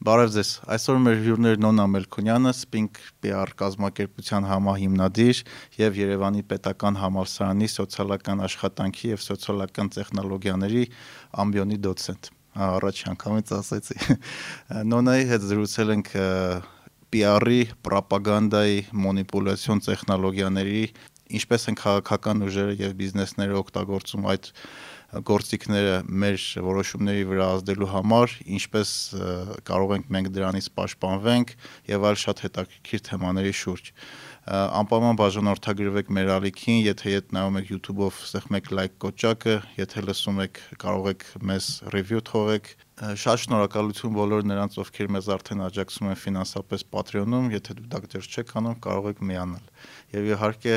[0.00, 5.42] Բարև ձեզ։ Այսօր մեր հյուրներ Նոնա Մելքոնյանը, Spink PR կազմակերպության համահիմնադիր
[5.76, 10.86] եւ Երևանի Պետական Համալսարանի սոցիալական աշխատանքի եւ սոցիալական տեխնոլոգիաների
[11.44, 12.30] ամբիոնի դոցենտ։
[12.70, 13.98] Առաջ անգամից ասեցի։
[14.94, 16.10] Նոնայի հետ զրուցել ենք
[17.12, 17.60] PR-ի,
[17.92, 20.82] ռոպագանդայի, մանիպուլյացիոն տեխնոլոգիաների,
[21.36, 24.50] ինչպես են քաղաքական ուժերը եւ բիզնեսները օգտագործում այդ
[25.10, 28.90] գործիքները մեր որոշումների վրա ազդելու համար, ինչպես
[29.66, 31.54] կարող ենք մենք դրանից պաշտպանվենք
[31.90, 33.92] եւ այլ շատ հետաքրքիր թեմաների շուրջ
[34.50, 40.60] անպայման բաժանորդագրվեք մեր ալիքին, եթե ետ նայում եք YouTube-ով, ստեղմեք լայք կոճակը, եթե լսում եք,
[40.80, 42.70] կարող եք մեզ review թողեք։
[43.20, 48.26] Շատ շնորհակալություն բոլոր նրանց, ովքեր մեզ արդեն աջակցում են ֆինանսապես Patreon-ում, եթե դուք դա դեռ
[48.30, 49.64] չեք անում, կարող եք միանալ։
[50.10, 50.72] Եվ իհարկե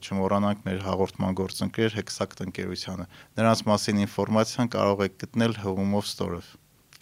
[0.00, 3.04] չմոռանանք մեր հաղորդման գործընկեր Hexact ընկերությանը։
[3.36, 6.46] Նրանց մասին ինֆորմացիան կարող եք գտնել of Store-ով։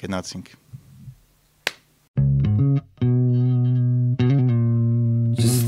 [0.02, 0.50] Գնացինք։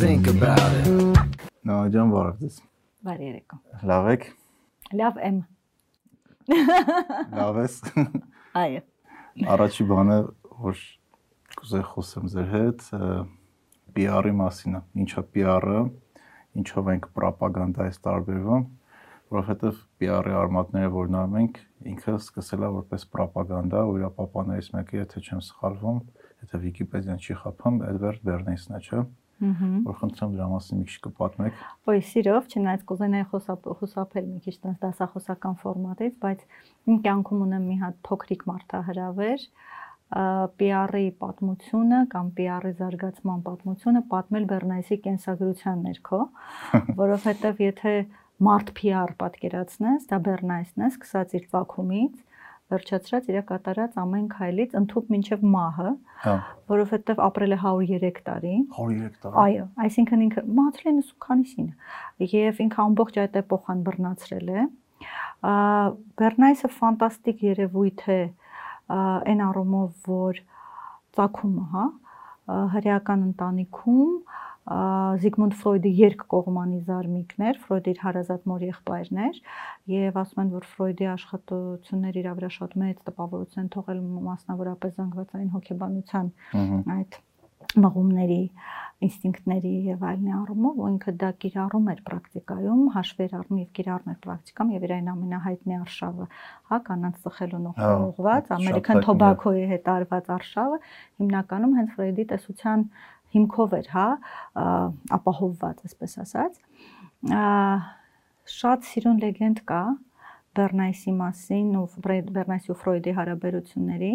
[0.02, 0.90] think about it։
[1.62, 2.56] Նահաջան բարև ձեզ։
[3.06, 3.58] Բարի երեկո։
[3.90, 4.24] Լավ եք։
[4.98, 5.38] Լավ եմ։
[7.38, 7.76] Լավ ես։
[8.62, 8.82] Այո։
[9.54, 10.18] Առաջի բանը,
[10.66, 10.82] որ
[11.60, 12.84] կուզեի խոսեմ ձեր հետ,
[13.96, 15.80] PR-ի մասին է։ Ինչա PR-ը,
[16.62, 18.66] ինչով ենք ռոպագանդայից տարբերվում,
[19.32, 21.62] որովհետև PR-ի արմատները որ նայում ենք,
[21.92, 25.98] ինքը սկսել է որպես ռոպագանդա, ու իր պապաներից մեկը, եթե չեմ սխալվում,
[26.42, 29.02] եթե Վիկիպեդիան չի խափում, Էդվարդ Բերնեսն է, չէ՞
[29.42, 34.76] որ խնդրեմ դրա մասին մի քիչ կպատմեք։ Ոյ, սիրով, չնայած կուզենայի խոսափել մի քիչ տես
[34.84, 36.44] դասախոսական ֆորմատից, բայց
[36.92, 39.46] իմ կյանքում ունեմ մի հատ փոքրիկ մարտահրավեր,
[40.12, 46.18] PR-ի պատմությունը կամ PR-ի զարգացման պատմությունը պատմել Բեռնայսի կենսագրության ներքո,
[47.00, 47.94] որովհետև եթե
[48.42, 52.20] մարդ PR պատկերացնես, դա Բեռնայսն է, սկսած իր վակումից,
[52.72, 55.90] վերջացրած իր կատարած ամեն քայլից ընդཐུպ մինչև մահը,
[56.24, 56.36] հա,
[56.72, 61.68] որովհետև ապրել է 103 տարի։ 103 տարի։ Այո, այսինքն ինքը մահացել է 90 քանիսին։
[62.32, 64.64] Եվ ինքը ամբողջ այդ էպոխան բռնացրել է։
[66.22, 68.20] Բեռնայսը ֆանտաստիկ երևույթ է
[68.90, 70.40] այն առումով, որ
[71.16, 71.86] ցակումը, հա,
[72.76, 74.14] հրեական ընտանիքում
[74.62, 79.40] Զիգմունդ Ֆրոյդի երկկողմանի զարմիկներ, Ֆրոյդի իր հարազատ մոր եղբայրներ,
[79.90, 86.30] եւ ասում են, որ Ֆրոյդի աշխատությունները իր վրա շատ մեծ տպավորություն թողել մասնավորապես զանգվածային հոգեբանության
[86.94, 87.18] այդ
[87.78, 88.42] մղումների,
[89.02, 94.18] ինստինկտների եւ այլնի առումով, ու ինքը դա կիրառում էր պրակտիկայում, հաշվեր առնում եւ կիրառում էր
[94.26, 96.26] պրակտիկամ եւ իր այն ամենահայտնի արշավը,
[96.70, 100.78] հա, կանանց ծխելուն ուղղված, American Tobacco-ի հետ արված արշավը,
[101.22, 102.86] հիմնականում հենց Ֆրեյդի տեսության
[103.32, 104.06] հիմքով էր, հա,
[105.18, 106.62] ապահովված, այսպես ասած։
[108.52, 109.82] Շատ սիրուն լեգենդ կա
[110.52, 114.12] Բեռնայսի մասին ու Բեռնայսի ու Ֆրոյդի հարաբերությունների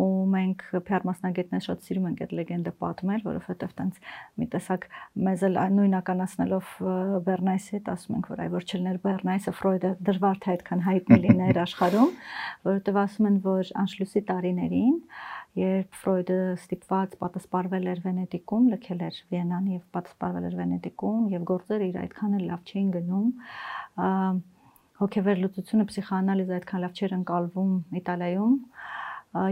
[0.00, 3.96] ու մենք PR մասնագետներ շատ սիրում ենք այդ լեգենդը պատմել, որովհետև տենց
[4.40, 4.86] մի տեսակ
[5.26, 6.70] մեզ էլ նույնականացնելով
[7.26, 11.60] Բեռնայսի հետ ասում ենք, որ այ որ չլներ Բեռնայսը Ֆրոյդը դժվար թե այդքան հայտնի լիներ
[11.66, 12.14] աշխարհում,
[12.70, 14.96] որովհետև ասում են, որ անշլուսի տարիներին
[15.58, 21.88] երբ Ֆրոյդը ստիպված պատասպարվել էր Վենետիկում, լքել էր Վիենան եւ պատասպարվել էր Վենետիկում եւ գործերը
[21.90, 23.32] իր այդքան էլ լավ չէին գնում,
[25.00, 28.54] հոգեվերլուծությունը, փսիխոանալիզը այդքան լավ չէր ընկալվում Իտալիայում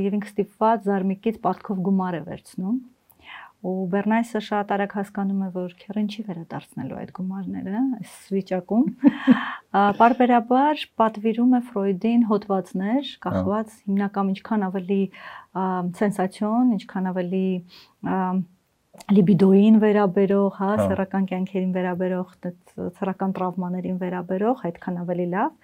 [0.09, 2.79] եւ ինքը ստիպված զարմիկից պատկով գումար է վերցնում
[3.59, 8.85] ու Բեռնայսը շատ արագ հասկանում է, որ քերին չի վերադարձնելու այդ գումարները այս վիճակում։
[9.99, 15.01] Պարբերաբար պատվիրում է Ֆրոյդին հոդվածներ, կախված հիմնական ինչքան ավելի
[15.99, 17.49] սենսացիոն, ինչքան ավելի
[19.09, 22.35] լիբիդոին վերաբերող, հա, հա, սեռական կյանքերին վերաբերող,
[22.99, 25.55] սեռական տրավմաներին վերաբերող, այդքան ավելի լավ,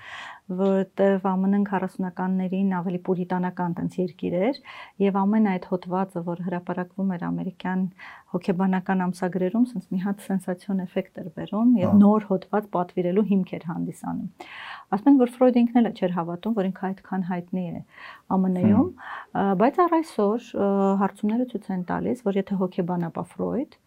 [0.61, 4.59] որտեվ ԱՄՆ-ն 40-ականներին ավելի պուրիտանական տենց երկիր էր
[5.05, 7.87] եւ ամեն այդ հոդվածը, որ հրապարակվում էր ամերիկյան
[8.35, 13.55] հոգեբանական ամսագրերում, sense մի հատ սենսացիոն էֆեկտ էր բերում եւ հա։ նոր հոդված պատվիրելու հիմք
[13.57, 14.31] էր հանդիսանում։
[14.93, 17.81] Ասում են, որ Ֆրոյդը ինքն էլ չէր հավատում, որ ինքը այդքան հայտնի է
[18.35, 18.91] ԱՄՆ-ում,
[19.63, 20.49] բայց առ այսօր
[21.01, 23.79] հարցումները ցույց են տալիս, որ եթե հոգեբանապա Ֆրոյդ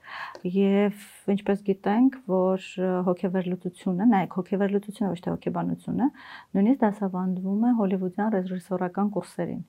[0.57, 1.05] եւ
[1.35, 2.67] ինչպես գիտենք, որ
[3.07, 6.09] հոգեվերլուծությունը, նայեք, հոգեվերլուծությունը ոչ թե հոգեբանությունը,
[6.57, 9.63] նույնիսկ դասավանդվում է հոլիվուդյան ռեժիսորական կուրսերին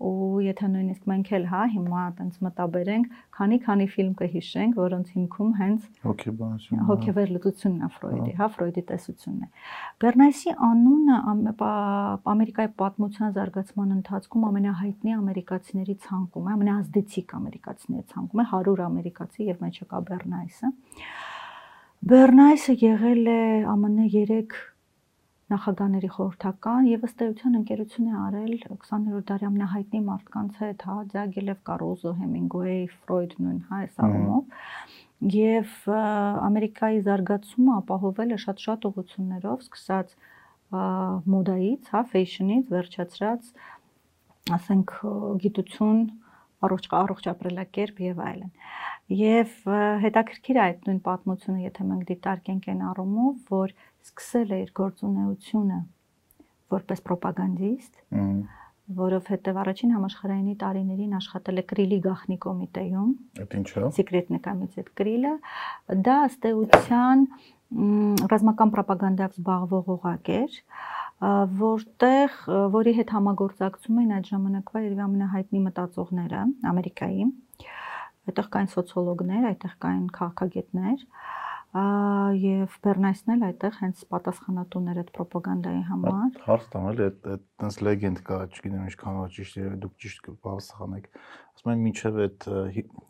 [0.00, 5.88] ու եթե նույնիսկ մենք էլ հա հիմա այտենց մտաբերենք, քանի-քանի ֆիլմ կհիշենք, որոնց հիմքում հենց
[6.06, 9.50] հոգեբանությունն է, հոգեվերլուծությունն է Ֆրոյդի, հա, Ֆրոյդի տեսությունն է։
[10.00, 11.18] Բեռնայսի անունը
[12.30, 19.64] Ամերիկայի պատմության զարգացման ընթացքում ամենահայտնի ամերիկացիների ցանկում է, ամենաազդեցիկ ամերիկացիների ցանկում է 100 ամերիկացի եւ
[19.68, 20.72] մեջը կա Բեռնայսը։
[22.10, 24.69] Բեռնայսը եղել է ԱՄՆ 3
[25.50, 31.60] նախագաների խորհրդական եւ ըստ էության ընկերություն է արել 20-րդ դարի ամենահայտնի մարդկանց հետ, հա, Ձագիլև,
[31.70, 40.14] Կարոզո, Հեմինգուեյ, Ֆրոյդ նույն, հա, այս առումով եւ Ամերիկայի զարգացումը ապահովել է շատ-շատ ուղություններով, սկսած
[41.34, 43.52] մոդայից, հա, ֆեյշնից, վերջացրած
[44.56, 44.94] ասենք
[45.44, 46.00] գիտություն,
[46.66, 48.50] առողջ առողջ ապրելակերպ եւ այլն։
[49.20, 49.52] Եվ
[50.04, 53.74] հետաքրքիր է այդ նույն պատմությունը, եթե մենք դիտարկենք այն առումով, որ
[54.08, 55.78] սկսել է իր գործունեությունը
[56.74, 58.00] որպես ռոպագանդիստ,
[59.00, 63.10] որովհետև առաջին համաշխարհայինի տարիներին աշխատել է Կրիլի գախնի կոմիտեում։
[63.44, 65.34] Այդ ինչա։ Սեկրետնիկամից այդ Կրիլը
[66.06, 67.26] դա ըստ էության
[67.70, 70.56] ռազմական ռոպագանդայով զբաղվող օղակ էր,
[71.60, 72.36] որտեղ
[72.74, 77.26] որի հետ համագործակցում էին այդ ժամանակվա երևի ամենահայտնի մտածողները Ամերիկայի
[78.30, 81.04] այդտեղ կային սոցիոլոգներ, այդտեղ կային քաղաքագետներ,
[81.70, 88.22] եւ Բեռնայսն էլ այդտեղ հենց պատասխանատուներ այդ ռոպագանդայի համար։ Հարց տամ էլի այդ այդպես լեգենդ
[88.26, 91.06] կա, չգիտեմ ինչքան ճիշտ է, դուք ճիշտ պատասխանեք։
[91.54, 92.48] Ասում են միջև այդ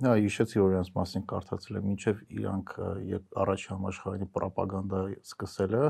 [0.05, 2.75] հա հիշեցի որ իրancs մասին կարդացել եմ, միջև իրանք
[3.41, 5.85] առաջ համաշխարհային ռոպագանդա սկսելը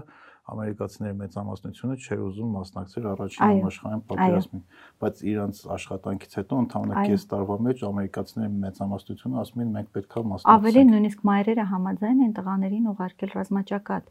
[0.50, 4.62] ամերիկացիների մեծամասնությունը չէր ուզում մասնակցել առաջին համաշխարհային պատերազմին,
[5.04, 10.60] բայց իրանց աշխատանքից հետո ընդհանուր կես տարվա մեջ ամերիկացիների մեծամասնությունը ասում են մենք պետքա մասնակցենք։
[10.60, 14.10] Ավելի նույնիսկ մայրերը համաձայն են տղաներին ուղարկել ռազմաճակատ։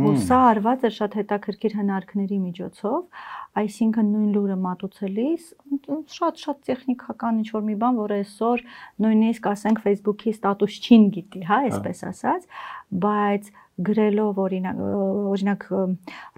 [0.00, 3.00] Ու սա արված է շատ հետաքրքիր հնարքների միջոցով,
[3.60, 5.48] այսինքն նույն լուրը մատուցելիս
[6.16, 8.62] շատ-շատ տեխնիկական ինչ որ մի բան, որ այսօր
[9.04, 12.46] նույնիսկ ասենք Facebook-ի ստատուս չին գիտի, հա, այսպես ասած,
[13.04, 13.50] բայց
[13.88, 14.80] գրելով օրինակ
[15.34, 15.66] օրինակ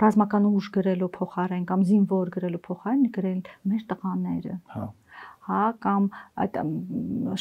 [0.02, 3.40] ռազմական ուժ գրելու փոխարեն կամ զինվոր գրելու փոխարեն գրել
[3.72, 4.88] մեր տղաները։ Հա
[5.46, 6.04] հա կամ
[6.42, 6.58] այդ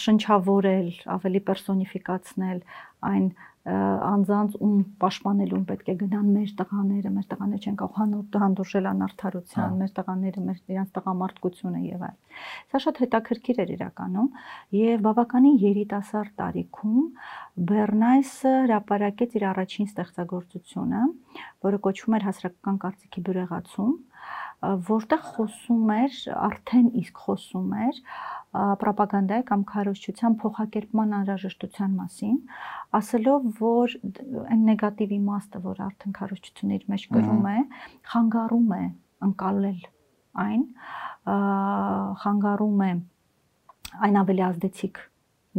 [0.04, 2.62] շնչավորել, ավելի պերսոնիֆիկացնել
[3.12, 3.28] այն
[3.62, 8.00] անձանց ում պաշտպանելուն պետք է գնան մեր տղաները, մեր տղաները չեն կարող
[8.42, 12.40] հանդուրժել անարթարության, հա։ մեր տղաները, մեր իրանց տղամարդկությունը եւ այլն։
[12.72, 14.30] Սա շատ հետաքրքիր էր իրականում
[14.82, 17.06] եւ բավականին երիտասարդ տարիքում
[17.70, 21.02] Բեռնայսը հրապարակեց իր առաջին ստեղծագործությունը,
[21.70, 23.94] որը կոչվում էր հասարակական կարծիքի բյուրեղացում,
[24.62, 26.18] որտեղ խոսում էր,
[26.48, 28.02] արդեն իսկ խոսում էր
[28.52, 32.40] ռոպագանդայի կամ քարոզչության փոխակերպման անհրաժեշտության մասին,
[33.00, 33.94] ասելով, որ
[34.42, 37.62] այն նեգատիվ իմաստը, որ արդեն քարոզչությունը իր մեջ գրում է,
[38.12, 38.82] խանգարում է
[39.28, 39.80] անցալել
[40.46, 40.66] այն,
[42.26, 42.92] խանգարում է
[44.08, 45.02] այն ավելի ազդեցիկ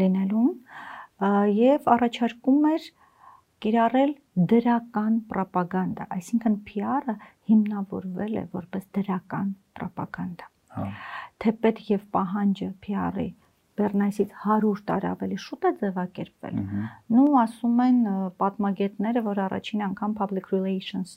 [0.02, 0.52] լինելուն
[1.62, 2.92] եւ առաջարկում էր
[3.62, 4.14] կիրառել
[4.52, 7.16] դրական ռոպագանդա, այսինքն PR-ը
[7.48, 10.86] հիմնավորվել է որպես դրական ռոպագանդա։ Հա
[11.42, 13.28] թեպետ եւ պահանջը PR-ի
[13.80, 16.58] Բեռնայսից 100 տարի ավելի շուտ է ձևակերպվել։
[17.16, 18.00] Նու ասում են
[18.42, 21.14] պատմագետները, որ առաջին անգամ public relations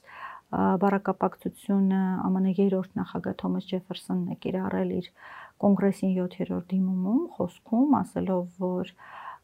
[0.55, 1.99] բարակապակցությունը
[2.31, 5.09] ԱՄՆ երրորդ նախագահ Թոմաս Ջեֆերսոնն է կիրառել իր
[5.65, 8.93] կոնգրեսին 7-րդ դիմումում խոսքում, ասելով, որ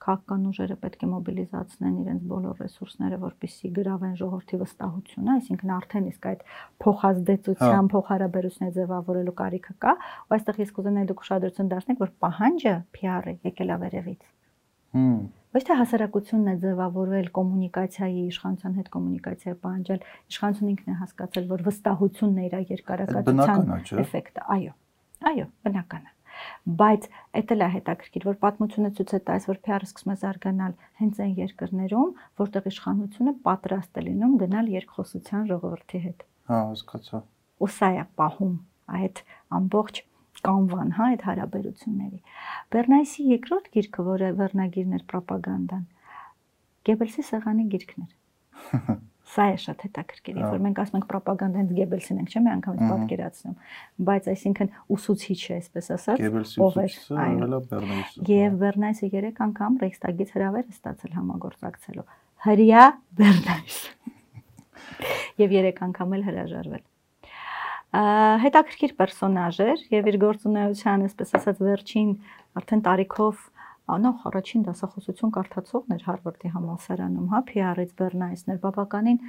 [0.02, 6.26] քաղաքական ուժերը պետք է մոբիլիզացնեն իրենց բոլոր ռեսուրսները, որպեսզի գրավեն ժողովրդի վստահությունը, այսինքն արդեն իսկ
[6.32, 6.42] այդ
[6.86, 9.94] փոխազդեցության, հա։ փոխհարաբերությունները ձևավորելու կարիքը կա,
[10.26, 14.26] ու այստեղ ես կուզենայի դուք ուշադրություն դարձնեք, որ պահանջը PR-ի եկել է վերևից։
[14.98, 15.22] Հմ
[15.52, 21.64] ոչ թե հասարակությունն է ձևավորվել կոմունիկացիայի իշխանության հետ կոմունիկացիա պահանջել, իշխանությունը ինքն է հասկացել, որ
[21.68, 23.76] վստահությունն է իր երկարակացության
[24.06, 24.74] էֆեկտը, այո։
[25.32, 26.21] Այո, բնական է
[26.82, 27.08] բայց
[27.42, 31.22] էդ էլ է հետաքրքիր, որ պատմությունը ցույց է տալիս, որ PR-ը սկսում է զարգանալ հենց
[31.26, 37.22] այն երկրներում, որտեղ իշխանությունը պատրաստ է լինում գնալ երկխոսության ժողովրդի հետ։ Հա, հասկացա։
[37.62, 38.56] Ու սա է պահում
[39.02, 39.24] այդ
[39.62, 40.04] ամբողջ
[40.42, 42.20] կանվան, հա, այդ հարաբերությունների։
[42.74, 45.84] Բեռնայսի երկրորդ գիրքը, որը վերնագիրն էր ռոպագանդան,
[46.88, 48.14] Գեբելսի սեղանի գիրքն էր։
[49.32, 52.52] Սա է շատ հետաքրքիր, երբ որ մենք ասում ենք ռոպագանդա հենց Գեբելսին ենք, չէ՞, մի
[52.52, 53.56] անգամ պատկերացնում,
[54.12, 56.24] բայց այսինքն ուսուցիչ է, այսպես ասած,
[56.68, 56.86] ով է,
[57.24, 62.08] այո, Բեռնայսը։ Եվ Բեռնայսը 3 անգամ Ռեյխստագից հրավեր է ստացել համագործակցելու։
[62.52, 62.86] Հրյա
[63.22, 63.82] Բեռնայս։
[65.46, 66.88] Եվ 3 անգամ էլ հրաժարվել
[67.92, 72.14] հետաքրքիր պերսոնաժ էր եւ իր գործունեության, այսպես ասած, վերջին
[72.62, 73.42] արդեն տարիքով
[73.96, 79.20] անող առաջին դասախոսություն կարդացողն էր Հարվարդի համալսարանում, հա, PR-ից Բեռնայսներ, բավականին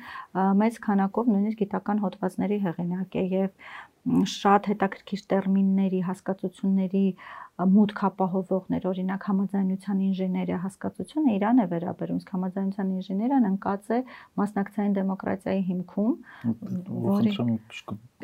[0.62, 3.50] մեծ քանակով նույնիսկ գիտական հոդվածների հեղինակ է եւ
[4.02, 7.02] շատ հետաքրքիր տերմինների, հասկացությունների
[7.72, 13.98] մուտք ապահովողներ, օրինակ համաձայնության ինժեներիա հասկացությունը իրան է վերաբերում, իսկ համաձայնության ինժեներիան ընկած է
[14.42, 16.12] մասնակցային դեմոկրատիայի հիմքում,
[17.06, 17.34] որի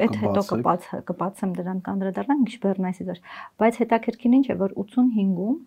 [0.08, 3.22] այդ հետո կբաց կբացեմ դրան կանդրադառնանք, ինչ Բեռնայսի դեր,
[3.62, 5.58] բայց հետաքրքիրն ինչ է, որ 85-ում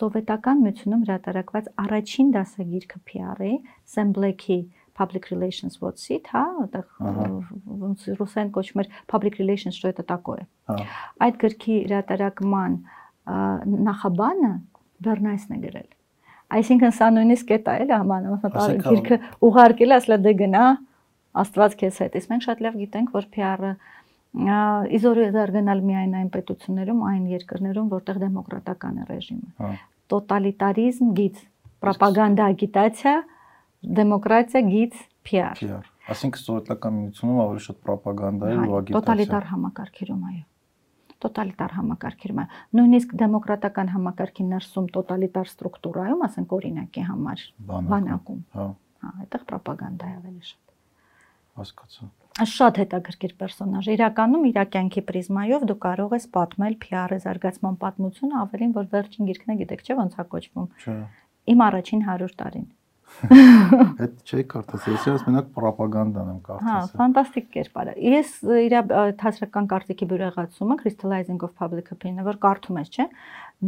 [0.00, 3.54] սովետական միությունում հրատարակված առաջին դասագիրքը PR-ի
[3.90, 4.60] Sam Black-ի
[5.00, 6.86] public relations вот sit, հա, այդտեղ
[7.84, 10.76] ոնց ռուսեն կոչվում էր public relations что это такое։ Հա։
[11.26, 12.76] Այդ գրքի հրատարակման
[13.88, 14.52] նախաբանը
[15.00, 15.88] Բեռնայսն է գրել։
[16.50, 19.18] Այսինքն սա նույնիսկ է տա էլի համանուն գիրքը
[19.48, 20.64] ուղարկել ասլա դե գնա
[21.40, 23.68] Աստված քեզ հետ։ Իսկ մենք շատ լավ գիտենք, որ PR-ը
[24.35, 29.69] իզորիզար գնալ միայն այն պետություններում, այն երկրներում, որտեղ դեմոկրատական է ռեժիմը։ Հա։
[30.11, 31.37] Տոտալիտարիզմ գից,
[31.89, 33.13] ռոպագանդա ագիտացիա,
[33.99, 34.97] դեմոկրատիա գից
[35.29, 40.43] PR։ PR։ Այսինքն սովետական միությունում ավելի շատ ռոպագանդա է ու ագիտացիա։ Տոտալիտար համակարգերում այո
[41.25, 42.41] տոտալիտար համակարգերում
[42.77, 48.67] նույնիսկ դեմոկրատական համակարգի ներսում տոտալիտար ստրուկտուրայում, ասենք օրինակի համար, բանակում։ Հա։
[49.05, 50.65] Հա, այդտեղ ռոպագանդա է ավելի շատ
[51.61, 58.41] հասկացա շատ հետաքրքիր պերսոնաժ։ Իրականում իր կյանքի պրիզմայով դու կարող ես պատմել PR-ի զարգացման պատմությունը
[58.43, 60.95] ավելին, որ վերջին գիրքն է, գիտեք, չէ՞ ոնց է կոչվում։ Չէ։
[61.55, 62.67] Իմ առաջին 100 տարին։
[63.15, 68.31] Այդ չէի կարդացել, ես մենակ ռոպագանդան եմ կարդացել։ Հա, ֆանտաստիկ կերպար է։ Ես
[68.65, 68.75] իր
[69.21, 73.05] հասարակական կարծիքի բյուրեղացումը Crystallizing of Public Opinion-ը, որ կարդում ես, չէ՞,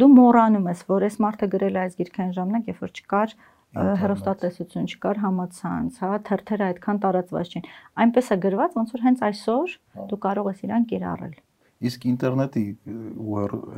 [0.01, 3.37] դու մոռանում ես, որ այս մարդը գրել է այս գիրքը այն ժամանակ, երբ որ չկար
[3.75, 7.67] հերոստատեսություն չկար համացանց, հա, թերթերը այդքան տարածված չէին։
[8.03, 11.35] Այնպես է գրված, ոնց որ հենց այսօր հա։ դու կարող ես իրան կիրառել։
[11.87, 12.63] Իսկ ինտերնետի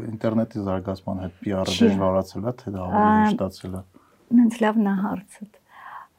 [0.10, 3.82] ինտերնետի զարգացման հետ PR-ը դժվարացել է, թե դա ավելի հեշտացել է։
[4.40, 5.50] Նենց լավ նա հարցը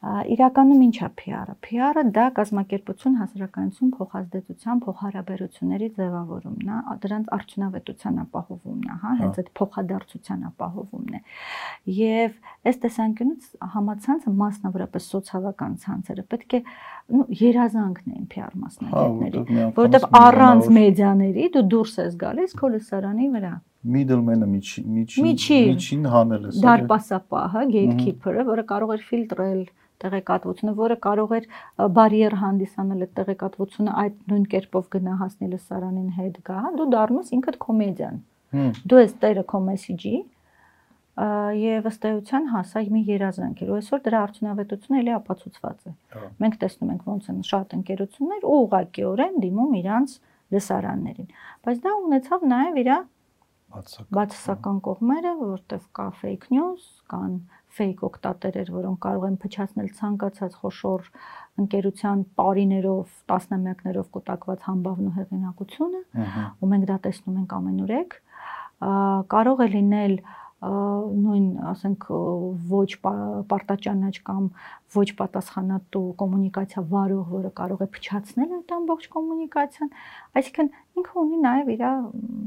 [0.01, 8.87] իրականում ինչ է PR-ը։ PR-ը դա կազմակերպություն հասարակայնություն փոխազդեցության փոխհարաբերությունների ձևավորումն է, դրանց արդյունավետության ապահովումն
[8.89, 11.21] է, հա, հենց այդ փոխադարձության ապահովումն է։
[12.01, 12.33] Եվ
[12.71, 16.63] այս տեսանկյունից համացանցը մասնավորապես սոցիալական ցանցերը պետք է
[17.11, 19.43] նո երազանքն են PR մասնագետների,
[19.79, 26.51] որովհետև առանց մեդիաների դու դուրս ես գալիս քո լսարանի վրա middleman-ը միջին միջին հանել է
[26.61, 29.61] դարպասապահը gatekeeper-ը, որը կարող էր ֆիլտրել
[30.01, 31.47] տեղեկատվությունը, որը կարող էր
[31.97, 38.21] բարիեր հանդիսանալ այդ տեղեկատվությունը այդ նույն կերպով գնահատնի լսարանին հետ գա, դու դառնուս ինքդ կոմեդիան։
[38.91, 40.15] Դու ես տերը քո մեսիջի
[41.11, 46.27] եւ ըստ էության հասա մի երազանք էր ու այսօր դրա արդյունավետությունը էլի ապացուցված է հա։
[46.43, 50.13] մենք տեսնում ենք ոնց են շատ ընկերություններ ու ուղղակիորեն դիմում իրանց
[50.55, 51.33] լսարաններին
[51.67, 52.91] բայց դա ունեցավ նաեւ իր
[54.11, 57.35] բացասական կողմերը որտեվ կա fake news կան
[57.71, 61.07] fake օկտատերեր, որոնք կարող են փչացնել ցանկացած խոշոր
[61.61, 66.01] ընկերության տարիներով, տասնամյակներով կուտակված համբավն ու հեղինակությունը,
[66.59, 68.17] ու մենք դա տեսնում ենք ամենուրեք,
[69.35, 70.15] կարող է լինել
[70.61, 72.03] նույն, ասենք,
[72.69, 74.49] ոչ պարտաճանաչ կամ
[74.95, 79.89] ոչ պատասխանատու կոմունիկացիա վարող, որը կարող է փչացնել այդ ամբողջ կոմունիկացիան,
[80.41, 80.69] այսինքն
[81.01, 81.85] ինքը ունի նաև իր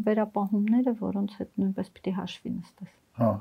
[0.07, 3.33] վերապահումները, որոնց հետ նույնպես պիտի հաշվի նստես։ Հա,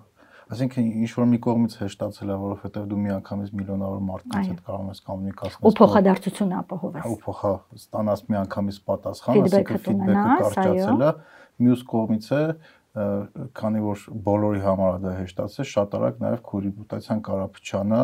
[0.53, 4.99] Այսինքն ինչ որ մի կողմից հեշտացել է, որովհետև դու միանգամից միլիոնավոր մարդկանց հետ կարող ես
[5.07, 11.13] կոմունիկացնել։ Ու փոխադարձությունը ապահովես։ Ու փոխա ստանաս միանգամից պատասխան, այսինքն ֆիդբեքը կարճացել է։
[11.63, 12.43] Մյուս կողմից է
[12.93, 18.01] քանի որ բոլորի համար դա հեշտացել, շատ արագ նաև քո ռեպուտացիան կարա փչանա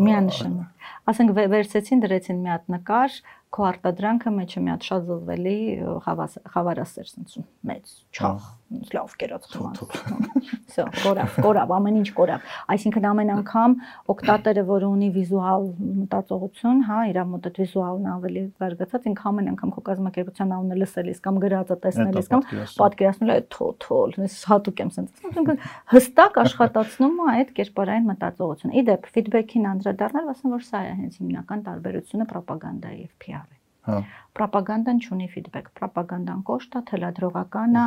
[0.00, 3.16] միանշանակ։ Ասենք վերցեցին դրեցին մի հատ նկար,
[3.50, 5.58] քո արտադրանքը մեջը մի հատ շատ զզվելի
[6.06, 8.48] խավարասեր ցնցում մեծ չախ
[8.94, 9.80] լավ կերած խմած
[10.74, 13.72] սա կորավ կորավ ամեն ինչ կորավ այսինքն ամեն անգամ
[14.14, 19.74] օկտատերը որը ունի վիզուալ մտածողություն հա իր մոտ այդ վիզուալն ավելի զարգացած ինքը ամեն անգամ
[19.74, 22.46] քո կազմակերպության անունը լսելիս կամ գրածը տեսնելիս կամ
[22.78, 25.60] պատկերացնելը թո թոլ ես հատուկ եմ ցնցում
[25.96, 31.20] հստակ աշխատացնում է այդ կերպարային մտածողությունը ի դեպ ֆիդբեքին անդրադառնալ ասեմ որ սա է հենց
[31.20, 33.39] հիմնական տարբերությունը ռոպագանդայի եւ PR
[33.88, 33.98] Հա։
[34.36, 37.84] Պրոպագանդան չունի ֆիդբեք, պրոպագանդան կոշտ է, թելադրողական է,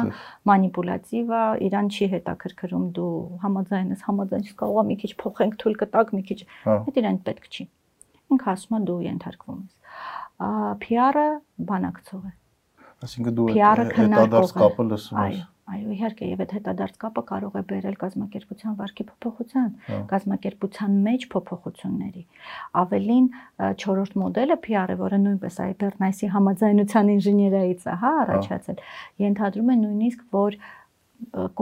[0.49, 3.13] մանիպուլատիվ է, իրան չի հետաքրքրում դու
[3.45, 6.99] համաձայն ես, համաձայն ես կարող է մի քիչ փոխենք, թույլ կտակ մի քիչ, հա։ այդ
[7.03, 7.67] իրան պետք չի։
[8.33, 9.73] Ինքը ասում է դու ենթարկվում ես։
[10.83, 11.27] PR-ը
[11.69, 12.33] բանակցող է։
[13.03, 17.95] Այսինքն դու հետադարձ կապը լսում ես։ Այո, իհարկե, եւ այդ հետադարձ կապը կարող է բերել
[18.01, 22.23] կազմակերպության վարկի փոփոխության, հա։ կազմակերպության մեջ փոփոխությունների։
[22.83, 23.29] Ավելին
[23.83, 28.85] 4-րդ մոդելը PR-ը, որը նույնպես Hypernice-ի համաձայնության ինժեներիայից է, հա, առաջացել,
[29.23, 30.59] ենթադրում է նույնիսկ, որ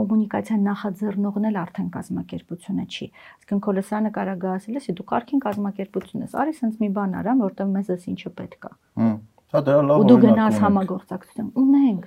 [0.02, 3.06] կոմունիկացիան նախաձեռնողն էլ արդեն կազմակերպությունը չի։
[3.42, 7.14] Իսկն քո լսանը կարա գա ասել, «Էսի դու կարքին կազմակերպություն ես, արի սենց մի բան
[7.22, 8.72] արա, որտեղ մեզ էս ինչը պետք է»։
[9.02, 9.14] Հմ
[9.52, 12.04] Հա դրա լավ օրինակ Ու դու գնաս համագործակցություն։ Ունենք,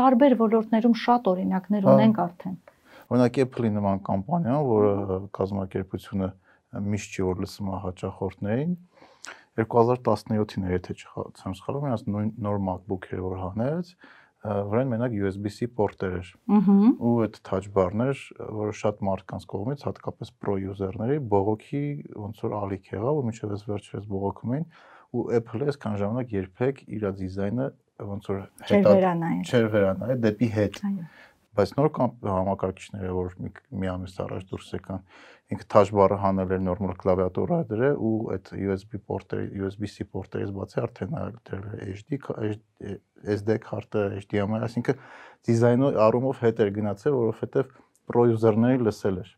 [0.00, 2.56] տարբեր ոլորտներում շատ օրինակներ հա։ ունենք արդեն։
[3.14, 6.30] Օրինակ Apple-ի նման կամպանիա, որը կազմակերպությունը
[6.90, 8.74] միշտ չի որ լսում է հաճախորդներին,
[9.60, 12.04] 2017-ին է, եթե չեմ սխալվում, իրաց
[12.46, 13.94] նոր MacBook-երը որ հանեց,
[14.40, 18.22] վրան մենակ USB-C պորտեր էր։ Ու այդ touch bar-ներ,
[18.60, 21.82] որը շատ մարդկանց կողմից, հատկապես pro user-ների բողոքի
[22.22, 24.66] ոնց որ ալիք եղավ, ու մինչև այս վերջերս բողոքում էին,
[25.10, 27.66] ու Apple-ը այսքան ժամանակ երբեք իր դիզայնը
[28.10, 28.38] ոնց որ
[28.70, 28.94] հետա
[29.50, 30.80] չէր վերանայել դեպի հետ։
[31.58, 31.88] բայց նոր
[32.30, 33.50] համակարգիչները, որ մի,
[33.82, 35.00] մի ամիս առաջ դուրս եկան,
[35.50, 40.80] ինքը touch bar-ը հանել էր նորմալ կլավիատուրա դրե ու այդ USB պորտերի, USB-C պորտերից բացի
[40.84, 41.16] արդեն
[41.50, 42.20] դրել HD,
[43.34, 45.02] SD քարտը, HDMI, այսինքն
[45.50, 47.74] դիզայնի առումով հետ էր գնացել, որովհետև
[48.30, 49.34] user-ների լսել էր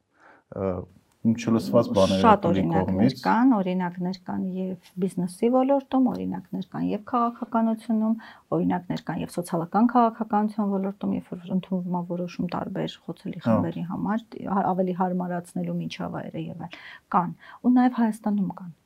[1.23, 8.17] չլսված բաներ շատ օրինակներ կան, օրինակներ կան եւ բիզնեսի ոլորտում, օրինակներ կան եւ քաղաքականությունում,
[8.59, 14.29] օրինակներ կան եւ սոցիալական քաղաքականության ոլորտում, երբ որ ընդունվում է որոշում տարբեր խոցելի խմբերի համար,
[14.75, 16.79] ավելի հարմարացնելու միջավայրը եւ այլ
[17.15, 18.79] կան։ Ու նաեւ Հայաստանում կան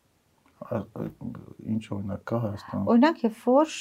[0.66, 3.74] ինչ օրինակ կա Հայաստանում։ Օրինակ, երբ որ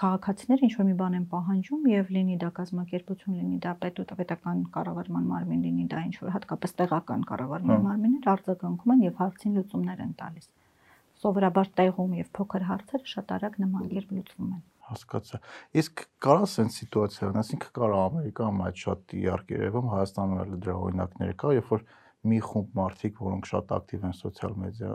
[0.00, 5.28] քաղաքացիները ինչ որ մի բան են պահանջում եւ լինի դա կազմակերպություն, լինի դա պետական կառավարման
[5.34, 10.12] մարմին, լինի դա ինչ որ հատկապես տեղական կառավարման մարմիններ արձագանքում են եւ հարցին լուծումներ են
[10.24, 10.50] տալիս։
[11.20, 15.38] Սովորաբար տեղում եւ փոքր հարցերը շատ արագ նման կերպ լուծվում են հասկացա։
[15.80, 20.76] Իսկ կարա սենց սիտուացիա լինի, այսինքն կարա Ամերիկայում այդ շատ իհարկե երևում Հայաստանում էլ դրա
[20.86, 21.84] օրինակներ կա, երբ որ
[22.28, 24.90] մի խումբ մարդիկ, որոնք շատ ակտիվ են սոցիալ մեդիա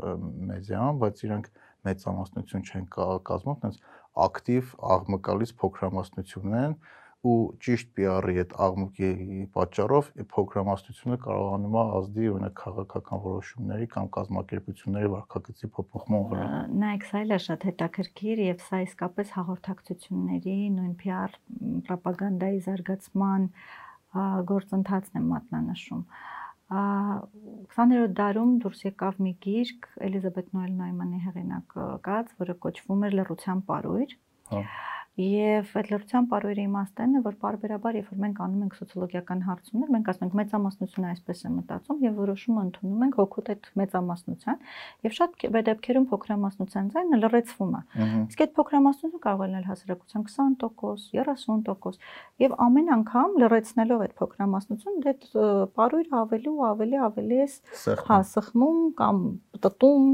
[0.49, 1.47] մեդիայում, բայց իրանք
[1.85, 3.79] մեծամասնություն չեն կազմում, այնց
[4.25, 6.77] ակտիվ աղմկալից փոքրամասնությունն են
[7.25, 9.07] ու ճիշտ PR-ի այդ աղմուկի
[9.55, 16.45] պատճառով փոքրամասնությունը կարողանում է ազդի օրինակ քաղաքական որոշումների կամ կազմակերպությունների վարքագծի փոփոխման վրա։
[16.85, 21.35] Նայեք, սա էլ է շատ հետաքրքիր եւ սա իսկապես հաղորդակցությունների, նույն PR
[21.89, 23.49] ռոպագանդայի զարգացման
[24.53, 26.05] գործընթացն է մատնանշում։
[26.73, 34.17] 20-րդ դարում դուրս եկավ մի գիրք Էլիզաբետ Նոել Նոյմանի հեղինակած, որը կոչվում էր Լռության պարույր։
[34.55, 39.43] Հա Եվ այդ լրության բարոյրի իմաստն է, որ բարբերաբար, երբ որ մենք անում ենք սոցիոլոգիական
[39.45, 44.59] հարցումներ, մենք ասում ենք մեծամասնությունը այսպես է մտածում եւ որոշումը ընդունում ենք հոգուտ այդ մեծամասնության
[45.07, 47.81] եւ շատ դեպքերում փոքրամասնության ձայնը լրացվում է։
[48.25, 50.67] Իսկ այդ փոքրամասնությունը կարող է լինել հասարակության 20%,
[51.15, 52.03] 30%
[52.43, 55.25] եւ ամեն անգամ լրացնելով այդ փոքրամասնությունը այդ
[55.79, 57.47] բարոյրը ավելի ու ավելի ավելի է
[58.09, 59.23] հա սխմում կամ
[59.63, 60.11] տտում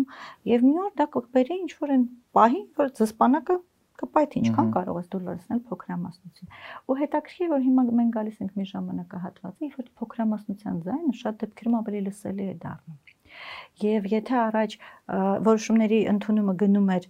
[0.51, 2.05] եւ մի օր դա կբերի ինչ որ այն
[2.37, 3.57] պահին, որ զսպանակը
[4.01, 6.53] կպայթ ինչքան կարող ես դու լրացնել փոքրամասնություն։
[6.91, 11.79] Ու հետաքրքիր որ հիմա մենք գալիս ենք մի ժամանակահատվածի, երբ որ փոքրամասնության ձայնը շատ դեպքերում
[11.81, 12.99] ավելի լսելի է դառնում։
[13.81, 14.77] Եվ եթե առաջ
[15.47, 17.05] որոշումների ընդունումը գնում էր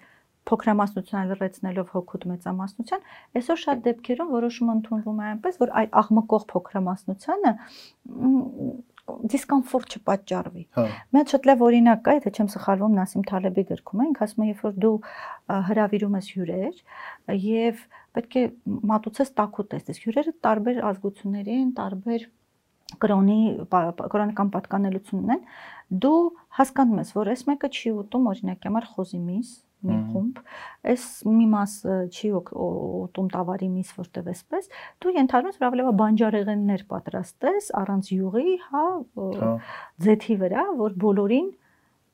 [0.49, 3.03] փոքրամասնության լրացնելով հոգուտ մեծամասնության,
[3.39, 7.51] այսօր շատ դեպքերում որոշումը ընդունվում է այնպես, որ այդ աղմկող փոքրամասնությանը
[9.31, 14.01] դիսկոմֆորտ չպատճառվի։ հա։ Մի հատ շատ լավ օրինակ կա, եթե չեմ սխալվում, Նասիմ Թալեբի գրքում
[14.01, 14.93] է, ինքը ասում է, երբ որ դու
[15.71, 16.83] հրավիրում ես հյուրեր
[17.41, 17.81] եւ
[18.17, 18.43] պետք է
[18.91, 22.29] մատուցես տակու տեսես։ Հյուրերը տարբեր ազգությունների են, տարբեր
[23.01, 23.39] կրոնի
[23.71, 25.43] կրոնական պատկանելություն ունեն,
[26.03, 26.21] դու
[26.57, 29.51] հասկանում ես, որ այս մեկը չի ուտում օրինակի համար խոզի միս,
[29.87, 30.41] մի խումբ,
[30.91, 31.73] այս մի մաս
[32.11, 34.69] չի ուտում տավարի միս որտեվ էսպես,
[35.01, 38.85] դու ենթադրում ես, ավելի բանջարեղեններ պատրաստես առանց յուղի, հա,
[39.41, 39.51] հա։
[40.05, 41.49] ձեթի վրա, որ բոլորին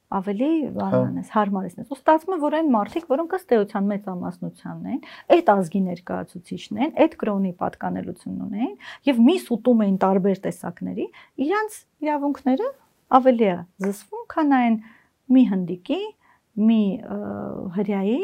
[0.07, 5.01] ավելի բանանես, հարմարեցնես։ Ու ստացվում է, որ այն մարդիկ, որոնք ըստ էության մեծամասնությանն են,
[5.35, 8.71] այդ ազգի ներկայացուցիչն են, այդ կրոնի պատկանելությունն ունեն
[9.09, 11.07] եւ միս ուտում էին տարբեր տեսակների,
[11.43, 11.77] իրանց
[12.07, 12.69] իրավունքները
[13.19, 14.79] ավելի է զսվում, քան այն
[15.27, 16.01] մի հնդիկի,
[16.57, 16.81] մի
[17.75, 18.21] հրյայի,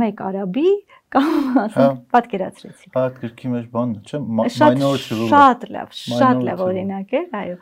[0.00, 0.70] մեկ արաբի
[1.14, 6.62] կամ հա։ ասենք պատկերացրեցի։ Այդ գրքի մեջ բանն չէ, minority rule։ Շատ լավ, շատ լավ
[6.66, 7.56] օրինակ է, այո։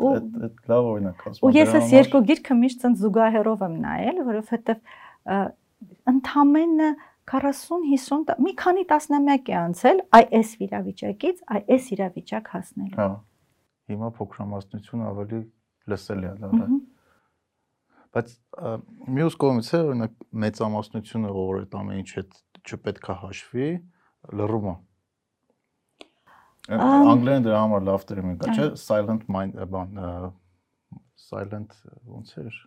[0.00, 3.78] Ու այդ լավ օրինակ ասում եմ։ Ու ես այս երկու գիրքը միշտ ցած զուգահեռով եմ
[3.84, 4.82] նայել, որովհետև
[6.10, 6.90] ընդամենը
[7.30, 13.10] 40-50 մի քանի տասնամյակ է անցել այ այս իրավիճակից, այ այս իրավիճակ հասնելու։ Հա։
[13.90, 15.40] Հիմա փոքրամասնությունը ավելի
[15.90, 16.80] լսելի է դառնում
[18.16, 18.30] բայց
[19.16, 23.68] մյուս կողմից է օրինակ մեծամասնությունը որ այդ ամեն ինչ հետ չպետք է հաշվի
[24.40, 24.74] լռումը
[26.70, 30.02] անգլերեն դրա համար լավ տերմին կա չէ silent mind բան
[31.30, 31.78] silent
[32.10, 32.58] ոնց էր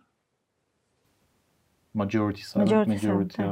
[2.02, 3.48] majority silent majority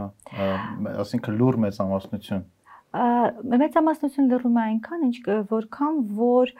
[1.04, 2.44] ասինքն լուր մեծամասնություն
[2.92, 5.16] մեծամասնություն լռում է այնքան ինչ
[5.52, 6.52] որքան որ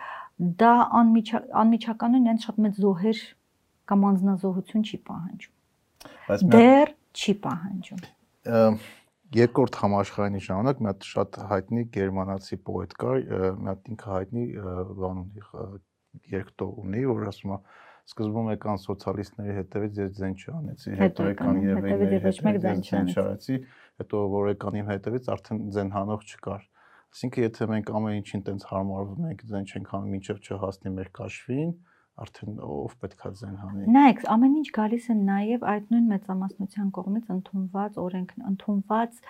[0.62, 3.22] դա անմիջականորեն իրենց շատ մեծ զոհեր
[3.90, 5.54] կամ անznազողություն չի պահանջում։
[6.28, 8.02] Բայց դեռ չի պահանջում։
[9.32, 13.22] Երկրորդ համաշխարհային ժամանակ մի հատ շատ հայտնի գերմանացի պոետ կար,
[13.62, 14.44] մի հատ ինքը հայտնի
[15.02, 15.46] բան ունի
[16.32, 17.58] երկտող ունի, որ ասում է
[18.12, 22.82] սկզբում եկան սոցիալիստների հետևից ես ձեն չանեցի, հետո եկան երևեյների հետևից ձեն
[23.14, 23.58] չանեցի,
[24.02, 26.66] հետո որ եկան իմ հետևից արդեն ձեն հանող չկար
[27.12, 31.72] Այսինքն եթե մենք ամեն ինչին տենց հարմարվում ենք, դեն չենք անում, մինչև չհասնի մեր կաշվին,
[32.20, 37.30] արդեն ով պետքա ձեն հանի։ Նայեք, ամեն ինչ գալիս է նաև այդ նույն մեծամասնության կողմից
[37.34, 39.22] ընդունված օրենք, ընդունված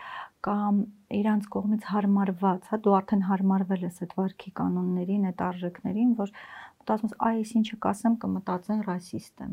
[0.42, 0.81] կամ
[1.23, 6.35] իրանց կողմից հարմարված, հա, դու արդեն հարմարվել ես այդ վարքի կանոններին, այդ արժեքներին, որ
[6.83, 9.53] մտածում ես, այ այս ինչը կասեմ կմտածեն ռասիստ եմ։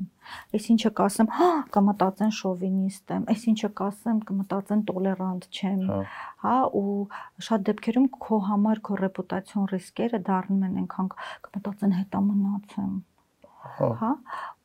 [0.58, 6.00] Այս ինչը կասեմ, հա, կմտածեն շովինիստ եմ։ Այս ինչը կասեմ կմտածեն տոլերանտ չեմ։ Հա,
[6.46, 6.96] հա ու
[7.50, 11.14] շատ դեպքերում քո համար քո ռեպուտացիոն ռիսկերը դառնում են այնքան
[11.46, 12.98] կմտածեն հետամնաց եմ
[13.78, 14.12] հա, հա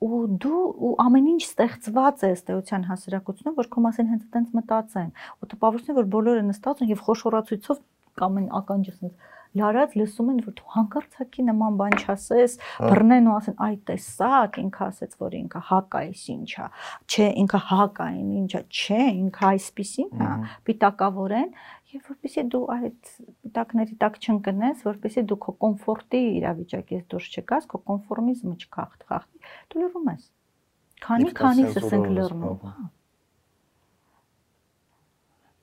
[0.05, 4.57] ու դու ու ամեն ինչ ստեղծված է ըստ էության հասարակությունում որ քո մասին հենց այդպես
[4.59, 7.81] մտածեն ու տպավորություն որ բոլորը նստած են եւ խոշորացույցով
[8.21, 13.29] կամ են ականջը ասած լարած լսում են որ դու հանկարծակի նման բան չասես հա։ բռնեն
[13.31, 16.67] ու ասեն այ տեսակ ինքը ասեց որ ինքը հակա է ինչա
[17.07, 20.33] չէ ինքը հակա է ինչա չէ ինքը այսպեսին հա
[20.67, 21.55] պիտակավորեն
[21.95, 23.11] եւ որպեսզի դու այդ
[23.55, 29.21] տակների տակ չընկնես, որպեսզի դու քո կոմֆորտի իրավիճակից դուրս չգաս, քո կոնֆորմիզմը չքախտի,
[29.71, 30.25] դու լռում ես։
[31.05, 32.89] Քանի քանի ասենք լռնում, հա։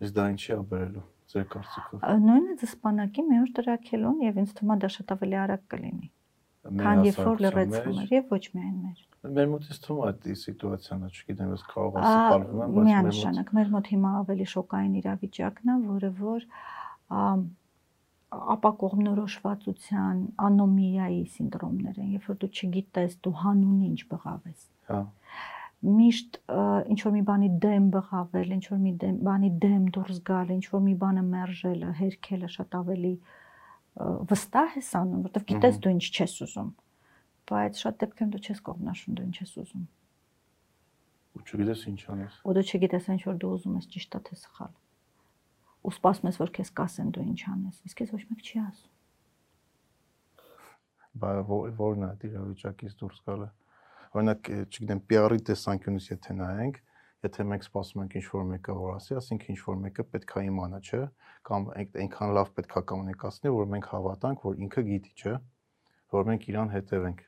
[0.02, 4.74] Իսկ դա ինչի է բերելու ձեր կարծիքով։ Նույնը զսպանակի մի օր տրակելուն եւ ինձ թվում
[4.76, 6.10] է դա շատ ավելի արագ կլինի։
[6.62, 9.00] Քան երբ որ լրացվում էր եւ ոչ միայն մեր։
[9.38, 13.72] Մեր մոտից թվում է այդ սիտուացիան, չգիտեմ, ես կարող եմ սխալվում եմ, բայց մոտ մեր
[13.76, 16.46] մոտ հիմա ավելի շոկային իրավիճակն է, որը որ
[18.32, 25.02] ապակողմնորոշվածության անոմիայի սինդրոմներ են, երբ որ դու չգիտես, դու հանուն ինչ բղավես։ Հա
[25.82, 26.38] միշտ
[26.94, 30.66] ինչ որ մի բանի դեմ բղավել, ինչ որ մի դեմ բանի դեմ դուրս գալ, ինչ
[30.72, 33.14] որ մի բանը մերժելը, հերքելը շատ ավելի
[34.32, 36.70] վստահ ես անում, որովհետև գիտես դու ինչ չես ուզում
[37.52, 39.84] բայց շատ դեպքերում դու չես կողմնաշուն դու ինչ ես ուզում։
[41.32, 44.38] Ու չգիտես ինչ անես։ Ու դու չգիտես ինչ որ դու ուզում ես ճիշտ է թե
[44.42, 44.74] սխալ։
[45.82, 48.94] Ու սպասում ես որ քեզ կասեն դու ինչ անես, իսկ քեզ ոչ մեկ չի ասում։
[51.22, 51.30] Բա
[51.82, 53.48] որն է դիրավիճակից դուրս գալը։
[54.12, 56.80] Օրինակ, չգիտեմ, PR-ի տեսանկյունից եթե նայենք,
[57.26, 61.02] եթե մենք սպասում ենք ինչ-որ մեկը որ ասի, ասենք ինչ-որ մեկը պետքա իմանա, չէ՞,
[61.48, 65.36] կամ այնքան լավ պետքա կոմունիկացնի, որ մենք հավատանք, որ ինքը գիտի, չէ՞,
[66.18, 67.28] որ մենք իրան հետևենք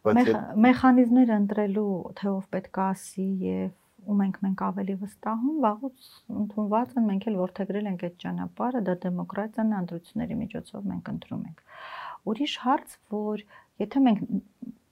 [0.00, 6.06] մեխանիզմներ ընտրելու թե ով պետք է ասի եւ ու մենք մենք ավելի վստահում, վաղուց
[6.40, 11.60] ընդունված են, մենք էլ որթեգրել ենք այդ ճանապարհը, դա դեմոկրատիան ընտրությունների միջոցով մենք ընտրում ենք։
[12.32, 13.44] Ուրիշ հարց, որ
[13.84, 14.24] եթե մենք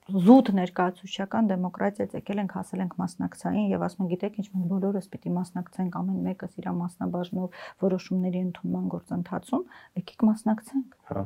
[0.08, 5.08] զուտ ներկայացուցչական դեմոկրատիայից եկել ենք, հասել ենք մասնակցային եւ ասում են, գիտեք, ինչ մենք բոլորս
[5.12, 9.66] պիտի մասնակցենք ամեն մեկս իր մասնաբաժնով որոշումների ընդունման գործընթացում,
[10.00, 11.24] եկեք մասնակցենք։ Հա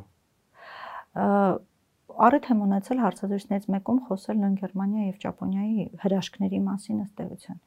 [2.27, 7.61] առիթ եմ ունեցել հարցազրույցներից մեկում խոսել նույն Գերմանիա եւ Ճապոնիայի հրաշքների մասին ըստ էության։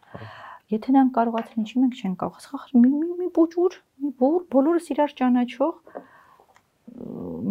[0.74, 4.90] Եթե նրանք կարողացան ինչի մենք չենք կարող, սխախր մի մի մի բուջուր, մի բուր, բոլորս
[4.96, 5.74] իրար ճանաչող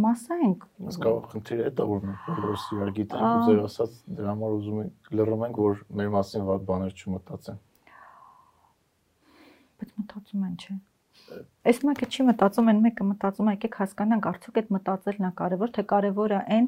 [0.04, 0.64] մասա ենք։
[1.04, 5.12] կարող խնդիրը դա որ մենք բոլորս իրար գիտենք ու ձեր ասած դրա համար ուզում ենք
[5.20, 7.62] լռում ենք, որ մեր մասին վատ բաներ չմտածեն։
[9.74, 10.80] Բայց մտածում են, չէ՞
[11.70, 15.70] Այս մեկը չի մտածում, այն մեկը մտածում է, եկեք հասկանանք, արդյոք այդ մտածելն է կարևոր,
[15.76, 16.66] թե կարևորը այն,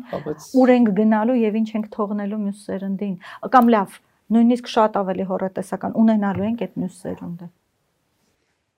[0.62, 3.16] ուր ենք գնալու եւ ինչ ենք թողնելու մյուս սերնդին։
[3.56, 3.98] Կամ լավ,
[4.36, 7.50] նույնիսկ շատ ավելի հորատեսական ունենալու ենք այդ մյուս սերունդը։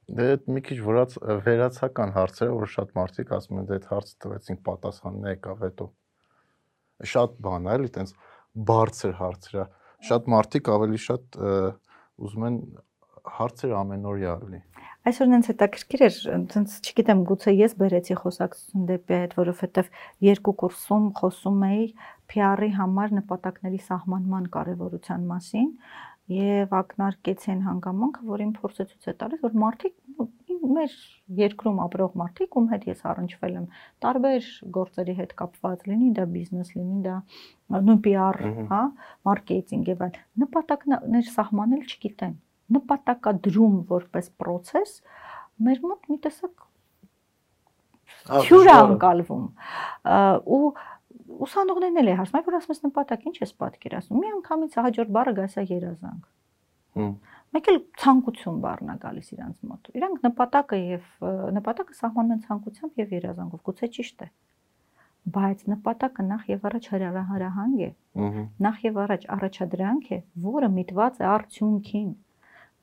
[0.09, 4.15] Դե այդ մի քիչ վրաց վերացական հարցերը, որ շատ մարդիկ ասում են, դե այդ հարցը
[4.25, 5.89] տվեցինք պատասխանն եկավ հետո։
[7.13, 8.15] Շատ բան է, էլի, տենց
[8.71, 9.67] բարձր հարցեր է։
[10.09, 11.39] Շատ մարդիկ ավելի շատ
[12.25, 12.57] ուզում են
[13.39, 14.61] հարցեր ամենօրյա լինի։
[15.09, 16.17] Այսօր նենց հետաքրքիր էր,
[16.53, 19.91] ցենց չգիտեմ, գուցե ես բերեցի խոսակցություն դեպի այդ, որովհետև
[20.27, 21.85] երկու կուրսում խոսում էի
[22.33, 25.71] PR-ի համար նպատակների սահմանման կարևորության մասին
[26.33, 29.95] եւ ակնարկեցին հանգամանքը, որ իմ փորձը ցույց է տալիս, որ մարդիկ
[30.69, 30.97] մեր
[31.39, 33.69] երկրում ապրող մարդիկ, ում հետ ես առնչվել եմ,
[34.05, 37.15] տարբեր գործերի հետ կապված լինի, դա բիզնես լինի, դա
[37.89, 38.41] նույն PR,
[38.73, 38.83] հա,
[39.29, 42.37] մարքեթինգ եւ այլ, նպատակներ սահմանել չգիտեն
[42.75, 45.01] նպատակադրում որպես process
[45.65, 46.67] մեր մոտ մի տեսակ
[48.49, 49.47] հյուր անկալվում
[50.59, 50.69] ու
[51.47, 55.35] ուսանողներն էլ է հարցնում, որ ասում ես նպատակ ինչ ես պատկերացնում։ Մի անգամից հաջորդ բառը
[55.39, 56.29] գասա երազանք։
[56.99, 57.13] Հմ
[57.57, 61.05] մեկ էլ ցանկություն բառնա գալիս իրանց մոտ։ Իրանք նպատակը եւ
[61.57, 64.29] նպատակը սահմանում են ցանկությամբ եւ երազանքով։ Գուցե ճիշտ է։
[65.37, 67.91] Բայց նպատակը նախ եւ առաջ հրահանգ է։
[68.69, 72.11] Նախ եւ առաջ առաջադրանք է, որը միտված է արդյունքին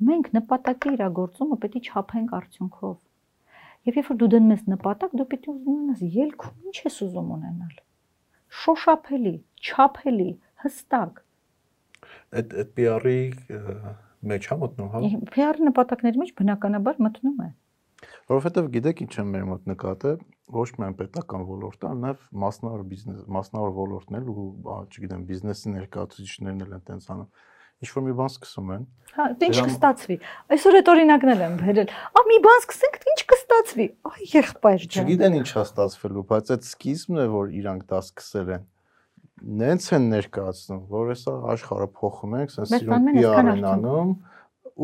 [0.06, 2.96] մենք նպատակի իրագործումը պետք է չափենք արդյունքով։
[3.86, 7.30] Եվ երբ որ դու դնում ես նպատակ, դու պետք է ունենաս ելքում ինչ ես ուզում
[7.36, 7.76] ունենալ։
[8.62, 10.30] Շոշափելի, չափելի,
[10.64, 11.22] հստակ։
[12.40, 13.20] Այդ այդ PR-ի
[14.32, 15.02] մեջ հա մտնում, հա։
[15.36, 17.50] PR-ի նպատակների մեջ բնականաբար մտնում է։
[18.30, 20.18] Որովհետև գիտեք ինչ եմ մեր մոտ նկատել,
[20.56, 24.46] ոչ միայն պետական ոլորտը, այլ նաև մասնավոր բիզնես, մասնավոր ոլորտն էլ ու,
[24.94, 27.30] չգիտեմ, բիզնեսի ներկայացուցիչներն էլ են տենց անում
[27.86, 30.16] ինչ որ մի բան սկսում են։ Հա, դե ինչ կստացվի։
[30.52, 35.38] Այսօր այդ օրինակն եմ վերել։ Ա մի բան սկսենք, ինչ կստացվի։ Այ եղբայր ջան։ Չգիտեն
[35.40, 38.66] ինչա ստացվելու, բայց այդ սկիզբն է, որ իրանք դա սկսել են
[39.36, 44.14] նենց են ներկայացնում, որ հեսա աշխարհը փոխում ենք, ասես սիրուն PR են անում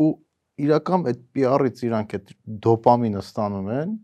[0.02, 0.08] ու
[0.62, 2.32] իրական այդ PR-ից իրանք այդ
[2.66, 3.94] դոպամինը ստանում են,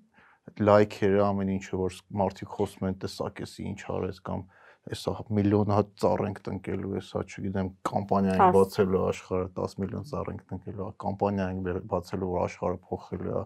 [0.48, 4.44] այդ լայքերը, ամեն ինչը որ մարդիկ խոսում են, տեսակ էսի ինչ արես կամ
[4.88, 10.30] հեսա միլիոն հատ ծառ ենք տնկելու, հեսա չգիտեմ, կամպանիա ենք բացելու աշխարհը 10 միլիոն ծառ
[10.32, 13.44] ենք տնկելու, կամպանիա ենք բացելու, որ աշխարհը փոխելու է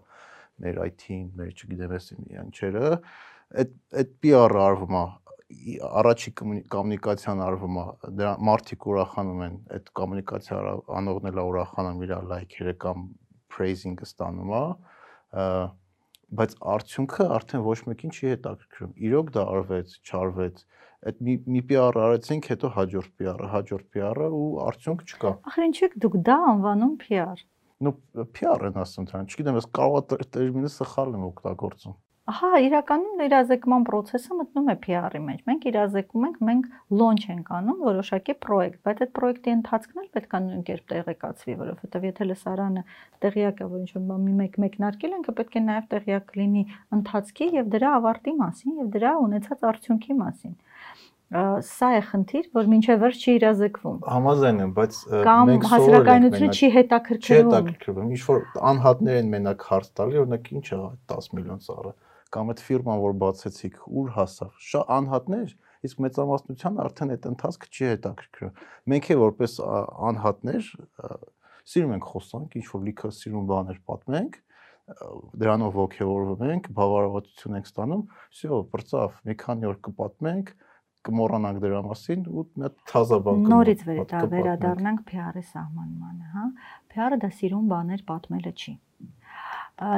[0.63, 2.09] մեր IT-ին, մեր չգիտեմ, էս
[2.43, 2.93] ինչերը,
[3.63, 5.03] այդ այդ PR-ը արվում է
[5.53, 6.31] առաջի
[6.73, 7.83] կոմունիկացիան արվում է
[8.19, 10.61] դրա մարդիկ ուրախանում են այդ կոմունիկացիա
[10.99, 13.03] անողն էլ ուրախանում իր լայքերը կամ
[13.53, 14.63] praising-ը ստանում է
[16.39, 20.63] բայց արդյունքը արդեն ոչ մեկին չի հետաքրքրում իրոք դա արվեց չարվեց
[21.09, 25.87] այդ մի մի PR արեցինք հետո հաջորդ PR-ը հաջորդ PR-ը ու արդյունք չկա ախր ինչու
[25.89, 27.43] եք դուք դա անվանում PR
[27.83, 27.93] նո
[28.37, 31.99] PR են ասում դրան չգիտեմ ես կարող է տերմինը սխալ եմ օգտագործում
[32.31, 37.81] Ահա, իրականում իրազեկման process-ը մտնում է PR-ի մեջ։ Մենք իրազեկում ենք, մենք launch ենք անում
[37.83, 42.83] որոշակի պրոյեկտ, բայց այդ պրոյեկտի ընթացքն էլ պետք է նույն կերպ տեղեկացվի, որովհետև եթե լսարանը
[43.25, 46.63] տեղյակ է, որ ինչ-որ մի մեկ մեկնարկել ենք, պետք է նաև տեղյակ լինի
[46.95, 50.55] ընթացքի եւ դրա ավարտի մասին եւ դրա ունեցած արդյունքի մասին
[51.32, 54.98] սա է խնդիր, որ մինչև վերջ չի իրազեկվում։ Համաձայն եմ, բայց
[55.48, 60.66] մենք հասարակայնությունը չի հետաքրքրվում։ Չի հետաքրքրվում։ Ինչ որ անհատներ են մենակ հարց տալի, օրինակ ինչ
[60.68, 60.78] է
[61.12, 61.92] 10 միլիոն ծառը
[62.28, 65.52] կամ այդ ֆիրման, որ բացեցիք, ուր հասավ։ Շա անհատներ,
[65.88, 68.58] իսկ մեծամասնության արդեն այդ ընթացքը չի հետաքրքրում։
[68.92, 69.54] Մենք է որպես
[70.08, 70.68] անհատներ
[71.68, 74.38] սիրում ենք խոսանք, ինչ որ լիքը սիրուն բաներ պատմենք,
[75.40, 80.52] դրանով ողջավորվում ենք, բավարարություն ենք ստանում, всё, բրծավ, մի քանի օր կպատմենք,
[81.07, 86.47] կմոռանանք դրա մասին ու մի հատ թազա բան նորից վերադառնանք PR-ի սահմանմանը, հա։
[86.93, 88.73] PR-ը դա սիրուն բաներ պատմելը չի։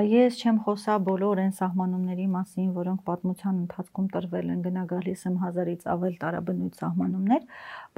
[0.10, 5.36] Ես չեմ խոսա բոլոր այն սահմանումների մասին, որոնք պատմության ընթացքում տրվել են, գնա գալիս եմ
[5.41, 7.44] հազարից ավել տարաբնույթ սահմանումներ,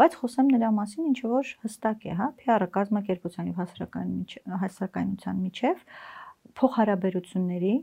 [0.02, 3.62] բայց խոսեմ նրա մասին, ինչ որ հստակ է, հա, PR-ը կազմակերպության եւ
[4.65, 5.86] հասարակայնության միջև
[6.58, 7.74] փոխհարաբերությունների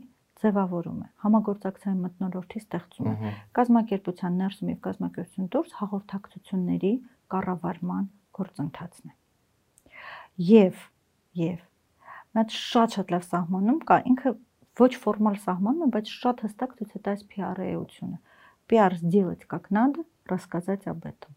[0.44, 6.92] ձևավորում է համագործակցային մտնոլորտի ստեղծումը կազմակերպության ներսում եւ կազմակերպություն դուրս հաղորդակցությունների
[7.34, 8.06] կառավարման
[8.40, 9.18] գործընթացն է
[10.50, 10.86] եւ
[11.40, 11.66] եւ
[12.30, 14.30] Մի հատ շատ-շատ լավ սահմանում կա, ինքը
[14.78, 18.18] ոչ ֆորմալ սահմանում է, բայց շատ հստակ ցույց է տալիս PR էությունը։
[18.70, 21.34] PR сделать как надо, рассказать об этом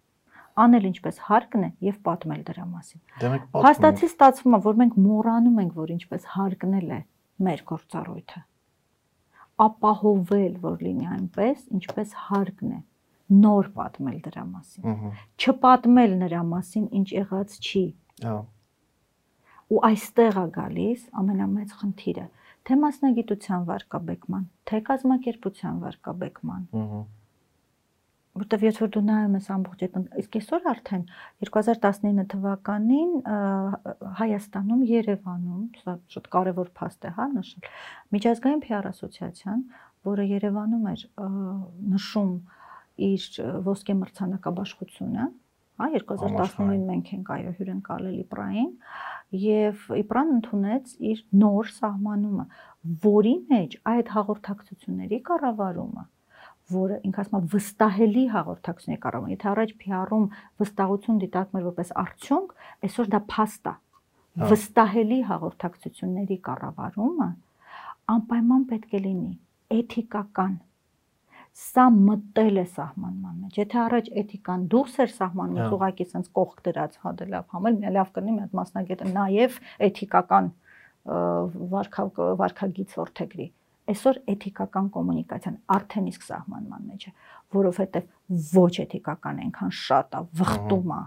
[0.53, 4.59] անել ինչպես հարկն է եւ պատմել դրա մասին։ Դե մենք պատմում ենք։ Հաստատի ստացվում է,
[4.67, 6.99] որ մենք մոռանում ենք, որ ինչպես հարկնել է
[7.47, 8.41] մեր գործառույթը։
[9.64, 12.80] Ապահովել, որ լինի այնպես, ինչպես հարկն է.
[13.38, 17.84] Նոր պատմել դրա մասին։ Չպատմել նրա մասին, ինչ եղած չի։
[18.24, 18.38] Հա
[19.68, 22.22] ու այստեղ է գալիս ամենամեծ խնդիրը.
[22.64, 27.00] Թե մասնագիտության վարկաբեկման, թե կազմակերպության վարկաբեկման։ Ահա
[28.38, 31.02] որտեվ եթե որ դու նայում ես ամբողջ այդ իսկ այսօր արդեն
[31.46, 33.10] 2019 թվականին
[34.20, 37.68] Հայաստանում Երևանում սա շատ կարևոր փաստ է հա նշել
[38.16, 39.66] միջազգային PR ասոցիացիան
[40.08, 41.04] որը Երևանում էր
[41.96, 42.32] նշում
[43.08, 43.28] իր
[43.68, 45.28] ոսկե մրցանակաբաշխությունը
[45.78, 48.70] հա 2019-ին մենք ենք այո հյուրընկալել Իպրային
[49.44, 52.46] եւ Իպրան ընդունեց իր նոր սահմանումը,
[53.04, 56.04] որի մեջ այդ հաղորդակցությունների կառավարումը
[56.72, 60.24] որը ինքը ասում է վստահելի հաղորդակցությունների կառավարումը։ Եթե առաջ PR-ում
[60.62, 62.54] վստահություն դիտարկում էր որպես արդյունք,
[62.88, 63.74] այսօր դա փաստ է։
[64.38, 67.28] հա։ Վստահելի հաղորդակցությունների կառավարումը
[68.14, 69.32] անպայման պետք է լինի
[69.78, 70.56] էթիկական
[71.58, 76.60] սա մտել է սահմանման մեջ։ Եթե առաջ էթիկան դուրս էր սահմանումից հա։ ուղակի sense կողք
[76.68, 80.50] դրած հա դե լավ համել, լավ կլինի մի հատ մասնագետը նաև էթիկական
[81.74, 82.04] վարքա
[82.42, 83.48] վարքագիծ որթեգրի
[83.92, 87.12] այսօր էթիկական կոմունիկացիան արդեն իսկ սահմանման մեջ է,
[87.56, 88.08] որովհետև
[88.54, 91.00] ոչ էթիկական այնքան շատ է, վխտում է,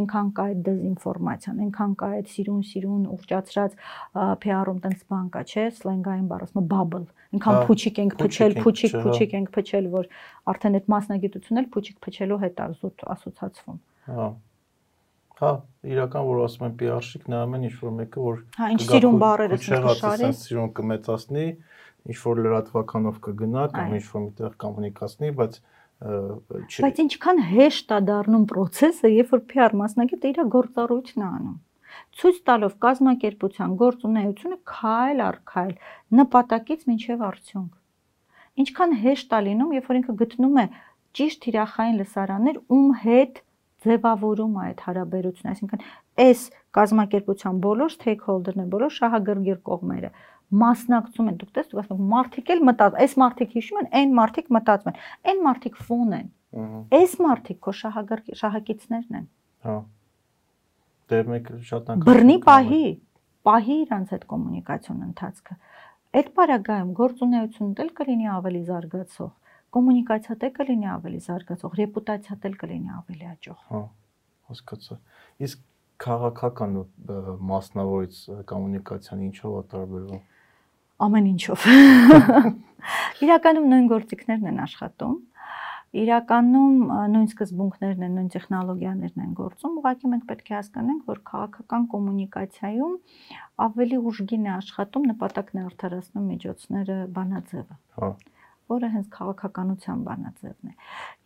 [0.00, 3.76] այնքան կա այդ դեզինֆորմացիան, այնքան կա այդ սիրուն-սիրուն ուռճացրած
[4.44, 9.54] PR-ում տենց բան կա, չէ, սլենգային բառը bubble, այնքան փուչիկ ենք փչել, փուչիկ, փուչիկ ենք
[9.54, 10.10] փչել, որ
[10.54, 13.78] արդեն այդ մասնագիտությունն էլ փուչիկ փչելու հետ է զուտ ասոցացվում։
[14.10, 14.28] Հա
[15.34, 15.48] Հա,
[15.90, 19.54] իրական որ ասում են PR-շիկ նայում են ինչ որ մեկը որ Հա, ինչ սիրուն բառեր
[19.54, 21.46] ես քշարի։ Սիրուն կմեծացնի,
[22.10, 25.60] ինչ որ լրատվականով կգնա կամ ինչ որ միտեղ կոմունիկացնի, բայց
[26.04, 31.54] Բայց ինչքան հեշտ է դառնում process-ը, երբ որ PR մասնագետը իր գործառույթն է անում։
[32.18, 35.72] ցույց տալով կազմակերպության գործունեությունը քայլ առ քայլ
[36.18, 37.72] նպատակից մինչև արդյունք։
[38.64, 40.66] Ինչքան հեշտ է լինում, երբ որ ինքը գտնում է
[41.14, 43.40] ճիշտ թիրախային լսարաններ, ում հետ
[43.84, 45.82] ձևավորում է այդ հարաբերությունը, այսինքն
[46.24, 46.40] այս
[46.78, 50.10] կազմակերպության բոլոր stakeholder-ները, բոլոր շահագրգիռ կողմերը
[50.64, 54.90] մասնակցում են, դուք դուք ասում մարդիկ էլ մտած, այս մարդիկ հիշում են, այն մարդիկ մտածում
[54.92, 54.98] են,
[55.30, 56.28] այն մարդիկ ֆոն են։
[56.94, 59.24] Այս մարդիկ քո շահագրգիռ շահակիցներն են։
[59.64, 59.76] Հա։
[61.10, 62.84] Դե մեկ շատ անգամ բռնի պահի,
[63.48, 65.56] պահի իրանց այդ կոմունիկացիոն ընթացքը։
[66.14, 69.32] Այդ պարագայում գործունեությունն էլ կլինի ավելի զարգացող
[69.74, 73.80] կոմունիկացիա դե կլինի ավելի զարգացող, ռեպուտացիա դե կլինի ավելի աճող։ Հա,
[74.50, 74.98] հասկացա։
[75.46, 75.64] Իսկ
[76.04, 76.76] քաղաքական
[77.50, 80.22] մասնավորից կոմունիկացիան ինչով է տարբերվում։
[81.02, 81.64] Ամեն ինչով։
[83.24, 85.14] Իրականում նույն գործիքներն են աշխատում։
[85.94, 86.78] Իրականում
[87.14, 92.94] նույն սկզբունքներն են, նույն տեխնոլոգիաներն են գործում, ուղղակի մենք պետք է հասկանանք, որ քաղաքական կոմունիկացիայում
[93.66, 98.10] ավելի ուժգին է աշխատում նպատակն է արդարացնում միջոցները բանաձևը։ Հա
[98.72, 100.74] որը հենց քաղաքականության բանաձևն է։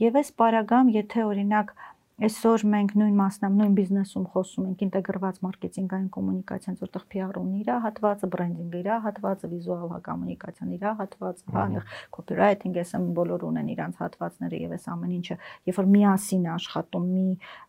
[0.04, 1.70] Եվ այս պարագամ, եթե օրինակ
[2.18, 8.30] այսօր մենք նույն մասնամ, նույն բիզնեսում խոսում ենք ինտեգրված մարքեթինգային կոմունիկացիան, որտեղ PR-ն իր հատվածը,
[8.32, 14.60] բրենդինգը իր հատվածը, վիզուալ կոմունիկացիան իր հատվածը, հա, այնտեղ copywriting SM բոլոր ունեն իրանց հատվածները
[14.66, 15.38] եւ այս ամեն ինչը,
[15.70, 17.26] երբ որ միասին աշխատում մի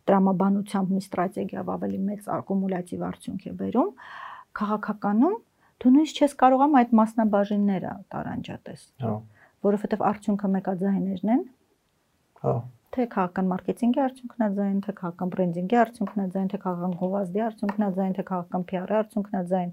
[0.10, 3.94] տրամաբանությամբ մի ստրատեգիայով ավելի մեծ ակումուլյատիվ արդյունք է բերում,
[4.60, 5.38] քաղաքականում
[5.80, 9.14] դու նույնիսկ չես կարողամ այդ մասնաբաժինները տարանջատես։ Հա
[9.60, 11.42] որովհետև արդյունքը մեկաձայներն են։
[12.44, 12.54] Հա
[12.96, 17.44] թե քաղաքական մարքեթինգի արդյունքն է ձայն, թե քաղաքական բրենդինգի արդյունքն է ձայն, թե քաղաքական գովազդի
[17.46, 19.70] արդյունքն է ձայն, թե քաղաքական PR-ի արդյունքն է ձայն։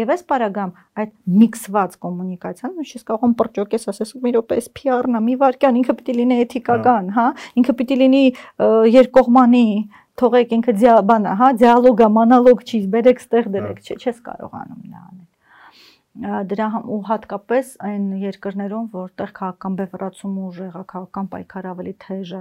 [0.00, 5.22] Եվ այս параգամ այդ միքսված կոմունիկացիան, նույնիսկ կարողում պրճոկես ասես մի րոպե էս PR-ն է,
[5.26, 7.28] մի վարքյան ինքը պիտի լինի էթիկական, հա,
[7.62, 8.24] ինքը պիտի լինի
[8.96, 9.66] երկկողմանի,
[10.16, 10.76] թողեք ինքը
[11.06, 15.35] բանա, հա, դիալոգա, մանալոգ չի, բերեք ստեղ դերեք, հա։ չես կարողանում նա անել
[16.16, 22.40] դրա ու հատկապես այն երկրներում, որտեղ քաղաքական բևեռացումը ուժեղ է, քաղաքական պայքարը ավելի թեժ է,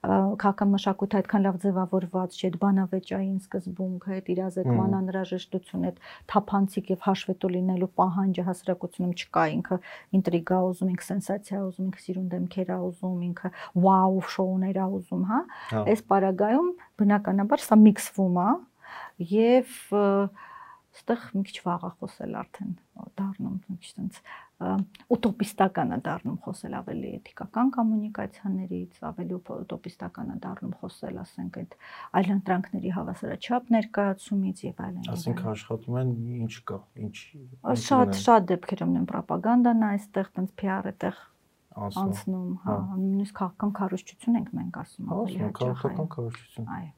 [0.00, 6.00] քաղաքական մշակույթը այդքան լավ ձևավորված չէ, բանավեճային սկզբունքը, այդ իրազեկման անհրաժեշտությունը, այդ
[6.32, 9.80] թափանցիկ եւ հաշվետու լինելու պահանջը հասարակությունում չկա, ինքը
[10.20, 13.52] ինտրիգա ուզում, ինքը սենսացիա ուզում, ինքը սիրուն դեմքեր է ուզում, ինքը
[13.84, 16.68] վաու շոուներ է ուզում, հա։ հա։ Այս պարագայում
[17.00, 18.50] բնականաբար սա միքսվում է
[19.30, 20.30] եւ և
[20.90, 22.70] ստեղ մի քիչ վաղ է խոսել արդեն
[23.20, 24.16] դառնում մի քիչ տենց
[25.14, 31.76] ուտոպիստական է դառնում խոսել ավելի էթիկական կոմունիկացիաներից, ավելի ուտոպիստական է դառնում խոսել, ասենք այդ
[32.20, 36.12] այլընտրանքների հավասարաչափ ներկայացումից եւ այլն։ Այսինքն աշխատում են
[36.44, 37.16] ինչ կա, ինչ
[37.88, 41.26] շատ շատ դեպքերում են ռոպագանդան այստեղ տենց PR-ը տեղ
[41.80, 46.90] անցնում, հա, հա, նույնիսկ քաղաքական քարոշչություն ենք մենք ասում ավելի հաճախ։ Քաղաքական քարոշչություն։ Այո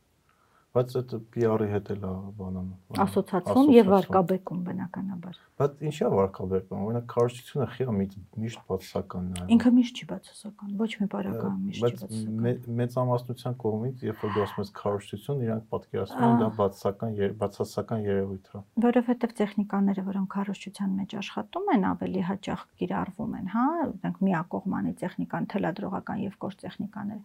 [0.72, 2.68] Բայց այդ PR-ի հետ էլ է բանան։
[3.02, 10.00] Ասոցիացիոն եւ վարկաբեկում բնականաբար։ Բայց ինչա վարկաբեկում։ Օրինակ քարոշչությունը խիա միշտ բացասականն է։ Ինքը միշտ
[10.00, 14.62] չի բացասական, ոչ մի բարակայում միշտ չի բացասական։ Բայց մեծամասնության կողմից, երբ որ դու ասում
[14.62, 21.14] ես քարոշչություն, իրանք պատկերացնում են դա բացասական բացասական երևույթ է։ Որովհետեւ տեխնիկաները, որոնք քարոշչության մեջ
[21.20, 23.66] աշխատում են, ավելի հաճախ կիրառվում են, հա,
[24.08, 27.22] այնք միակողմանի տեխնիկան, թելադրողական եւ կորս տեխնիկաները։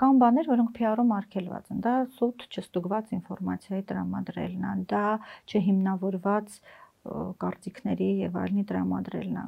[0.00, 5.06] Կան բաներ, որոնք PR-ում արգելված են։ Դա սուտ չստուգ ստուգված ինֆորմացիայի տրամադրելն է, դա
[5.46, 6.54] չհիմնավորված
[7.40, 9.44] կարծիքների եւ այլնի տրամադրելն է։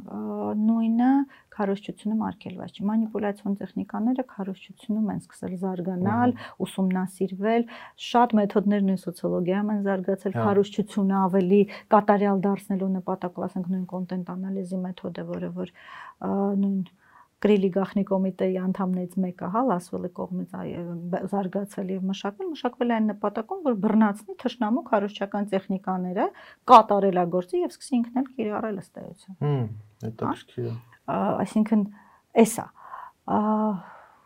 [0.62, 1.08] Նույնը
[1.52, 6.32] քարոշչությունում արգելված չի։ Մանիպուլյացիոն տեխնիկաները քարոշչությունում են սկսել զարգանալ,
[6.64, 7.66] ուսումնասիրվել,
[8.08, 11.60] շատ մեթոդներ նույն սոցիոլոգիայում են զարգացել, հա։ քարոշչությունը ավելի
[11.92, 15.76] կատարյալ դարձնելու նպատակով, ասենք նույն կոնտենտ անալիզի մեթոդը, որը որ
[16.62, 16.82] նույն
[17.42, 20.52] գրիլի գախնի կոմիտեի անդամներից մեկը հա Լասվելի կողմից
[21.32, 26.26] զարգացել եւ մշակվել, մշակվել այն նպատակում, որ բռնացնի թշնամու քարոշչական տեխնիկաները,
[26.72, 29.66] կատարելագործի եւ սկսի ինքն էլ կիրառել ըստ էության։ Հմ,
[30.06, 30.76] հետաքրքիր է։
[31.42, 31.82] Այսինքն
[32.42, 32.66] էսա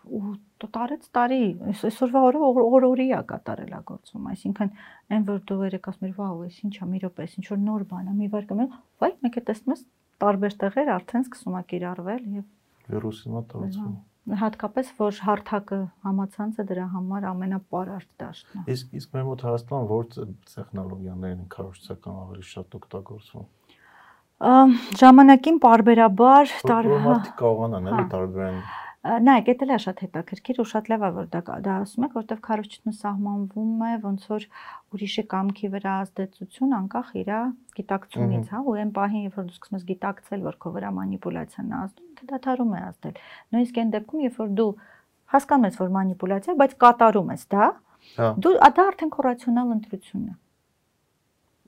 [0.07, 1.40] ու տարեց տարի
[1.72, 4.70] այսօրվա օրը օր-օրի է կատարելագործում այսինքն
[5.16, 8.12] այն որ դու երեք ասում ես վաու էս ինչա մի րոպե ինչ որ նոր բան
[8.12, 8.70] է մի վարկը մեն
[9.02, 9.83] վայ մեկ է տեսնում ես
[10.22, 12.44] տարբեր տեղեր արդեն սկսում է կիրառվել եւ
[12.92, 13.96] վիրուսի մոտ տարածվում
[14.40, 20.09] հատկապես որ հարթակը համացանցը դրա համար ամենապարարտ դաշտն է իսկ իսկ մեր մոտ Հայաստան որ
[20.55, 23.46] տեխնոլոգիաներն են քարոշչական ավելի շատ օգտագործվում
[25.03, 28.59] ժամանակին parberabar տարբեր կարողանան էլի տարբերեն
[29.07, 32.41] նայեք, դա է շատ հետաքրքիր ու շատ լավ է որ դա դա ասում եք, որտեվ
[32.47, 34.47] քարոշչությունը սահմանվում է ոնց որ
[34.97, 37.30] ուրիշի կամքի վրա ազդեցություն անկախ իր
[37.78, 41.70] գիտակցությունից, հա, ու այն պահին, երբ որ դու սկսում ես գիտակցել, որ քո վրա մանիպուլյացիան
[41.70, 43.21] է ազդում, դա դադարում է ազդել։
[43.57, 44.71] Նույնիսկ այն դեպքում, երբ որ դու
[45.35, 47.69] հասկանում ես, որ մանիպուլյացիա, բայց կատարում ես դա,
[48.17, 50.37] հա։ դու դա արդեն քո ռացիոնալ ընտրությունն է։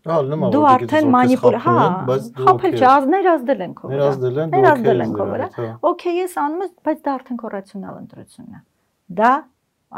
[0.09, 1.75] Հա, նոմա դու արդեն մանիպուլ, հա,
[2.09, 5.49] բայց դու խափել չի, ներազդել են քո վրա։ Ներազդել են, ներազդել են քո վրա։
[5.91, 8.63] Okay, ես անում եմ, բայց դա արդեն քո ռացիոնալ ընտրությունն է։
[9.19, 9.33] Դա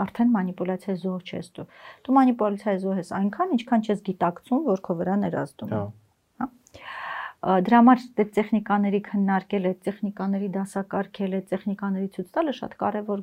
[0.01, 1.67] արդեն մանիպուլյացիա զոհ չես դու։
[2.07, 5.87] Դու մանիպուլյացիա զոհ ես այնքան, ինչքան չես գիտակցում, որ քո վրա ներազդում են։ Հա։
[7.41, 13.22] Դրա համար դե տեխնիկաների քննարկել է, տեխնիկաների դասակարգել է, տեխնիկաների ցույց տալը շատ կարևոր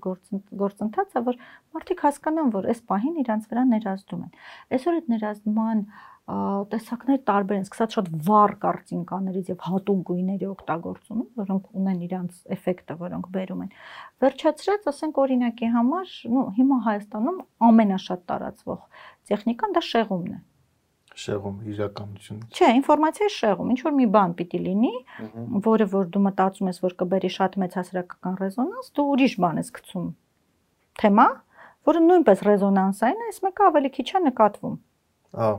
[0.61, 1.38] գործընթաց է, որ
[1.78, 4.32] մարդիկ հասկանան, որ այս պահին իրանց վրա ներազդում են։
[4.78, 5.86] Այսօր այդ ներազդման
[6.28, 12.97] տեսակներ տարբեր են, սկսած շատ վառ կարծինկաներից եւ հատուկ գույների օգտագործումը, որոնք ունեն իրանց էֆեկտը,
[13.05, 13.72] որոնք բերում են։
[14.26, 17.39] Վերջացրած, ասենք օրինակի համար, նո հիմա Հայաստանում
[17.70, 18.84] ամենաշատ տարածվող
[19.32, 20.43] տեխնիկան դա շեղումն է
[21.18, 24.91] շեղում իրականություն։ Չէ, ինֆորմացիայի շեղում, ինչ որ մի բան պիտի լինի,
[25.68, 29.72] որը որ դու մտածում ես, որ կբերի շատ մեծ հասարակական ռեզոնանս, դու ուրիշ բան ես
[29.78, 30.05] գցում։
[31.01, 31.28] Թեմա,
[31.88, 34.78] որը նույնպես ռեզոնանսային է, այս մեկը ավելի քիչ է նկատվում։
[35.38, 35.57] Ահա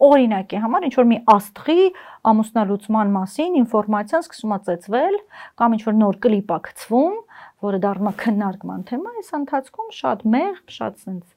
[0.00, 1.82] օրինակի համար ինչ որ մի աստղի
[2.30, 5.18] ամուսնալուծման մասին ինֆորմացիան սկսում է ծեծվել
[5.60, 7.18] կամ ինչ որ նոր կլիպ է գցվում,
[7.68, 11.28] որը դառնում է քննարկման թեմա, այս ընթացքում շատ մեղ, շատ sense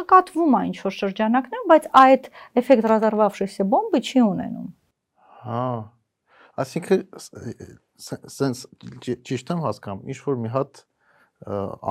[0.00, 2.28] նկատվում է ինչ որ շրջանակներում, բայց այդ
[2.62, 4.68] էֆեկտ ռազարվավշիսի բոմբը չի ունենում։
[5.46, 5.66] Հա։
[6.56, 7.02] Այսինքն
[8.36, 8.62] սենց
[9.26, 10.80] ճիշտ եմ հասկանում, ինչ որ մի հատ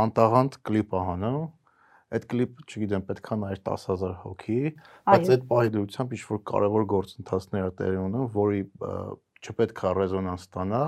[0.05, 1.43] անտաղանդ կլիպ ահանում,
[2.15, 4.57] այդ կլիպը, չգիտեմ, պետքա նայեր 10000 հոգի,
[5.09, 8.61] բայց այդ պահի դրությամբ ինչ որ կարևոր գործընթացներ է տեղի ունենում, որի
[9.45, 10.83] չպետքա ռեզոնանս ստանա,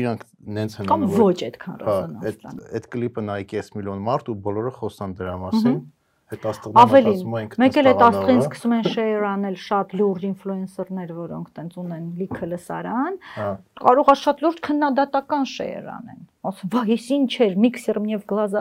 [0.00, 3.72] իրանք նենց են անում։ Կամ ոչ այդքան հա, ռեզոնանս ստանա։ Այդ այդ կլիպը նայեք 5
[3.80, 5.99] միլիոն մարդ ու բոլորը խոսան դրա մասին։ Ահա
[6.30, 11.48] աստղն մտածում ենք մեկ էլ այդ աստղին սկսում են share անել շատ լուրջ ինֆլուենսերներ, որոնք
[11.58, 13.48] տենց ունեն լիքը լսարան, հա։
[13.82, 18.60] կարող է շատ լուրջ քննադատական share անեն։ Ասում, «Վայ, ես ինչ էր, միքսեր մնև գլազա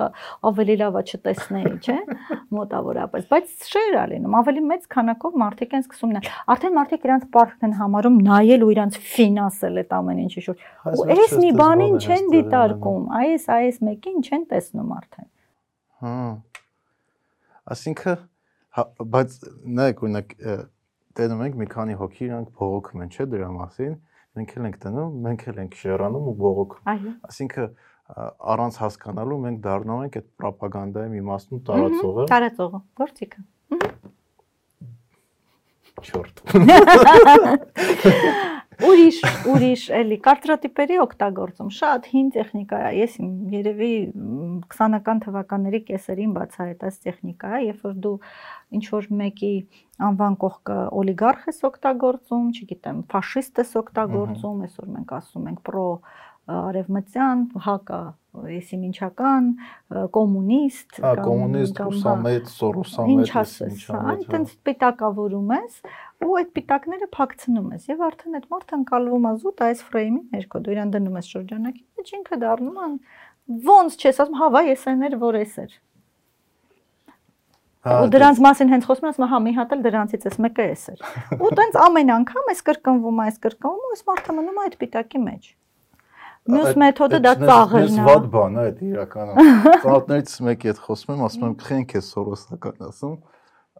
[0.50, 1.96] ավելի լավ է չտեսնեի, չէ՞»
[2.58, 7.70] մոտավորապես, բայց share-ա լինում, ավելի մեծ քանակով մարդիկ են սկսում նա։ Արդեն մարդիկ իրանց պարտքն
[7.70, 12.30] են համարում նայել ու իրանց ֆինանսել այդ ամեն ինչի շուրջ։ Ու այս մի բանին չեն
[12.36, 15.30] դիտարկում, այս այս մեկին չեն տեսնում արդեն։
[16.04, 16.20] Հա
[17.70, 18.16] Այսինքն
[18.78, 19.30] հա, բայց
[19.80, 20.28] նայեք օրինակ
[21.20, 23.94] տենում ենք մի քանի հոգի իրանք բողոքում են, չէ՞ դրա մասին։
[24.40, 27.66] Մենք էլ ենք տնում, մենք էլ ենք շերանում ու բողոքում։ Այո։ Այսինքն
[28.54, 33.40] առանց հասկանալու մենք դառնում ենք այդ ռոպագանդայի մի մասն ու տարածողը։ Տարածողը, գործիքը։
[36.00, 36.36] Չորտ։
[38.80, 39.18] Ուրիշ,
[39.52, 43.18] ուրիշ, էլի կարտրատիպերի օգտագործում շատ հին տեխնիկա է։ Ես
[43.52, 43.90] երևի
[44.72, 48.14] 20-ական թվականների կեսերին բացահայտած տեխնիկա է, երբ որ դու
[48.80, 49.52] ինչ որ մեկի
[50.10, 55.88] անվան կողքը օլիգարխ ես օգտագործում, չգիտեմ, ֆաշիստ ես օգտագործում, այսօր մենք ասում ենք պրո
[56.60, 59.48] արևմտյան, հակա եսիմինչական,
[60.14, 65.82] կոմունիստ, հա, կոմունիստ, ռուսամետ, սորոսամետ, ինչ ասես, այնտենց պիտակավորում ես
[66.26, 70.64] ու այդ պիտակները փակցնում ես եւ արդեն այդ մարդը անցալվում է զուտ այս ֆրեյմի ներքո
[70.66, 72.90] դու իրան դնում ես շրջանակի մեջ ինքը դառնում է
[73.70, 75.78] ոնց չես ասում հա վայ էս էներ որ էս էր
[77.88, 80.84] հա, ու դրանց մասին հենց խոսում ես, հա մի հատ էլ դրանցից էս մեկը էս
[80.94, 81.06] էր։
[81.48, 84.76] Ու տենց ամեն անգամ էս կրկնվում է, էս կրկնվում ու էս մարդը մնում է այդ
[84.84, 85.48] պիտակի մեջ։
[86.50, 89.50] Մյուս մեթոդը դա ծաղրն է։ Ես վատ բան է այդ իրականում։
[89.84, 93.18] Ծաղրներից մեկի հետ խոսում եմ, ասում եմ, քենք է սորոսական ասում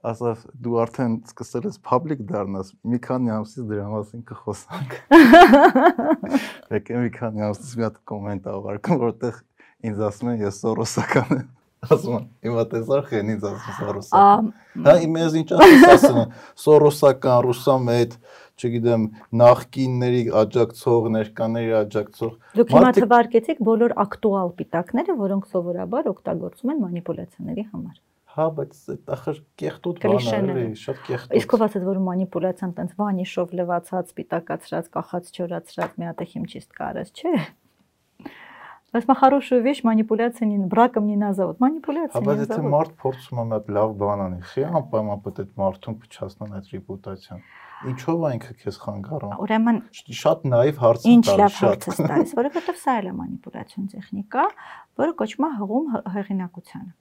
[0.06, 4.96] ասավ դու արդեն սկսել ես public դառնաս մի քանի ամսից դրա մասին կխոսանք
[6.78, 9.42] եկե մի քանի ամսից մի հատ կոմենտ ավարկում որտեղ
[9.90, 11.48] ինձ ասում են ես սորոսական եմ
[11.80, 14.24] Հա, ասում եմ հիմա տեսար խենից ասում Սորոսը
[14.88, 15.50] հա իմեզ ինչ
[15.94, 16.20] ասում
[16.64, 18.18] Սորոսական ռուսամետ
[18.60, 19.06] չգիտեմ
[19.42, 27.66] նախկինների աջակցող ներկաների աջակցող դուք հիմա թվարկեցիք բոլոր ակտուալ պիտակները որոնք սովորաբար օգտագործում են մանիպուլյացիաների
[27.72, 27.98] համար
[28.30, 32.92] Հա, բայց այդ ախր կեղտոտ բան է, շատ կեղտոտ։ Իսկ ով ասաց, որ մանիպուլյացիան տենց
[33.00, 37.34] վանիշով լվացած, պիտակացրած, կախած, չորացրած մի հատ է խիմչիստ կարած, չէ՞։
[38.95, 41.59] Բայց մա хорошую вещь манипуляция не браком не назовут.
[41.59, 42.15] Манипуляция.
[42.15, 45.63] Հա, բայց եթե մարդ փորձում է մի հատ լավ բան անի, խի անպայման պետք է
[45.63, 47.45] մարդուն փչացնան այդ ռեպուտացիան։
[47.91, 49.81] Ինչով է ինքը քեզ խանգարում։ Ուրեմն
[50.23, 53.89] շատ նաիվ հարց է տալիս։ Ինչ լավ հարց է տալիս, որովհետև սա էլ է մանիպուլյացիոն
[53.95, 54.45] տեխնիկա,
[55.03, 56.93] որը կոչվում է հղում հեղինակությանը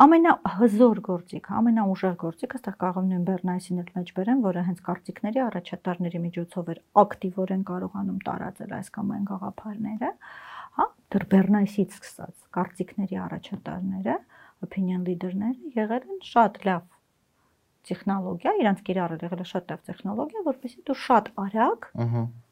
[0.00, 5.42] ամենահզոր գործիքը, ամենաուժեղ գործիքը, այստեղ կարող եմ նույն Բեռնայսին էլ մեջ բերեմ, որը հենց կարծիքների
[5.44, 10.10] առաջատարների միջոցով էր ակտիվորեն կարողանում տարածել այս կամ այն գաղափարները,
[11.15, 14.15] հա, դեռ Բեռնայսից սկսած կարծիքների առաջատարները,
[14.65, 16.83] opinion leader-ները եղել են շատ լավ
[17.85, 21.87] տեխնոլոգիա, իրանց կիրառել եղել է շատ լավ տեխնոլոգիա, որովհետեւ դու շատ արագ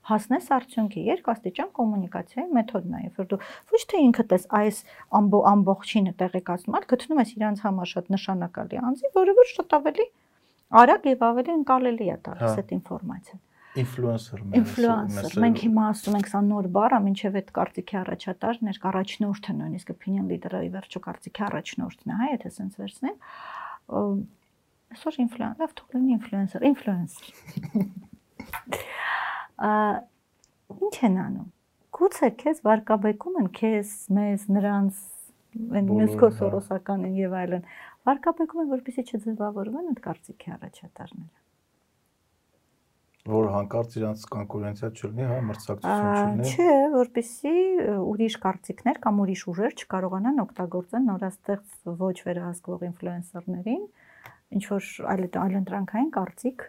[0.10, 3.40] հասնես արդյունքի երկաստիճան կոմունիկացիայի մեթոդն է, երբ որ դու
[3.74, 4.82] ոչ թե ինքդ ես այս
[5.20, 10.08] ամբո ամբողջինը տեղեկացնում, այլ գտնում ես իրանց համար շատ նշանակալի անձի, որը որ շատ ավելի
[10.74, 13.42] Արագ եւ ավելի ընկալելի է տալիս հա։ այդ ինֆորմացիան
[13.82, 18.80] ինֆլուենսեր ինֆլուենսեր մենք հիմա ասում ենք սա նոր բառ է մինչև այդ կարծիքի առաջատարն էր
[18.90, 23.18] առաջնորդը նույնիսկ opinion leader-ը ի վերջո կարծիքի առաջնորդն է հա եթե sense վերցնենք
[24.94, 27.26] այսօր ինֆլուենսեր լավ թող լինի ինֆլուենսեր ինֆլուենսեր
[29.64, 29.74] ա
[30.84, 31.50] ինչ են անում
[31.98, 35.02] գուցե քեզ վարկաբեկում են քեզ մեզ նրանց
[35.54, 37.66] այն մյուս կոսորոսականին եւ այլն
[38.10, 41.43] վարկաբեկում են որպեսզի չձևավորվեն այդ կարծիքի առաջատարները
[43.24, 47.54] որ հանկարծ իրանց կոնկուրենցիա չլինի, հա, մրցակցություն չլինի։ Չէ, որպեսզի
[48.04, 53.86] ուրիշ կարծիքներ կամ ուրիշ ուժեր չկարողանան օգտագործեն նորաստեղծ ոչ վերահսկվող ինֆլուենսերներին,
[54.60, 56.68] ինչ որ այլ այլընտրանքային կարծիք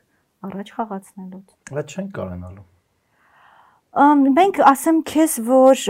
[0.51, 2.69] առաջ խաղացնելուց։ Դա չեն կարենալու
[3.95, 5.83] մենք ասեմ քեզ որ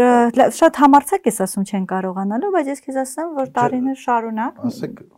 [0.52, 4.60] շատ համարցակ ես ասում չեն կարողանալու, բայց ես քեզ ասեմ որ տարիներ շարունակ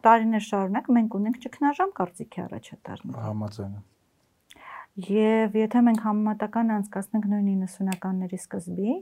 [0.06, 3.84] տարիներ շարունակ մենք ունենք ճգնաժամ կարծիքի առաջատարներ։ Համաձայն եմ։
[4.96, 8.94] Եվ եթե մենք համեմատական անցկացնենք նույն 90-ականների սկզբի,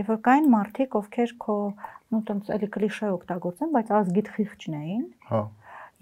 [0.00, 1.56] երբ որ կային մարդիկ, ովքեր քո,
[2.14, 5.42] ну, տենց էլի կլիշե օգտագործեն, բայց ազգիտ խիղճն էին։ Հա։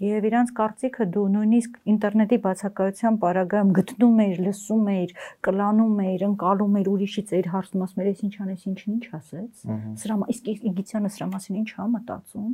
[0.03, 5.13] Եվ իրանց կարծիքը դու նույնիսկ ինտերնետի բացակայության պարագայում գտնում էիր, լսում էիր,
[5.47, 9.63] կլանում էիր, ընկալում էիր ուրիշից էիր հարցնում, ասում էիր, ինչ անես, ինչին ինչ ասեց։
[10.03, 12.51] Սրա իսկ Իգիցյանը սրա մասին ինչ հա մտածում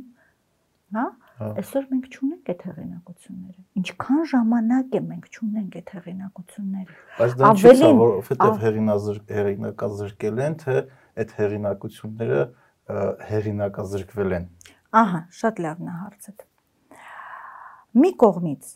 [0.94, 1.04] հա։
[1.40, 7.72] այսօր մենք չունենք այդ հեղինակությունները ինչքան ժամանակ է մենք չունենք այդ հեղինակությունները բայց դա չի
[7.80, 10.76] սա որովհետև հեղինակազրկել են թե
[11.24, 12.42] այդ հեղինակությունները
[13.30, 14.46] հեղինակազրկվել են
[15.00, 16.36] ահա շատ լավն է հարցը
[18.00, 18.70] մի կողմից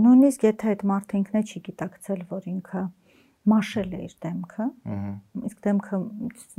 [0.00, 2.82] նույնիսկ եթե այդ մարդը ինքն է չի գիտակցել որ ինքը
[3.48, 4.64] մաշել է իր դեմքը,
[5.48, 5.98] իսկ դեմքը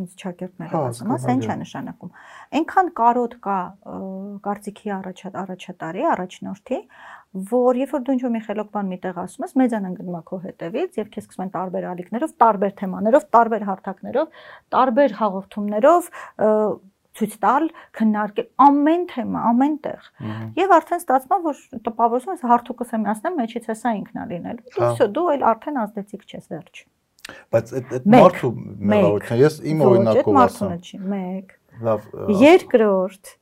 [0.02, 2.14] ինձ ճակերտները հա, ասում, ասա ի՞նչ է նշանակում։
[2.58, 3.58] Այնքան կարոտ կա
[4.48, 6.80] կարծիքի առաջատարի, առաջնորդի,
[7.52, 10.40] որ երբ որ դու ինչ-որ մի խելոք բան միտեղ ասում ես, մեծանան գնում է քո
[10.46, 14.42] հետևից եւ քեզ սկսում են տարբեր ալիքներով, տարբեր թեմաներով, տարբեր հարթակներով,
[14.76, 16.10] տարբեր հաղորդումներով
[17.22, 17.68] ցույց տալ,
[17.98, 20.10] քննարկել ամեն թեմա, ամեն տեղ։
[20.62, 25.10] Եվ արդեն ստացվում որ տպավորություն ես հարթուկս եմ ասնեմ, մեջից հեսա ինքնա լինելու։ Դու հա։
[25.18, 26.82] դու այլ արդեն ազդեցիկ չես վերջ։
[27.52, 28.50] Բայց այդ այդ մարդու
[28.92, 31.54] մեղավորությունը ես իմ օրինակով ասեմ։ Չի, մեկ։
[31.86, 32.10] Լավ։
[32.42, 33.36] Երկրորդ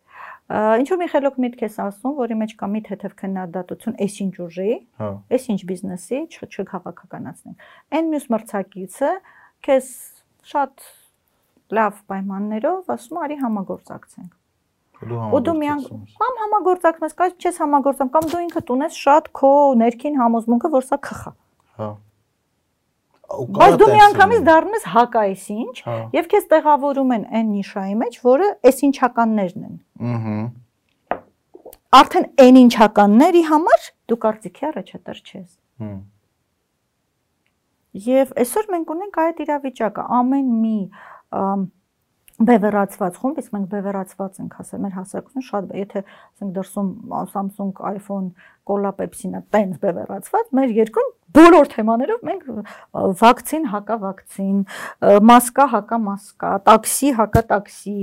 [0.50, 4.36] Ինչ որ մի խելոք միտք ես ասում, որի մեջ կա մի թեթև քննադատություն, էս ինչ
[4.46, 7.68] ուժի, հա։ էս ինչ բիզնեսի, չքաղաքականացնենք։
[8.00, 9.12] Այն մյուս մրցակիցը
[9.68, 9.92] քեզ
[10.50, 10.88] շատ
[11.78, 14.36] լավ պայմաններով, ասում արի համագործակցենք։
[15.00, 15.82] Ու դու միան
[16.20, 20.98] կամ համագործակցես, կամ չես համագործակցում, կամ դու ինքդ ունես շատ քո ներքին համոզմունքը, որ սա
[21.08, 21.32] քխա։
[21.80, 21.90] Հա։
[23.30, 28.18] Բայց դու միանգամից դառնում ես հակայից ինչ, հա։ եւ քեզ տեղավորում են այն նիշայի մեջ,
[28.26, 29.76] որը այս ինչականներն են։
[30.10, 30.38] Ահա։
[32.00, 35.48] Արդեն այն ինչականների համար դու կարծիքի առաջատար չես։
[35.82, 35.96] Հմ։
[38.10, 40.76] Եվ այսօր մենք ունենք այդ իրավիճակը, ամեն մի
[42.40, 46.92] բևեռացված խումբ, իսկ մենք բևեռացված ենք ասել, մեր հասարակությունը շատ, եթե ասենք դրսում
[47.34, 48.30] Samsung, iPhone,
[48.64, 52.48] Cola, Pepsi-նա տենց բևեռացված, մեր երկրում բոլոր թեմաներով մենք
[53.20, 54.62] վակցին, հակավակցին,
[55.30, 57.98] մասկա, հակամասկա, տաքսի, հակատաքսի,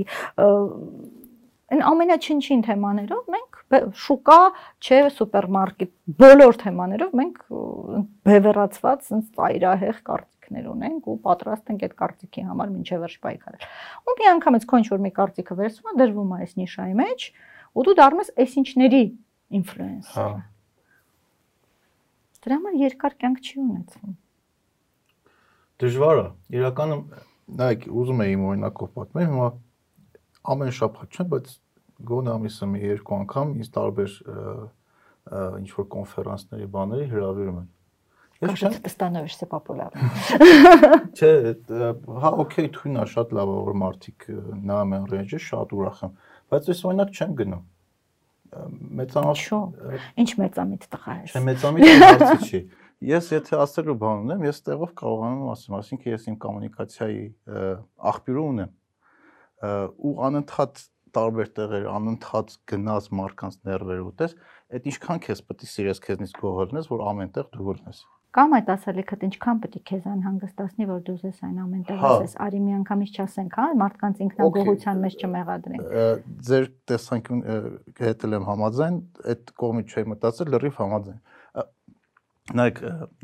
[1.67, 3.57] այն ամենաչնչին թեմաներով մենք
[4.05, 4.39] շուկա,
[4.79, 7.41] չէ, սուպերմարկետ, բոլոր թեմաներով մենք
[8.29, 9.99] բևեռացված, sense ծայրահեղ
[10.47, 13.63] կարծիքներ ունենք ու պատրաստ ենք այդ կարծիքի համար մինչև վերջ պայքարել։
[14.07, 17.19] Ու մի անգամից քո ինչ որ մի կարծիքը վերցվում է, դրվում է այս նիշայի մեջ,
[17.77, 19.03] ու դու դառնում ես այս ինչների
[19.57, 20.29] ինֆլուենսեր։ Հա։
[22.47, 24.13] Դրա համար երկար կյանք չի ունեցվում։
[25.77, 26.27] Դժվար է։
[26.57, 27.01] Իրականում
[27.57, 29.49] նայեք, ուզում եմ իմ օրինակով պատմել, հիմա
[30.47, 31.51] ամեն շաբաթ չէ, բայց
[32.07, 34.11] գոնե ամիսը մի երկու անգամ ինձ տարբեր
[35.27, 37.67] ինչ որ կոնֆերանսների բաների հրավիրում են։
[38.42, 40.08] Ես չեմ становишься популярным։
[41.14, 41.30] Չէ,
[41.70, 44.26] հա, օքեյ, թույնա, շատ լավ է որ մարդիկ
[44.66, 46.16] նայում են ռեյջը, շատ ուրախ եմ,
[46.50, 47.62] բայց ես օրինակ չեմ գնում։
[48.98, 49.38] Մեծամիտ
[50.22, 52.60] Ինչ մեծամիտ տղա ես։ Չէ, մեծամիտ հարցը չի։
[53.02, 57.22] Ես եթե ասելու բան ունեմ, ես տեղով կարողանում եմ ասեմ, այսինքն ես իմ կոմունիկացիայի
[58.12, 58.74] աղբյուրը ունեմ
[59.62, 60.82] ու անընդհատ
[61.16, 64.36] տարբեր տեղեր անընդհատ գնաց մարկանց ներվեր ուտես,
[64.72, 68.04] այդ ինչքան քեզ պետք է սիրես քեզնից գողորնես, որ ամենտեղ դու որնես։
[68.35, 72.33] Կամ այդ ասելիքդ ինչքան պետք է քեզ անհանգստացնի, որ դու ես այն ամենտեղ հա։ ես,
[72.43, 75.95] արի մի անգամից չասենք, հա, մարդկանց ինքնագողության մեջ չմեղադրենք։
[76.49, 77.41] Ձեր տեսանկյուն
[78.03, 78.99] հետ եմ համաձայն,
[79.31, 81.19] այդ կողմից չէի մտածել, լրիվ համաձայն
[82.55, 82.77] նայեք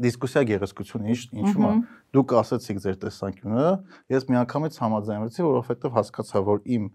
[0.03, 1.75] դիսկուսիա գեղեցկությունը ինչ ինչու՞ է
[2.17, 3.67] դուք ասացիք ձեր տեսանկյունը
[4.11, 6.89] ես միանգամից համաձայնվեցի որովհետև հասկացա որ իմ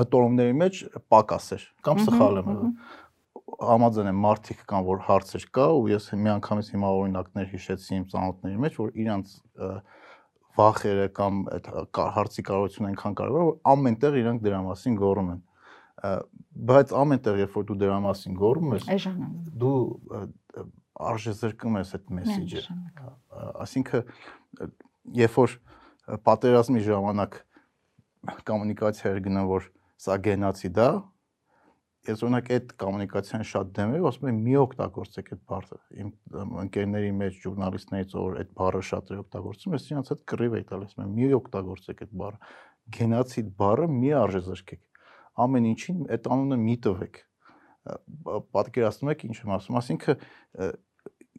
[0.00, 0.80] մտորումների մեջ
[1.12, 2.48] պակաս էր կամ սխալ եմ
[3.44, 8.60] համաձայն եմ մարդիկ կան, որ հարցեր կա ու ես միանգամից հիմա օրինակներ հիշեցի իմ ծանոթների
[8.64, 9.34] մեջ, որ իրանց
[10.54, 11.68] վախերը կամ այդ
[12.14, 15.40] հարցի կարողությունը այնքան կարևոր որ ամենտեղ իրանք դրա մասին գոռում են
[16.70, 19.08] բայց ամենտեղ երբ որ դու դրա մասին գոռում ես
[19.64, 19.78] դու
[21.10, 22.62] արժե զրկում ես այդ մեսեջը
[23.64, 24.74] այսինքն
[25.18, 25.56] երբ որ
[26.28, 27.40] պատերազմի ժամանակ
[28.50, 29.68] կոմունիկացիա էր գնում որ
[30.04, 30.88] սա գենոցիդ է
[32.08, 36.10] ես օրինակ այդ կոմունիկացիան շատ դեմ եմ, ասում եմ մի օգտագործեք այդ բառը։ Իմ
[36.64, 40.94] ընկերների մեջ ժուրնալիստներից որ այդ բառը շատ է օգտագործում, ես իրանց հետ կռիվ եի տալիս,
[40.94, 42.38] ասում եմ մի օգտագործեք այդ բառը։
[42.94, 44.82] Գենոցիդ բառը մի արժե զրկեք։
[45.44, 47.20] Ամեն ինչին այդ անունը մի տվեք։
[48.54, 50.20] Պատկերացնում եք ինչ եմ ասում, ասինքն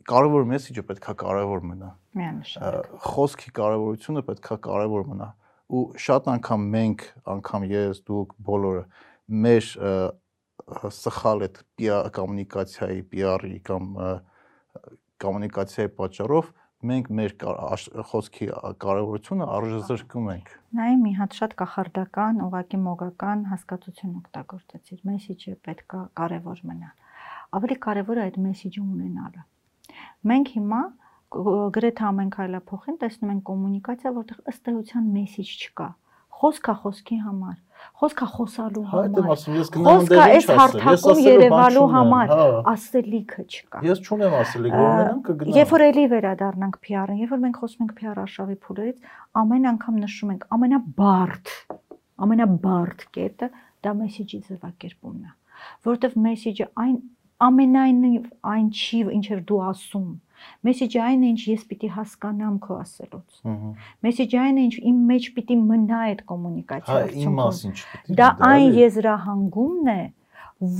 [0.05, 1.89] կարևոր մեսեջը պետքա կարևոր մնա։
[2.19, 5.29] Միանշանակ։ Խոսքի կարևորությունը պետքա կարևոր մնա։
[5.65, 7.05] Ու շատ անգամ մենք,
[7.35, 8.83] անգամ ես, դուք բոլորը
[9.45, 9.69] մեր
[10.65, 11.57] սխալ այդ
[12.15, 13.89] կոմունիկացիայի, PR-ի կամ
[15.23, 16.51] կոմունիկացիայի պատճառով
[16.85, 17.33] մենք մեր
[18.11, 18.47] խոսքի
[18.83, 26.01] կարևորությունը արժեզրկում ենք։ Նայ մի հատ շատ կախարդական, ուղակի մոգական հասկացություն օգտագործեցիր։ Մեսեջը պետք է
[26.19, 26.91] կարևոր մնա։
[27.55, 29.45] Ավելի կարևոր է այդ մեսեջը ունենալը։
[30.29, 30.81] Մենք հիմա
[31.75, 35.87] գրեթե ամեն քայլափոխին տեսնում ենք կոմունիկացիա, որտեղ ըստ էության մեսեջ չկա։
[36.35, 37.57] Խոսքա խոսքի համար
[38.01, 42.33] խոսքա խոսալու համար։ Այդ եմ ասում, ես գնամ ընդեր ինչ ասել։ Ես ասելու երևալու համար
[42.71, 47.41] ասելիքը չկա։ Ես չունեմ ասելիք, որ ունենամ կգնամ։ Երբ որ էլի վերադառնանք PR-ին, երբ որ
[47.45, 49.09] մենք խոսում ենք PR արշավի փուլերից,
[49.45, 51.53] ամեն անգամ նշում ենք ամենաբարդ,
[52.25, 53.49] ամենաբարդ կետը
[53.85, 55.33] դա մեսեջի ձևակերպումն է,
[55.85, 56.95] որովհետև մեսեջը այն
[57.45, 60.07] ամենայնիվ այն չի, ինչեր դու ասում
[60.65, 63.39] Մեսեջը այն է, ինչ ես պիտի հասկանամ քո ասելուց։
[64.05, 68.29] Մեսեջը այն է, ինչ իմ մեջ պիտի մնա այդ կոմունիկացիա։ Հա, իմ մասին չպիտի։ Դա
[68.49, 70.01] այն եզրահանգումն է,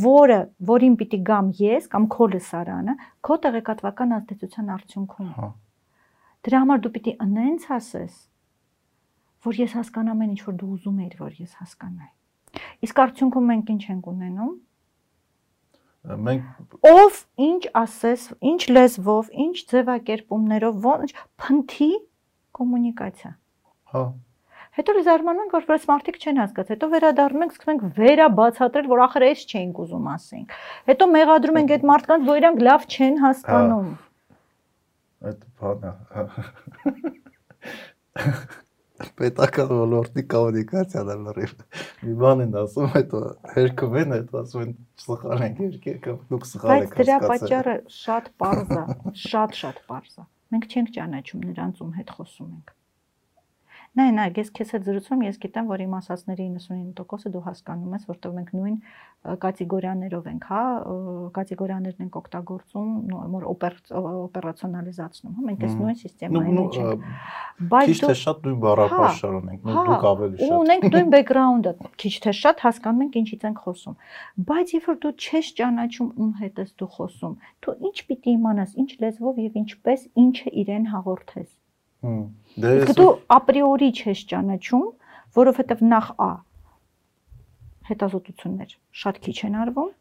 [0.06, 0.40] որը,
[0.72, 2.96] որին պիտի գամ ես կամ քո լսարանը,
[3.26, 5.50] քո տեղեկատվական ազդեցության արդյունքում։ Հա։
[6.46, 8.18] Դրա համար դու պիտի անենց ասես,
[9.46, 12.14] որ ես հասկանամ այն ինչ որ դու ուզում ես, որ ես հասկանայի։
[12.86, 14.54] Իսկ արդյունքում մենք ինչ ենք ունենում
[16.06, 21.90] մենք ով ինչ ասես, ինչ լեզվով, ինչ ձևակերպումներով, ոնց փնթի
[22.60, 23.32] կոմունիկացիա։
[23.96, 24.04] Հա։
[24.76, 29.04] Հետո զարմանում ենք, որ որպես մարդիկ չեն հասկացել։ Հետո վերադառնում ենք, սկսում ենք վերաբացատրել, որ
[29.06, 30.56] ախր էս չէինք ուզում ասենք։
[30.92, 33.88] Հետո մեղադրում ենք այդ մարդկանց, որ իրանք լավ չեն հասկանում։
[35.32, 35.92] Այդ բանը
[39.20, 41.54] պետական ոլորտի կոմունիկացիան է լրիվ։
[42.06, 43.22] Մի բան են ասում, հետո
[43.56, 44.74] հերքում են, հետո ասում են
[45.06, 48.86] սխալ ենք երկի կամ դուք սխալ եք Բայց դրա պատճառը շատ པարզ է,
[49.26, 52.75] շատ-շատ པարզ է։ Մենք չենք ճանաչում նրանց ում հետ խոսում ենք։
[53.96, 58.08] Նայ, նայ, ես քեզ հետ զրուցում, ես գիտեմ, որ իմ ասածների 99%-ը դու հասկանում ես,
[58.10, 58.76] որտեղ մենք նույն
[59.46, 60.64] կատեգորիաներով ենք, հա,
[61.38, 62.90] կատեգորիաներն ենք օգտագործում,
[63.32, 67.08] նոր օպերացիոնալիզացնում, հա, մենք այս նույն սիստեմային ենք։
[67.72, 72.14] Բայց քիչ թե շատ նույն բառապաշար ունենք, նույն դուք ավելի շատ։ Ունենք նույն բեքգրաունդը, քիչ
[72.26, 74.00] թե շատ հասկանում ենք ինչից ենք խոսում։
[74.52, 78.80] Բայց երբ որ դու չես ճանաչում ում հետ ես դու խոսում, դու ինչ պիտի իմանաս,
[78.86, 81.50] ինչ լեզվով եւ ինչպես ինչը իրեն հաղորդես
[82.66, 84.86] Դե դու ապրիորի չես ճանաչում,
[85.36, 86.32] որովհետև նախ Ա
[87.90, 89.92] հետազոտություններ շատ քիչ են արվում,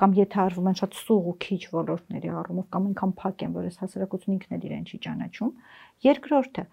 [0.00, 3.68] կամ եթե արվում են շատ սուղ ու քիչ ոլորտների առումով կամ այնքան փակ են, որ
[3.68, 5.52] այս հասարակությունը ինքն էլ իրեն չի ճանաչում։
[6.08, 6.64] Երկրորդը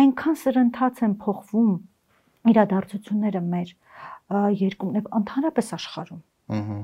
[0.00, 1.72] այնքան սրընթաց են փոխվում
[2.50, 3.72] իրադարձությունները մեր
[4.66, 6.22] երկում եւ ընդհանրապես աշխարհում։
[6.56, 6.78] Ահա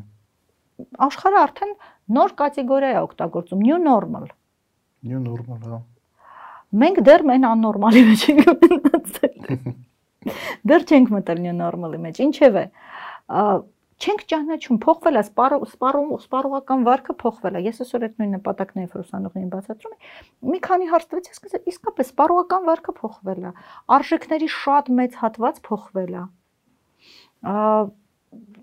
[1.06, 1.72] աշխարհը արդեն
[2.16, 4.28] նոր կատեգորիա է օգտագործում new normal
[5.06, 5.78] new normal հա
[6.72, 9.36] Մենք դեռ մեն աննորմալի մեջ ենք մնացել։
[10.70, 12.62] Դեռ չենք մտել նորմալի մեջ։ Ինչևէ,
[14.02, 18.94] չենք ճանաչում, փոխվել է սպառում, սպառողական վարկը փոխվել է։ Ես այսօր այդ նույն նպատակն եմ
[19.02, 19.96] ուսանողներին բացատրում։
[20.52, 23.52] Մի քանի հարց տվեց, ես ասեցի, իսկապես սպառողական վարկը փոխվել է։
[23.98, 26.24] Արժեքների շատ մեծ հատված փոխվել է։
[27.52, 27.58] Ա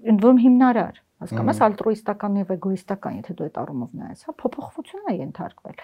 [0.09, 5.15] ընդվում հիմնարար Հասկանում ես, ալտրուիստական եւ էգոիստական, եթե դու այդ առումով նայես, հա, փոփոխություն է
[5.19, 5.81] ենթարկվել։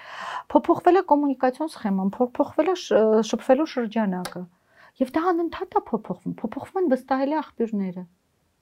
[0.53, 2.75] Փոփոխվել է կոմունիկացիոն սխեման, փոփոխվել է
[3.29, 4.43] շփվելու շրջանակը։
[4.95, 8.03] Եվ դա անընդհատ է փոփոխվում, փոփոխվում են վստահելի աղբյուրները։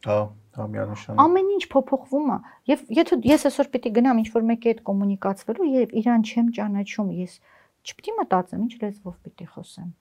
[0.03, 0.17] Հա,
[0.57, 2.37] հա միանշան։ Ամեն ինչ փոփոխվում է։
[2.73, 7.37] Եվ եթե ես այսօր պիտի գնամ ինչ-որ մեկի հետ կոմունիկացվելու եւ իրան չեմ ճանաչում, ես
[7.83, 9.91] չպիտի մտածեմ ինչ լեզվով պիտի խոսեմ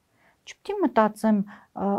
[0.42, 1.36] չպիտի մտածեմ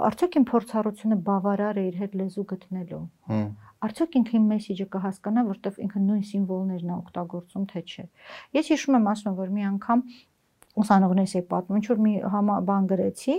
[0.08, 3.46] արդյոք իմ փորձառությունը բավարար է իր հետ լեզու գտնելու։ Հմ
[3.88, 8.06] արդյոք ինքը իմ մեսեջը կհասկանա, որտեվ ինքը նույն սիմվոլներն է օգտագործում, թե չէ։
[8.58, 10.04] Ես հիշում եմ ասում, որ մի անգամ
[10.84, 13.36] ուսանողներս էի պատմում, ինչ որ մի համա բան գրեցի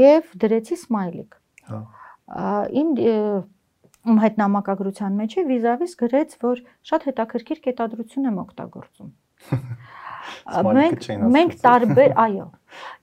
[0.00, 1.38] եւ դրեցի սմայլիկ։
[1.70, 1.80] Հա։
[2.80, 2.92] Իմ
[4.10, 9.10] ում հետ նամակագրության մեջ է վիզավիս գրեց, որ շատ հետաքրքիր կետադրություն եմ օգտագործում։
[10.80, 12.46] Մենք մենք տարբեր, այո։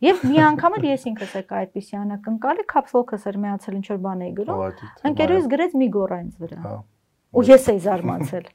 [0.08, 4.22] Եվ մի անգամ էլ ես ինքս եկա այդպիսի անակնկալը, կապսլոքս էր միացել ինչ որ բան
[4.28, 4.62] էի գրում։
[5.10, 6.76] Ընկերուհիս գրեց մի գոռա ինձ վրա։ հա։
[7.38, 8.46] Ու ես էի զարմացել։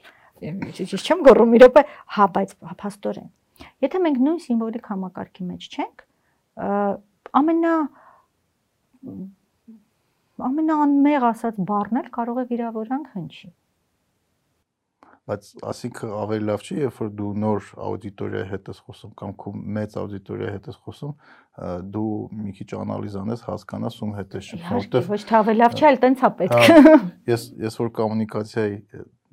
[0.80, 1.84] Ես չեմ գոռում մի րոպե,
[2.16, 3.28] հա, բայց փաստորեն։
[3.84, 6.04] Եթե մենք նույն սիմվոլիկ համակարգի մեջ չենք,
[7.40, 7.74] ամենա
[10.40, 13.50] ամենաանմեղ ասած բառն էլ կարող է վիրավորանք հնչի
[15.30, 19.52] բայց ասինքն ավելի լավ չի, երբ որ դու նոր աուդիտորիայի հետ ես խոսում կամ քո
[19.78, 21.12] մեծ աուդիտորիայի հետ ես խոսում,
[21.94, 22.10] դու
[22.40, 25.86] մի քիչ անալիզ անես, հասկանաս ում հետ ես շփվում, որովհետև ոչ թե ավելի լավ չի,
[25.90, 26.60] այլ տենց է պետք։
[27.30, 28.76] Ես ես որ կոմունիկացիայի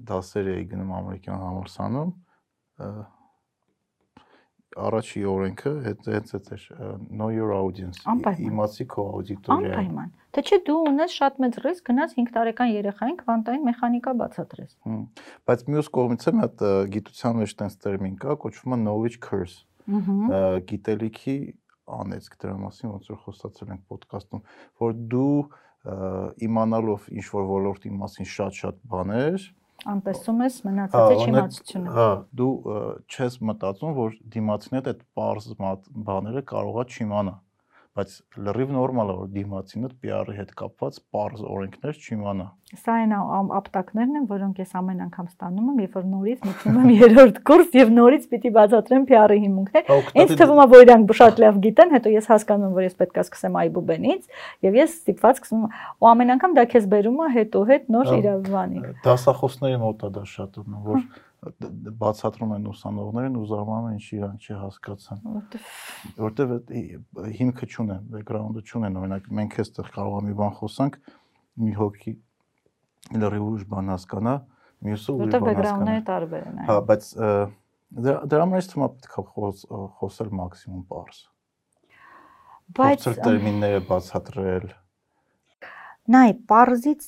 [0.08, 2.12] դասեր էի գնում ամերիկյան համալսարանում,
[4.76, 6.64] առաջի օրենքը հենց հենց այդ էր
[7.10, 8.02] know your audience
[8.48, 13.18] իմացի քո աուդիտորիա անպայման թե չէ դու ունես շատ մեծ ռիսկ գնաս 5 տարեկան երեխային
[13.22, 14.76] քվանտային մեխանիկա բացատրես
[15.48, 16.66] բայց մյուս կողմից է մի հատ
[16.98, 19.58] գիտության մեջ տենց տերմին կա կոչվում է knowledge curse
[20.68, 21.38] գիտելիքի
[21.88, 24.42] անեցք դրա մասին ոնց որ խոսացել ենք ոդկասթում
[24.84, 25.38] որ դու
[26.44, 29.46] իմանալով ինչ որ ոլորտի մասին շատ-շատ բաներ
[29.86, 32.08] անտեսում ես մնացածի չիմացությունը։ Հա,
[32.40, 32.54] դու
[33.14, 35.52] չես մտածում, որ դիմացինդ այդ པարզ
[36.08, 37.36] բաները կարողա չիմանա
[37.98, 38.14] բայց
[38.46, 42.46] լրիվ նորմալ է որ դիմացինը PR-ի հետ կապված པարզ օրենքներ չիմանա։
[42.78, 43.14] Սա այն
[43.58, 47.78] ապտակներն են, որոնք ես ամեն անգամ ստանում եմ, երբ որ նորից մտնում եմ երրորդ կուրս
[47.80, 49.94] եւ նորից պիտի բացատրեմ PR-ի հիմունքներ։
[50.24, 53.18] Ինձ թվում է, որ իրանք շատ լավ գիտեն, հետո ես հասկանում եմ, որ ես պետք
[53.18, 57.64] է սկսեմ այբուբենից եւ ես ստիպված սկսում ու ամեն անգամ դա քեզ բերում է հետո
[57.72, 61.08] հետ նոր իրավանի։ Դասախոսների մոտ է դա շատ ունում, որ
[62.02, 65.20] բացատրում են ուսանողներին ու զարմանում են ինչ իրան չհասկացան։
[66.24, 66.54] Որտեվ
[67.38, 70.98] հիմքը չունեն, բեքգրաունդը չունեն, օրինակ մենք էստեղ կարող եմ մի բան խոսանք,
[71.64, 72.14] մի հոգի
[73.18, 74.36] լրիվ ուրիշ բան հասկանա,
[74.88, 77.12] մյուսը ուրիշ բան հասկանա։ Որտեվ բեքգրաունդները տարբեր են։ Հա, բայց
[78.32, 79.24] դրա մեջ թվում է պետք է
[80.02, 81.22] խոսել մաքսիմում པարս։
[82.78, 84.68] Բայց տերմինները բացատրել։
[86.08, 87.08] Նայ, པարզից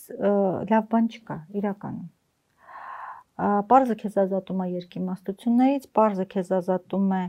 [0.71, 2.07] լավ բան չկա իրականում
[3.39, 7.23] Պարզը քեզ ազատում է երկիմաստություններից, պարզը քեզ ազատում է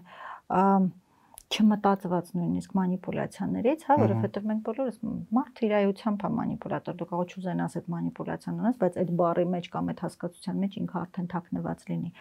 [1.50, 4.98] չմտածված նույնիսկ մանիպուլյացիաներից, հա, որովհետև մենք բոլորս
[5.34, 9.90] մարդ իրայությամբ է մանիպուլատոր, դու կարող չուզենաս այդ մանիպուլյացիան ունես, բայց այդ բառի մեջ կամ
[9.90, 12.12] այդ հասկացության մեջ ինքը արդեն թաքնված լինի։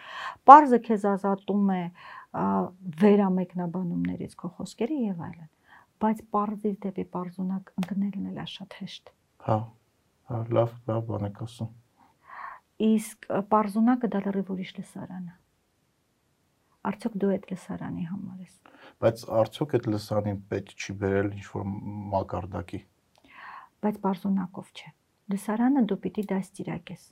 [0.50, 1.82] Պարզը քեզ ազատում է
[3.06, 5.50] վերամեկնաբանումներից քո խոսքերի եւ այլն,
[6.02, 9.14] բայց պարզից դեպի պարզունակ ընկնելն էլ է շատ հեշտ։
[9.46, 9.60] Հա,
[10.30, 11.70] հա, լավ, լավ բան եք ասում
[12.86, 15.36] իսկ Պարզունակը դա լրիվ ուրիշ լսարան է։
[16.90, 18.54] Արդյոք դու այդ լսարանի համար ես։
[19.04, 21.64] Բայց արդյոք այդ լսանին պետք չի բերել ինչ-որ
[22.14, 22.80] մակարդակի։
[23.84, 24.92] Բայց Պարզունակով չէ։
[25.34, 27.08] Լսարանը դու պիտի դաստիարակես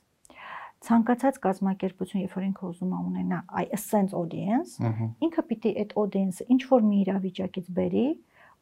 [0.85, 4.77] ցանկացած կազմակերպություն, երբ որ ինքը ուզում է ունենա այ sense audience,
[5.25, 8.05] ինքը պիտի այդ audience-ը ինչ որ մի իրավիճակից բերի,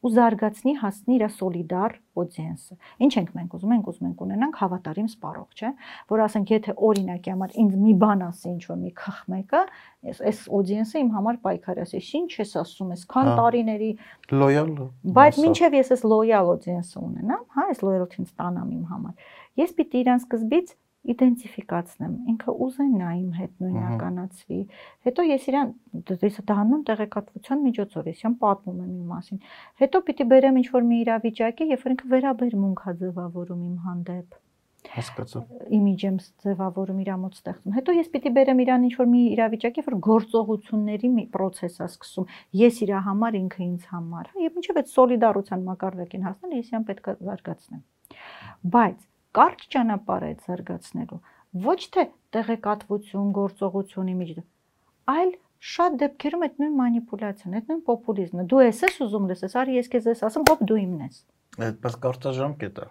[0.06, 2.76] ու զարգացնի հասնի իր սոլիդար օդիենսը։
[3.06, 5.72] Ինչ ենք մենք ուզում ենք ուզում ենք ունենանք հավատարիմ սպառող, չէ՞,
[6.14, 9.62] որ ասենք եթե օրինակի համար ինձ մի բան ասի ինչ որ մի խխմեկը,
[10.08, 13.92] այս այս օդիենսը իմ համար պայքար ասի, ինչ ես ասում ես, քան հա։ տարիների
[14.38, 14.74] լոյալ։
[15.18, 20.04] Բայց ինչև ես այս լոյալ օդիենսը ունենամ, հա, այս լոյալթին ստանամ իմ համար։ Ես պիտի
[20.06, 20.76] իրան սկզբից
[21.14, 24.60] իդենտիֆիկացնեմ, ինքը ուզենա իմ հետ նույնականացվի։
[25.08, 25.72] Հետո ես իրան
[26.24, 29.46] ես դառնում տեղեկատվության միջոցով, ես իմ պատմում եմ իմ մասին։
[29.84, 34.44] Հետո պիտի բերեմ ինչ-որ մի իրավիճակի, երբ որ ինքը վերաբերմունք հա ձևավորում իմ հանդեպ
[34.94, 35.42] հասկացա
[35.78, 39.84] իմիջ եմ ձևավորում իր ամոց ստեղծում հետո ես պիտի բերեմ իրան ինչ որ մի իրավիճակի
[39.88, 42.30] որ գործողությունների մի process է սկսում
[42.62, 46.88] ես իր համար ինքը ինձ համար հա եւ ինչեւ այդ սոլիդարության մակարդակին հասնել ես իրան
[46.92, 47.84] պետք է զարգացնեմ
[48.78, 51.20] բայց կարճ ճանապարհ է զարգացնելու
[51.68, 54.32] ոչ թե տեղեկատվություն, գործողություն իմիջ,
[55.14, 55.32] այլ
[55.68, 59.90] շատ դեպքերում այդ նույն մանիպուլյացիան, այդ նույն պոպուլիզմը։ Դու ես ես ուզում լսես, արի ես
[59.94, 61.20] քեզ ես ասեմ, հոп դու իմն ես։
[61.68, 62.88] Այդպես կարճաժամկետ է։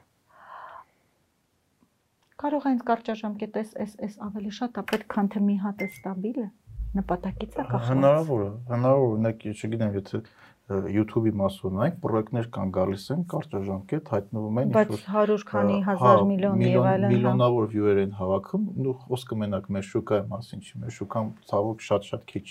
[2.36, 5.84] Կարող է ինձ կարճաժամկետ էս էս էս ավելի շատ է պետք քան թե մի հատ
[5.86, 6.49] է ստաբիլը
[6.97, 10.20] նպատակից է կախված։ Հնարավոր է, հնարավոր օրինակ, չգիտեմ, եթե
[10.67, 16.25] YouTube-ի մասում նայեք, պրոյեկտներ կան գալիս են կարճաժամկետ հայտնվում են ինչ-որ բայց 100 քանի 1000
[16.31, 20.75] միլիոն եւ այլն հա։ միլիոնավոր viewer են հավաքում, ու խոսքը մենակ մեր շուկայի մասին չի,
[20.83, 22.47] մեր շուկան ցավոք շատ-շատ քիչ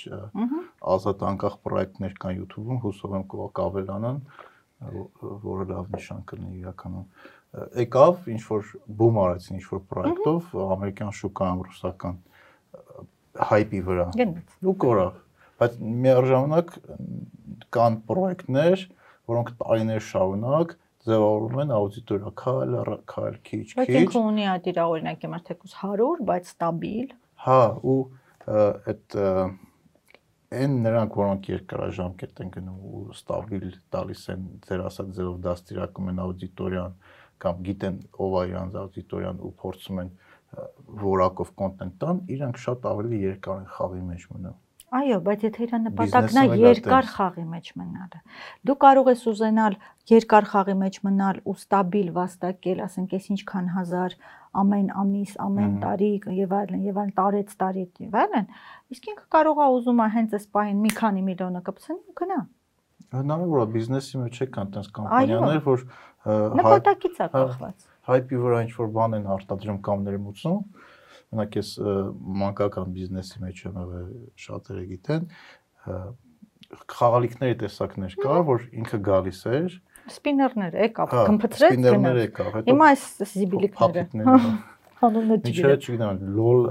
[0.95, 3.25] ազատ անկախ պրոյեկտներ կան YouTube-ում, հուսով եմ
[3.59, 4.21] կավելանան,
[4.85, 7.05] որը լավ նշան կլինի իրականում
[7.55, 12.17] եկավ ինչ որ բում արեցին ինչ որ պրոյեկտով ամերիկյան շուկայում ռուսական
[13.51, 14.07] հայպի վրա
[14.65, 15.13] ու կորավ
[15.61, 16.73] բայց միաժամանակ
[17.75, 18.85] կան պրոյեկտներ,
[19.31, 20.73] որոնք տարիներ շարունակ
[21.05, 22.75] ձևավորում են աուդիտորիա քայլ,
[23.11, 27.13] քայլ, քիչ, քիչ։ Բայց ինքը ունի այդ իր օրինակի մար թեկուս 100, բայց ստաբիլ։
[27.45, 27.97] Հա, ու
[28.55, 29.17] այդ
[30.55, 36.21] այն նրանք, որոնք երկարաժամկետ են գնում ու ստաբիլ տալիս են ձեր ասած ձևով դաստիարակում են
[36.25, 36.99] աուդիտորիան
[37.45, 40.11] կամ գիտեն ով է իրանց աուդիտորիան ու փորձում են
[41.05, 44.61] որակով կոնտենտ տան, իրանք շատ ավելի երկար են խաղի մեջ մնում։
[44.95, 48.19] Այո, բայց եթե իր նպատակն է երկար խաղի մեջ մնալը,
[48.69, 49.77] դու կարող ես ուզենալ
[50.11, 54.15] երկար խաղի մեջ մնալ ու ստաբիլ վաստակել, ասենք, ես ինչքան հազար
[54.61, 58.47] ամեն ամիս, ամեն տարի եւ այլն, եւ այլն տարեց տարի եւ այլն,
[58.95, 62.39] իսկ ինքը կարող է ուզում է հենց այս պահին մի քանի միլիոնը կպցնի ու գնա։
[63.15, 65.83] Հնարավոր է բիզնեսի մեջ է կան տես կամպանիաներ, որ
[66.59, 70.57] նպատակից է կախված։ Հայպի վրա ինչ որ բան են արտադրում կամ ներմուծում,
[71.35, 71.69] Օրինակ ես
[72.39, 74.05] մանկական բիզնեսի մեջ եմ եղել,
[74.39, 75.25] շատերը գիտեն,
[76.95, 79.75] խաղալիքների տեսակներ կար, որ ինքը գալիս էր
[80.15, 83.05] սպիներներ եկավ, կմփծրեց գնաց։ Սպիներներ եկավ, հետո Հիմա այս
[83.35, 84.35] զիբիլիկները։
[84.95, 86.61] Հանունը չգիտեմ։ Ինչը չգիտեմ, լոլ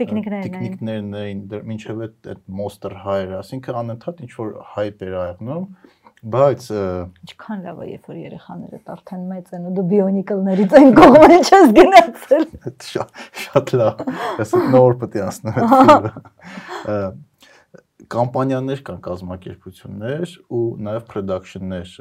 [0.00, 5.66] տեխնիկներն էին։ Տեխնիկներն էին, մինչև այդ Monster High-ը, ասինքն անընդհատ ինչ որ hype էր աղնում,
[6.26, 11.36] Բայց ինչքան լավ է, երբ որ երեխաները արդեն մեծ են ու դու բիոնիկլներից այն կողմը
[11.46, 12.46] չես գնացել։
[13.42, 14.02] Շատ լավ։
[14.40, 16.10] Ես նոր պետք է անցնեմ այդ ֆիլմը։
[18.16, 21.94] Կամպանիաներ կան կազմակերպություններ ու նաև production-ներ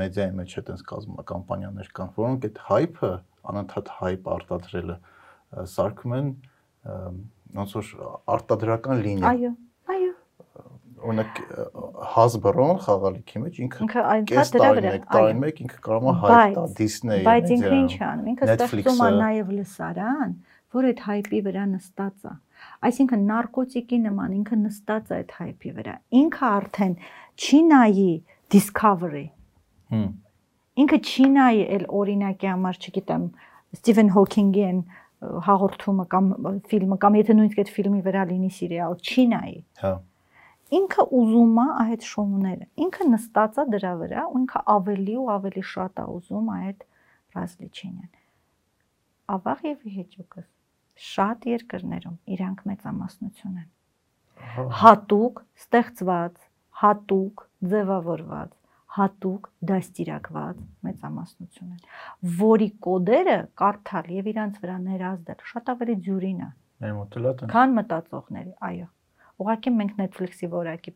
[0.00, 3.12] մեդիայի մեջ այդպես կազմա կամպանիաներ կան, որոնք այդ hype-ը,
[3.52, 4.98] անընդհատ hype արտադրելը
[5.76, 6.34] սարքում են
[7.56, 7.94] ոնց որ
[8.36, 9.65] արտադրական լինիա։ Այո, այո
[11.06, 11.38] օրինակ
[12.14, 16.64] Hasbro-ն խաղալիքի մեջ ինքը ինքը այնքան դրա վրա տարին մեկ ինքը կարող է հայտ տա
[16.80, 20.34] Disney-ի բայց ինքը ինչ է անում ինքը ստեղծում է նաև լսարան
[20.76, 22.34] որ այդ հայպի վրա նստած է
[22.90, 26.94] այսինքն նարկոտիկի նման ինքը նստած է այդ հայպի վրա ինքը արդեն
[27.36, 28.12] չի նայի
[28.56, 29.26] Discovery
[29.92, 30.06] հմ
[30.82, 33.22] ինքը չի նայի էլ օրինակի համար չգիտեմ
[33.76, 34.80] Ստիվեն Հոքինգի են
[35.46, 36.26] հաղորդումը կամ
[36.70, 39.92] ֆիլմը կամ եթե նույնիսկ այդ ֆիլմի վրա լինի սերիալ չի նայի հա
[40.74, 45.62] ինքը ուզում է այդ շոուները։ Ինքը նստած է դրա վրա ու ինքը ավելի ու ավելի
[45.72, 46.84] շատ է ուզում այդ
[47.36, 48.12] ռազլիչինեն։
[49.36, 50.48] Ավաղ եւ հեճուկս
[51.06, 53.70] շատ երկրներում իրանք մեծամասնություն են։
[54.80, 56.36] Հատուկ ստեղծված,
[56.82, 58.50] հատուկ ձևավորված,
[58.96, 61.80] հատուկ դաստիարակված մեծամասնություն են,
[62.42, 66.50] որի կոդերը կարդալ եւ իրանց վրա ներազդել շատ ավելի դյուրին է։
[66.84, 68.86] Մեր մոտ էլ է։ Քան մտածողների, այո
[69.42, 70.94] ուղղակի մենք Netflix-ի որակի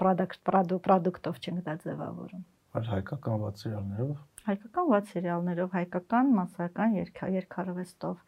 [0.00, 4.18] product product-ով չենք դա ձևավորում։ Այլ հայկական ված սերիալներով։
[4.50, 6.92] Հայկական ված սերիալներով, հայկական մասսայական
[7.40, 8.20] երկարվեստով։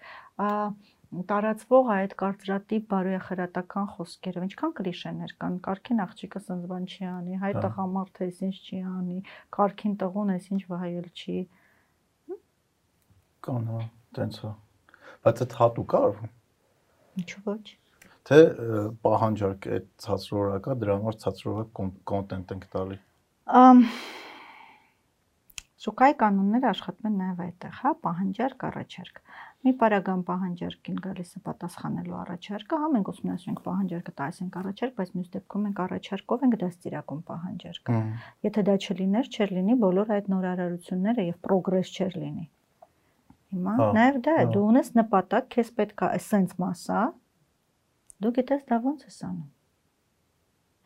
[1.13, 8.29] տարածվող այդ կարծրատիպ բարոյախրատական խոսքերով ինչքան կլիշեներ կան կարքին աղջիկը սնզվան չի անի հայ տղամարդը
[8.33, 9.19] էս ինչ չի անի
[9.57, 11.37] կարքին տղուն ինչ վայել չի
[13.49, 13.83] կան հա
[14.17, 14.55] տենց հա
[15.29, 16.33] բայց այդ հատուկ արվում
[17.23, 17.63] ինչու ոչ
[18.29, 18.41] թե
[19.05, 22.99] պահանջարկ է ցածրորակա, դրան որ ցածրորակ կոնտենտ ենք տալի։
[23.63, 23.87] Ամ
[25.83, 29.17] Շուկայի կանոնները աշխատում են նաև այդտեղ, հա, պահանջարկ, առաջարկ։
[29.67, 35.11] Մի параգրաֆ պահանջարկին գալիս է պատասխանելու առաջարկը, հա, մենք ուսումնասիրենք պահանջարկը, տալիս ենք առաջարկ, բայց
[35.17, 37.99] մյուս դեպքում մենք առաջարկով ենք դաստիարակում պահանջարկը։
[38.47, 42.47] Եթե դա չլիներ, չէր լինի բոլոր այդ նորարարությունները եւ պրոգրես չէր լինի։
[43.53, 47.01] Հիմա հա, նաև դա է, դու ունես նպատակ, քեզ պետք է այսպես մասա,
[48.23, 49.51] Դու գիտես դա ո՞նց ես անում։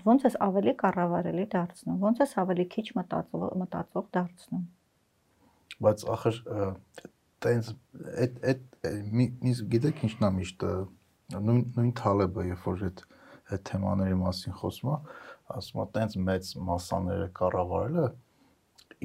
[0.06, 4.64] Ո՞նց ես ավելի կառավարելի դարձնում, ո՞նց ես ավելի քիչ մտածող մտածող դարձնում։
[5.86, 6.38] Բայց ախր
[7.46, 7.72] տենց
[8.22, 8.62] այդ այդ
[9.16, 10.64] միս գիտեք ինչն է միշտ
[11.34, 13.02] նույն նույն Թալեբը երբ որ այդ
[13.56, 14.96] այդ թեմաների մասին խոսում է,
[15.56, 18.06] ասում է տենց մեծ մասաները կառավարելը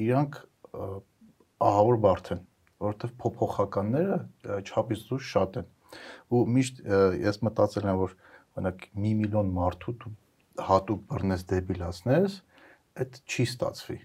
[0.05, 0.39] իրանք
[1.67, 2.41] ահավոր բարդ են,
[2.85, 4.17] որովհետև փոփոխականները
[4.61, 5.69] չափից դուրս շատ են
[6.31, 6.81] ու միշտ
[7.21, 8.15] ես մտածել եմ որ
[8.57, 10.13] օրինակ մի միլիոն մարդու դու
[10.67, 12.37] հատուկ բռնես դեբիլացնես
[13.01, 13.97] այդ չի ստացվի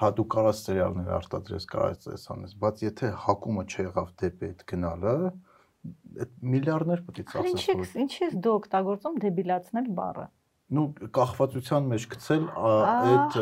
[0.00, 5.14] հա դու կարաս սերիալներ արտադրես կարաս ես անես բայց եթե հակումը չեղավ դեպի այդ գնալը
[6.26, 10.26] այդ միլիարդներ պետք է ծախսես ինչի ինչի ես դու օգտագործում դեբիլացնել բառը
[10.71, 13.33] նու կախվածության մեջ գցել այդ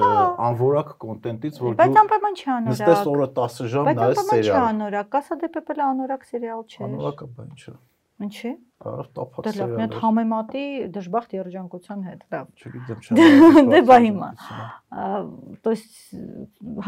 [0.45, 4.23] անվորակ կոնտենտից որ դու Բայց անպայման չի անորակ։ Նստես օրը 10 ժամ նայես սերիալ։ Բայց
[4.23, 7.75] անպայման չի անորակ, կասա դեպեպել անորակ սերիալ չէ։ Անորակը բան չէ։
[8.19, 8.51] Ինչի։
[8.89, 10.65] Արավ տափած սերիալ։ Դե լավ, մի համեմատի
[10.97, 14.29] դժբախտ երջանկության հետ, լավ։ Չգիտեմ, չեմ։ Դե բա հիմա։
[15.63, 15.95] То есть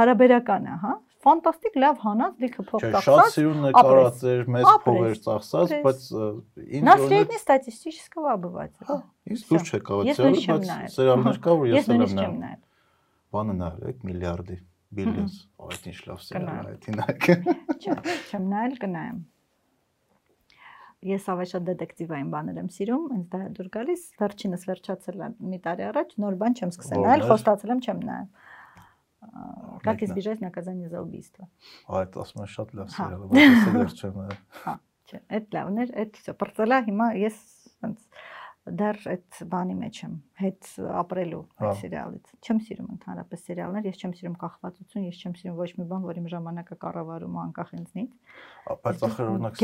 [0.01, 0.93] հարաբերական է, հա
[1.26, 6.06] ֆանտաստիկ լավ հանած լիքը փող ծախսած։ Շատ սիրուն նկարած էր, մեծ փող էր ծախսած, բայց
[6.62, 12.04] ինձ նա սредний ստատիստического обывателя։ Ինչ դուր չեկավ ցավը, բայց սրաններ կա, որ ես էլ
[12.06, 12.60] եմ նայել։
[13.36, 14.58] Բանը նայել եք միլիարդի,
[14.96, 17.32] բիլիոնս, այդ ինչ լավ սերիալ է, դինակ։
[18.30, 19.24] Չեմ նայել, կնայեմ
[21.06, 25.58] ես ավելի շատ դետեկտիվային բաներ եմ սիրում, ինձ դա դուր գալիս, վերջինս վերջացել է մի
[25.66, 28.28] տարի առաջ, նոր բան չեմ սկսել նայել, խոստացել եմ չեմ նայել։
[29.32, 31.48] А, как избежать наказания за убийство.
[31.86, 33.06] А это основной шаг для всех.
[37.80, 38.06] Это все.
[38.66, 40.68] դեռ այդ բանի մեջ եմ, հետ
[41.00, 45.60] ապրելու այդ հա։ սերիալից։ Չեմ սիրում ընդհանրապես սերիալներ, ես չեմ սիրում կախվածություն, ես չեմ սիրում
[45.60, 48.10] ոչ մի բան, որ իմ ժամանակը կառավարում անկախ ինձնից։
[48.86, 49.60] Բայց ախր օրինակ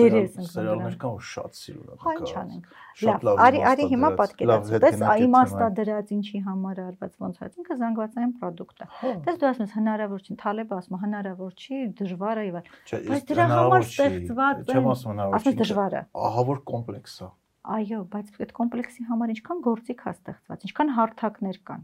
[0.52, 2.70] սերիալներ կան, որ շատ սիրում եմ։ հա, հա, ինչ անենք։
[3.02, 8.32] Լավ, արի արի հիմա պատկերացու, դες իմաստա դրած ինչի համար արված ոնց այդ ինքը զանգվածային
[8.38, 12.42] product է։ հա։ Դες դու ասում ես հնարավոր չի, Թալեբը ասում է հնարավոր չի, դժվար
[12.42, 12.72] է իվալ։
[13.10, 17.16] Բայց դրա համար ստեղծված է։ Չեմ ասում հնարավոր չի։ Ասում դժվար է։ Ահա որ կոմպլեքս
[17.22, 17.30] է։
[17.62, 21.82] Այո, բայց այդ կոմպլեքսի համար ինչքան գործիք հա ստեղծված, ինչքան հարթակներ կան։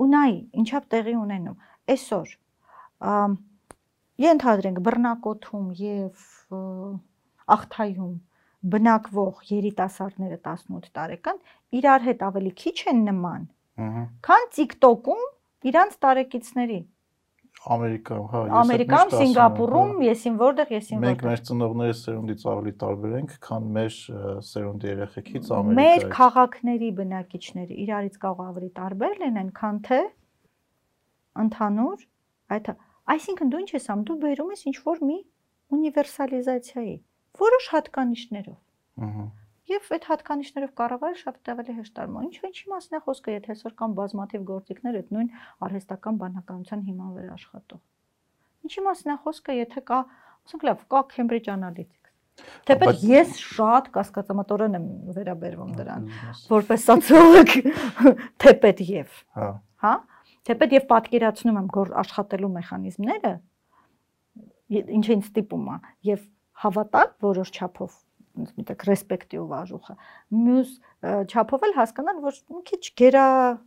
[0.00, 1.56] Ու նայ, ինչա տեղի ունենում։
[1.94, 2.34] Այսօր
[4.20, 6.26] ենթադրենք բռնակոթում եւ
[7.56, 8.14] աղթայում
[8.70, 11.38] բնակվող երիտասարդները 18 տարեկան
[11.80, 13.46] իրար հետ ավելի քիչ են նման,
[14.26, 15.22] քան TikTok-ում
[15.70, 16.80] իրանց տարեկիցների։
[17.60, 23.16] Ամերիկայում, հա, ես Ամերիկայում, Սինգապուրում, եսին որտեղ, եսին որտեղ։ Մենք մեր ծնողների սերունդից ավելի տարբեր
[23.18, 23.98] ենք, քան մեր
[24.50, 30.00] սերունդի երեխեքից Ամերիկայից։ Մեր քաղաքների բնակիչները իրարից կարող ավելի տարբեր լինեն, քան թե
[31.44, 32.06] ընդհանուր
[32.56, 32.72] այդ
[33.10, 35.18] այսինքն դու ինչ ես անում, դու բերում ես ինչ որ մի
[35.76, 36.96] ունիվերսալիզացիայի
[37.44, 38.58] որոշ հատկանիշներով։
[39.04, 39.28] Ահա
[39.70, 43.74] Եվ այդ հատկանիշներով կառավարը շատ ավելի հեշտ արմո։ Ինչ ինչի մասն է խոսքը, եթե այսօր
[43.80, 45.28] կան բազմաթիվ գործիքներ այդ նույն
[45.66, 47.80] արհեստական բանականության հիման վրա աշխատող։
[48.66, 50.00] Ինչի մասն է խոսքը, եթե կա,
[50.48, 51.98] ասենք լավ, կա Cambridge Analytics։
[52.66, 54.84] Թեպետ ես շատ կասկածամտորեն եմ
[55.16, 56.06] վերաբերվում դրան,
[56.50, 57.54] որպես սոցիոլոգ,
[58.44, 59.48] թեպետ եւ։ Հա։
[59.84, 59.94] Հա։
[60.50, 61.68] Թեպետ եւ պատկերացնում եմ
[62.00, 63.32] աշխատելու մեխանիզմները,
[64.80, 65.76] ինչը ինձ ստիպում է
[66.10, 66.24] եւ
[66.64, 67.98] հավատալ որոշ չափով
[68.58, 69.96] միտակ ռեսպեկտի ու վարժուխը։
[70.40, 70.70] Մյուս
[71.30, 73.24] չափով էլ հասկանան, որ մի քիչ գերա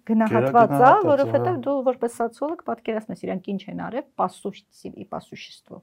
[0.09, 5.81] գնահատված է, որովհետև դու որպես սոցիոլոգ պատկերացնես իրանք ինչ են արել, пассушци и пассушество։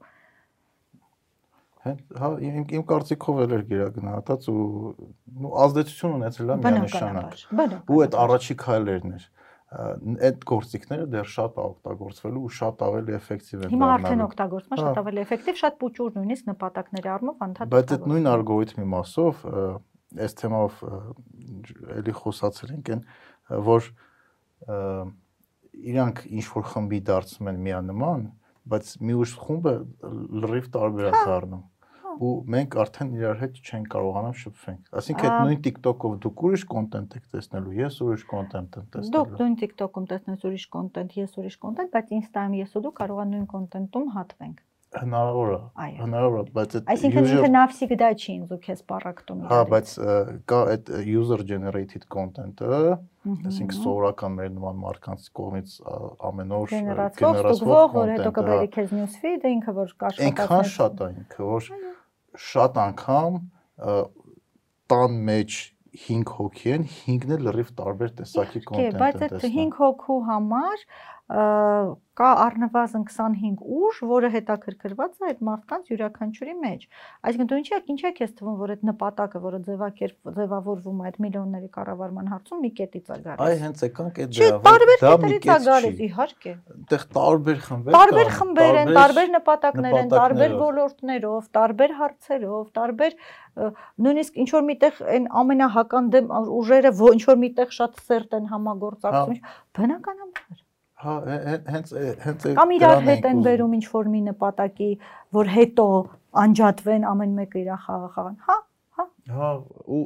[1.81, 4.65] Հա, իմ իմ կարծիքով էլ էր գերագնահատած ու
[5.41, 7.39] նո ազդեցություն ունեցել է միանշանակ։
[7.89, 9.40] Ու այդ առաջի քայլերն էր։ Բանական
[9.71, 14.75] այդ գործիքները դեռ շատ է օգտագործվելու ու շատ ավելի էֆեկտիվ են դառնալու։ Հիմա արդեն օգտագործվում
[14.75, 19.45] է շատ ավելի էֆեկտիվ, շատ փոճուր նույնիսկ նպատակների առումով անդադ։ Բայց այդ նույն ալգորիթմի մասով
[20.11, 20.81] այս թեմով
[22.01, 23.03] էլի խոսացել ենք այն,
[23.71, 23.89] որ
[25.91, 28.25] իրանք ինչ որ խմբի դարձում են միանման,
[28.71, 29.75] բայց մի ուժ խումբը
[30.41, 31.63] լրիվ տարբեր է հա։ դառնում
[32.21, 37.15] ու մենք արդեն իրար հետ չենք կարողանալ շփվենք։ Այսինքն այդ նույն TikTok-ով դուք ուրիշ կոնտենտ
[37.19, 41.61] եք տեսնելու, ես ուրիշ կոնտենտ եմ տեսնելու։ Դուք նույն TikTok-ում տեսնես ուրիշ կոնտենտ, ես ուրիշ
[41.65, 46.53] կոնտենտ, բայց Insta-ում ես ու դու կարող ենք նույն կոնտենտում հատվենք հնարավոր է հնարավոր է
[46.55, 49.93] բայց այդ այսինքն ինքը դա չի ինձ ու քեզ պարակտում հա բայց
[50.51, 52.81] կա այդ user generated content-ը
[53.31, 55.77] այսինքն սովորական մեր նման մարդկանց կողմից
[56.31, 61.09] ամեն օր գեներացվող որ հետո կբերի քեզ news feed-ը ինքը որ կաշխատած այնքան շատ է
[61.21, 61.71] ինքը որ
[62.39, 63.37] շատ անգամ
[64.91, 65.59] տան մեջ
[66.01, 70.19] 5 հոգի են, 5-ն էլ լրիվ տարբեր տեսակի կոնտենտ են տեսնում։ Բայց այդ 5 հոգու
[70.29, 70.85] համար
[71.31, 76.81] կա առնվազն 25 ուժ, որը հետաքրքրված է այդ մարդկանց յուրաքանչյուրի մեջ։
[77.29, 81.19] Այսինքն դու ինչի՞ ինչ է քեզ թվում, որ այդ նպատակը, որը ձևակերպ ձևավորվում է այդ
[81.25, 84.59] միլիոնների կառավարման հարցում, մի կետից է գալիս։ Այ հենց եկանք այդ դրա։
[85.01, 89.99] Դա մի կետից է գալիս, իհարկե։ Այդտեղ տարբեր խմբեր կան։ Տարբեր խմբեր են, տարբեր նպատակներ
[90.01, 93.15] են, տարբեր ոլորտներով, տարբեր հարցերով, տարբեր
[94.01, 99.55] նույնիսկ ինչ որ միտեղ այն ամենահականդեմ ուժերը ինչ որ միտեղ շատ սերտ են համագործակցում, հա։
[99.79, 100.67] բնականաբար
[101.01, 101.13] Հա,
[101.71, 104.89] հենց հենց կամ իրար հետ են վերում ինչ որ մի նպատակի,
[105.37, 105.85] որ հետո
[106.41, 108.57] անջատվեն ամեն մեկը իր խաղը խաղան։ Հա,
[108.99, 109.05] հա։
[109.37, 109.49] Հա,
[109.97, 110.01] ու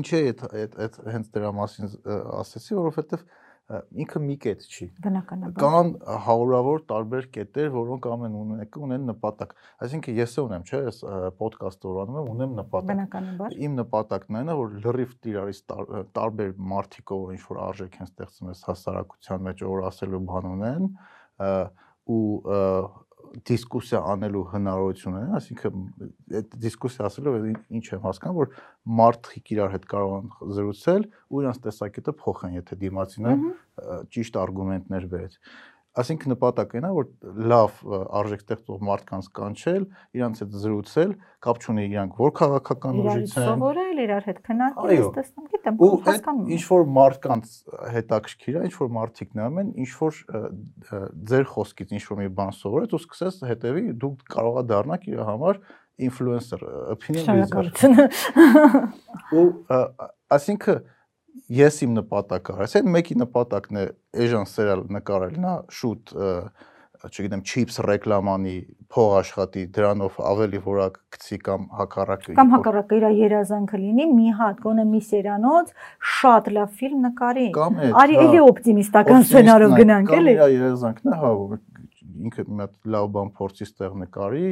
[0.00, 1.94] ինչ է այդ այդ հենց դրա մասին
[2.40, 3.24] ասեցի, որովհետև
[3.70, 5.90] ինքը մի կետ չի։ Բնականաբար։ Կան
[6.26, 9.52] հարյուրավոր տարբեր կետեր, որոնք ամեն ունեն ունեն նպատակ։
[9.86, 10.98] Այսինքն ես է ունեմ, չէ, ես
[11.40, 15.62] ոդկասթը օրանում եմ, ունեմ նպատակ։ Բնականաբար։ Իմ նպատակն այն է, որ լրիվ իրարից
[16.18, 20.90] տարբեր մարտիկով ինչ որ արժեք են ստեղծում ես հասարակության մեջ, որ ասելու բան ունեն,
[22.10, 22.26] ու
[23.50, 25.82] դիսկուսիա անելու հնարավորություն ունեն, այսինքն
[26.40, 27.36] այդ դիսկուսիա ասելով
[27.78, 28.54] ինչ եմ հասկանում, որ
[29.00, 33.36] մարդիկ իրար հետ կարող են զրուցել ու իրանց տեսակետը փոխեն, եթե դիմացինը
[34.16, 35.38] ճիշտ արգումենտներ բերեց։
[35.98, 37.06] Այսինքն նպատակն է, որ
[37.50, 37.78] լավ
[38.14, 43.98] արժեք ստեղծող մարդկանց կանչել, իրանց հետ զրուցել, կապ չունի իրանք որ քաղաքական ուժից են։ սովորել,
[44.04, 47.56] իրար հետ քննարկել, ես տեսնում, գիտեմ, հասկանում։ Ինչ որ մարդկանց
[47.96, 50.22] հետաքրքիր է, ինչ որ մարդիկ նայում են, ինչ որ
[51.30, 55.60] ձեր խոսքից ինչ որ մի բան սովորեց ու սկսես հետևի, դուք կարողա դառնաք իր համար
[56.00, 56.62] ինֆլուենսեր,
[56.94, 57.66] opinion leader։
[59.36, 59.44] Ու
[60.38, 60.80] այսինքն
[61.50, 63.86] ես իմ նպատակը արես, այն մեկի նպատակն է
[64.24, 66.14] էժան սերիալ նկարել, նա շուտ
[67.00, 68.54] չգիտեմ, chips ռեկլամանի
[68.92, 74.60] փող աշխատի, դրանով ավելի որակ գցի կամ հակառակը։ Կամ հակառակը իր երազանքը լինի, մի հատ
[74.66, 75.72] գոնե մի սերանոց
[76.20, 81.18] շատ լավ ֆիլմ նկարի։ Արի հա, էլի օպտիմիստական սցենարով գնանք, էլի։ Կամ իր երազանքն է,
[81.24, 81.32] հա,
[82.20, 84.48] ինքը մի հատ լավ բան փորձի ստեղ նկարի,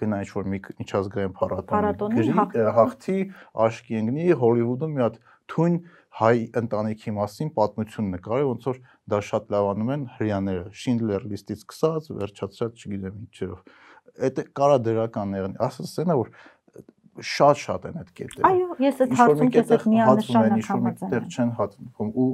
[0.00, 2.32] գնա ինչ որ մի միջազգային փառատոն գրի,
[2.78, 3.18] հաղթի,
[3.66, 5.20] աշկի ընկնի, Հոլիվուդում մի հատ
[5.52, 5.76] թույն
[6.18, 8.80] հայ ընտանիքի մասին պատմություն նկարել, ոնց որ
[9.12, 13.62] դա շատ լավանում են հрьяները, Շինդլեր լիստից սկսած, վերջացած, չգիտեմ ինչերով։
[14.28, 16.32] Այդ կարա դրական եղնի, ասած սենա որ
[17.32, 20.84] շատ-շատ են այդ կետերը։ Այո, ես այդ հարցում ես այդ միանշանակ համաձայն եմ։ Ինչ որ
[20.84, 22.28] մի տեղ չեն հատվում ու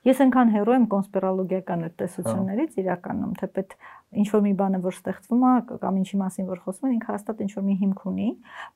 [0.00, 3.74] Ես այնքան հերո եմ կոնսպիրոլոգիական այդ տեսություններից իրականում, թեպետ
[4.20, 5.50] ինչ որ մի բանը որ ստեղծվում է
[5.82, 8.28] կամ ինչի մասին որ խոսում են, ինքը հաստատ ինչ որ մի հիմք ունի,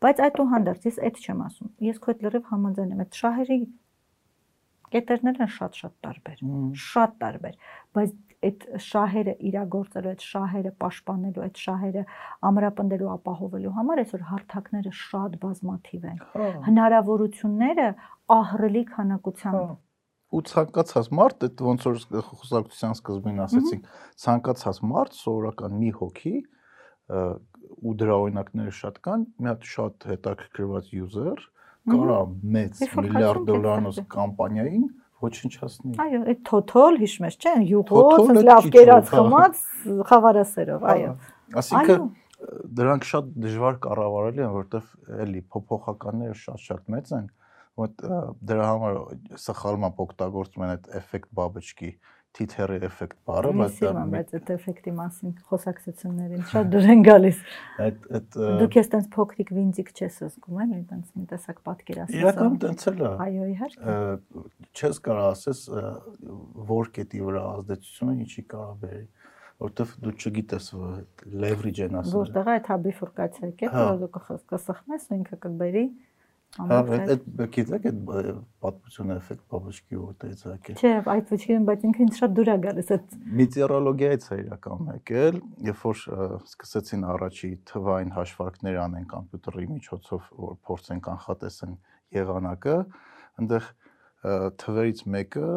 [0.05, 3.59] բայց այդուհանդերձ ես այդ չեմ ասում։ Ես քո հետ լրիվ համաձայն եմ, այդ շահերի
[4.95, 6.43] կետերներն են շատ-շատ տարբեր,
[6.85, 7.57] շատ տարբեր,
[7.97, 8.13] բայց
[8.45, 12.05] այդ շահերը իրագործելու, այդ շահերը պաշտպանելու, այդ շահերը
[12.51, 17.89] ամրապնդելու, ապահովելու համար այսօր հարթակները շատ բազմաթիվ են։ հա։ Հնարավորությունները
[18.37, 19.73] ահռելի քանակությամբ
[20.35, 23.89] ու ցանկացած մարդ, այդ ոնց որ խոսակցության սկզբին ասացինք,
[24.25, 26.35] ցանկացած մարդ սովորական մի հոգի
[27.85, 31.37] ու դրա օրինակները շատ կան, մի հատ շատ հետաքրքրված user
[31.95, 32.19] կարա
[32.57, 34.85] մեծ միլիարդ դոլարանոց կամպանիային
[35.25, 39.63] ոչնչացնի։ Այո, այդ թոթոլ հիշում ես, չէ՞, յուղոց, լավ կերած հա։ խմած
[40.11, 41.13] խավարասերով, այո։
[41.61, 42.07] Այսինքն
[42.79, 47.29] դրանք շատ դժվար կառավարելի են, որովհետև էլի փոփոխականները շատ-շատ մեծ են,
[47.75, 48.03] Вот
[48.51, 48.99] դրա համար
[49.45, 51.89] սխալմա օգտագործում են այդ էֆեկտ բաբочки
[52.35, 57.43] թիթերի էֆեկտ բառը, բայց դա բայց այդ էֆեկտի մասին խոսակցություններին շատ դուր են գալիս։
[57.85, 62.57] Այդ այդ դուք ես տենց փոքրիկ վինձիկ չես զգում, էլի տենց մի տեսակ պատկերացնում։ Իրական
[62.65, 63.99] տենց էլ է։ Այո, իհարկե։
[64.75, 65.61] Չես կարող ասես
[66.75, 69.07] որ կետի վրա ազդեցությունը ինչի կարող բերի
[69.65, 70.65] որտեվ դու չգիտես
[71.45, 74.09] leverage-ն ասում։ Որտեղ է թա բիֆուրկացիա կետը, հա։ որ դու
[74.51, 76.14] կսխմես ու ինքը կբերի։ Ա
[76.55, 78.27] Հա, այդ գիտեք, այդ
[78.63, 82.91] պատմությունը էֆեկտ բաբուշկի ուտից եկել։ Չէ, այդ ոչ գիտեմ, բայց ինքն շատ դուր է գալիս
[82.95, 86.03] այդ միթերոլոգիայից է իրական եկել, երբ որ
[86.55, 91.75] սկսեցին առաջի թվային հաշվարկներ անեն համբյուտերի միջոցով, որ փորձեն կանխատեսեն
[92.15, 92.77] եղանակը,
[93.43, 93.67] այնտեղ
[94.63, 95.49] թվերից մեկը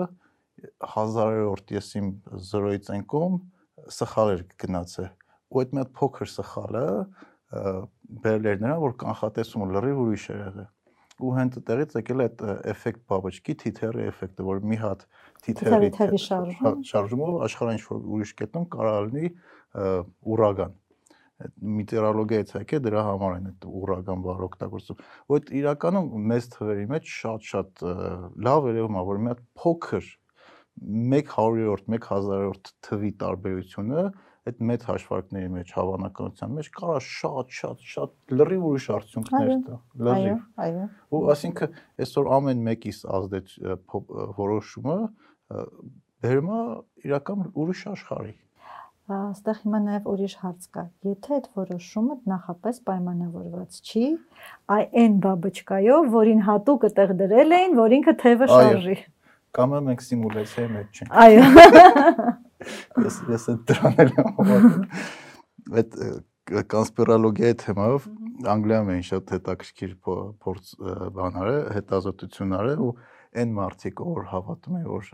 [0.97, 2.09] 1000-րդ եսիմ
[2.41, 3.37] 0-ից են կոմ
[3.93, 5.11] սխալ էր գնացել։
[5.47, 6.87] Ու այդ մի հատ փոքր սխալը
[8.25, 10.67] բերել էր նրան, որ կանխատեսում լրիվ ուրիշ էր եղել
[11.17, 12.41] ու հենց այդտեղից եկել է այդ
[12.73, 15.05] էֆեկտ բաբочկի թիթերի էֆեկտը, որ մի հատ
[15.47, 16.19] թիթերի
[16.91, 19.31] շարժումով աշխարհը ինչ որ ուրիշ կետում կարող լինի
[20.37, 20.77] ուրագան։
[21.37, 25.01] Այդ միտերալոգիայից եկե դրա համար են այդ ուրագան բառը օգտագործում։
[25.33, 27.83] Ոդ իրականում մեծ թվերի մեջ շատ-շատ
[28.47, 30.07] լավ երևում է, որ մի հատ փոքր
[30.77, 34.01] 1/100-րդ, 1000-րդ թվի տարբերությունը
[34.47, 39.77] այդ մեծ հաշվարկների մեջ հավանականության մեջ կարա շատ շատ շատ լրիվ ուրիշ արդյունքներ տա
[40.07, 40.87] լրիվ այո այո
[41.17, 43.55] ու ասինքն այսօր ամեն մեկիս ազդեց
[44.41, 44.97] որոշումը
[46.27, 46.51] դերում
[47.07, 48.35] իրական ուրիշ աշխարհի
[49.07, 50.81] այստեղ հիմա նաև ուրիշ հարց կա.
[51.07, 54.07] Եթե այդ որոշումը նախապես պայմանավորված չի
[54.75, 58.97] այ այն բաբочկայով որին հատուկ այդեղ դրել էին որ ինքը թևը շարժի
[59.57, 62.35] կամ մենք սիմուլյացիայի մեջ չենք այո
[63.03, 64.75] Ես ես այդ դրան էլ հավատում։
[65.81, 65.97] Այդ
[66.47, 68.07] կոնսպիրոլոգիայի թեմայով
[68.53, 69.93] Անգլիայում էին շատ հետաքրքիր
[70.45, 70.69] փորձ
[71.17, 72.91] բանարը, հետազոտությունները ու
[73.41, 75.09] այն մարդիկ, որ հավատում են, որ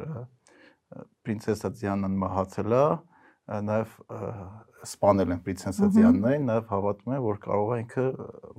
[1.23, 2.83] պրինցեսա Դիանան մահացել է,
[3.43, 3.95] նաև
[4.83, 8.05] սպանել են պրինցեսա Դիանային, նաև հավատում են, որ կարող է ինքը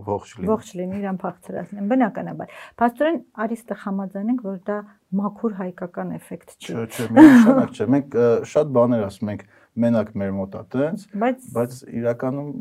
[0.08, 4.78] ողջ լինի։ Ողջ լինի, իրան փախցրածնեն, բնականաբար։ Փաստորեն արիստը համաձայնենք, որ դա
[5.20, 8.18] մաքուր հայկական էֆեկտ չի։ Չէ, չէ, միանշանակ չէ։ Մենք
[8.52, 9.46] շատ բաներ ասում ենք
[9.84, 11.08] մենակ մեր մոտ է տենց,
[11.54, 12.52] բայց իրականում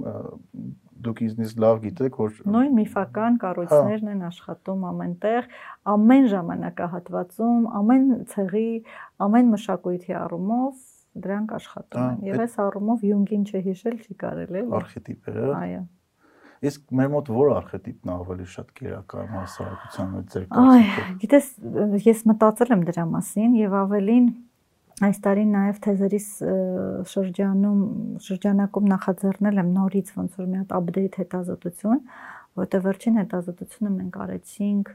[1.03, 5.49] դուք ինձնից լավ գիտեք, որ նույն միֆական կառույցներն են աշխատում ամենտեղ,
[5.93, 8.69] ամեն ժամանակահատվածում, ամեն ցեղի,
[9.27, 10.92] ամեն մշակույթի առումով
[11.23, 15.83] դրանք աշխատում են։ Եվ այս առումով Յունգին չհիշել չի կարելի, էլի։ Արխետիպերը։ Այո։
[16.63, 21.47] Իսկ մեր մոտ որ արխետիպն ավելի շատ կերական հասարակության մեջ ձեր կարծիքով։ Այ, գիտես,
[22.07, 24.27] ես մտածել եմ դրա մասին եւ ավելին
[25.01, 26.25] Այս տարի նաև թեզերիս
[27.09, 27.79] շրջանում
[28.23, 32.03] շրջանակում նախաձեռնել եմ նորից ոնց որ մի հատ update հետազոտություն,
[32.61, 34.91] որտեղ վերջին հետազոտությունը մենք արեցինք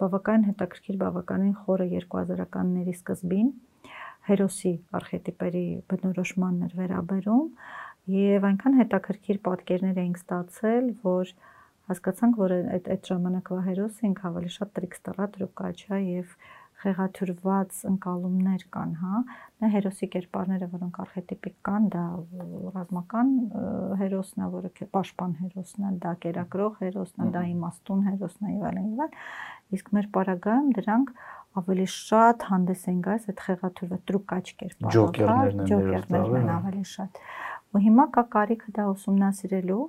[0.00, 3.50] բավական հետաքրքիր բավականին խորը 2000-ականների սկզբին
[4.28, 7.46] հերոսի արխետիպերի բնորոշմանն էր վերաբերում
[8.16, 11.34] եւ այնքան հետաքրքիր պատկերներ էինք ստացել, որ
[11.90, 16.34] հասկացանք, որ այդ այդ ժամանակվա հերոսը ինքը ավելի շատ տրիքստերա, տրուկաչա եւ
[16.80, 19.18] խեղաթյուրված ընկալումներ կան, հա։
[19.60, 22.04] Նա հերոսի կերպարները, որոնք արխետիպիկ կան, դա
[22.76, 23.34] ռազմական
[24.00, 28.64] հերոսն է, որը պաշտպան հերոսն է, դա կերակրող հերոսն է, դա իմաստուն հերոսն է եւ
[28.70, 29.20] այլն եւ այլն։
[29.76, 31.12] Իսկ մեր պարագայում դրանք
[31.58, 37.22] ավելի շատ հանդես են գալիս այդ խեղաթյուրված տրուկաչ կերպարով, ջոկերներն են, ջոկերներն են ավելի շատ։
[37.70, 39.84] Ու հիմա կա կարիքը դա ուսումնասիրելու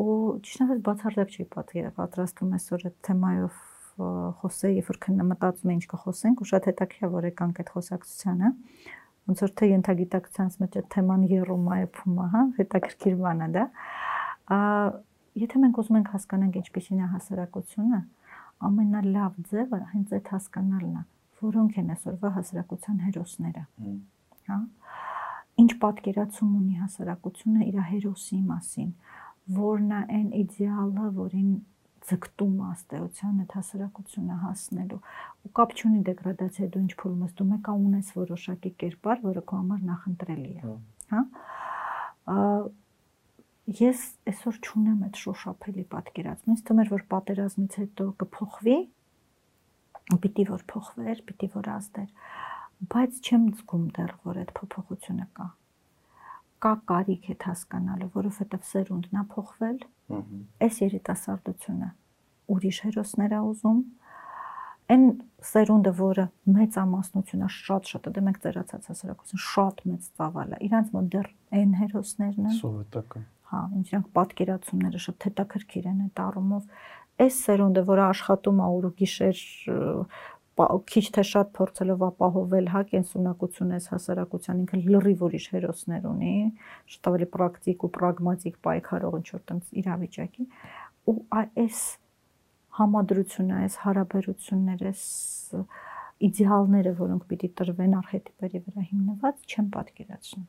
[0.00, 0.14] ու
[0.46, 3.60] ճիշտ ասած բացարձակ չի պատրաստվում այսօր այդ թեմայով
[4.40, 8.50] խոսեի, երբ որ քննամտածում ինչ կխոսենք, ու շատ հետաքրքիր է որ եկանք այդ խոսակցությանը։
[9.30, 13.48] Ոնց որ թե ենթագիտակցությանս մեջ այդ թեման երում է, փում է, հա, հետաքրքիր բան է
[13.56, 13.64] դա։
[14.50, 14.60] Ա
[15.38, 18.00] եթե մենք ուզում ենք հասկանանք ինչպեսին է հասարակությունը,
[18.68, 21.02] ամենալավ ձևը հենց այդ հասկանալն է,
[21.40, 23.64] որոնք են այսօրվա հասարակության հերոսները։
[24.50, 24.58] Հա։
[25.60, 28.90] Ինչ պատկերացում ունի հասարակությունը իր հերոսի մասին,
[29.60, 31.50] որն է այն իդեալը, որին
[32.10, 35.00] ձգտում աստեյության այդ հասարակությունը հասնելու
[35.46, 39.58] ու կապ չունի դեգրադացիա դու ինչ փուլում ես դու մեկա ունես որոշակի կերպար որը քո
[39.60, 40.76] համար նախընտրելի է
[41.12, 41.22] հա
[43.78, 48.76] ես այսօր չունեմ այդ շոշափելի պատկերացում ինձ թվում էր որ պատերազմից հետո կփոխվի
[50.24, 52.10] պիտի որ փոխվեր պիտի որ ազդեր
[52.94, 55.48] բայց չեմ զգում դեռ որ այդ փոփոխությունը կա
[56.60, 59.78] կա կարիք այդ հասկանալը, որովհետև սերունդն է փոխվել։
[60.66, 61.88] Այս երիտասարդությունը
[62.54, 63.80] ուրիշ հերոսներ է ուզում։
[64.90, 65.04] Այն
[65.50, 66.24] սերունդը, որը
[66.58, 71.28] մեծ ամասնությունը շատ-շատ, դե մենք ծերացած հասարակություն շատ մեծ ծավալ է։ Իրանց մոտ դեռ
[71.60, 76.82] այն հերոսներն են։ Սովետական։ Հա, ինչրանք պատկերացումները շատ հետաքրքիր են այդ առումով։
[77.20, 79.40] Այս սերունդը, որը աշխատում է ուր ու գիշեր
[80.60, 86.34] քիչ թե շատ փորձելով ապահովել հա կենսունակություն այս հասարակության ինքը լրիվ ուրիշ հերոսներ ունի,
[86.94, 90.46] շատ ավելի պրակտիկ ու պրագմատիկ պայքարող ինչ որ տենց իրավիճակի
[91.10, 91.80] ու այս
[92.80, 95.04] համադրությունը, այս հարաբերությունները, այս
[96.20, 100.44] իդեալները, որոնք պիտի տրվեն արխետիպերի վրա հիմնված, չեմ պատկերացնում։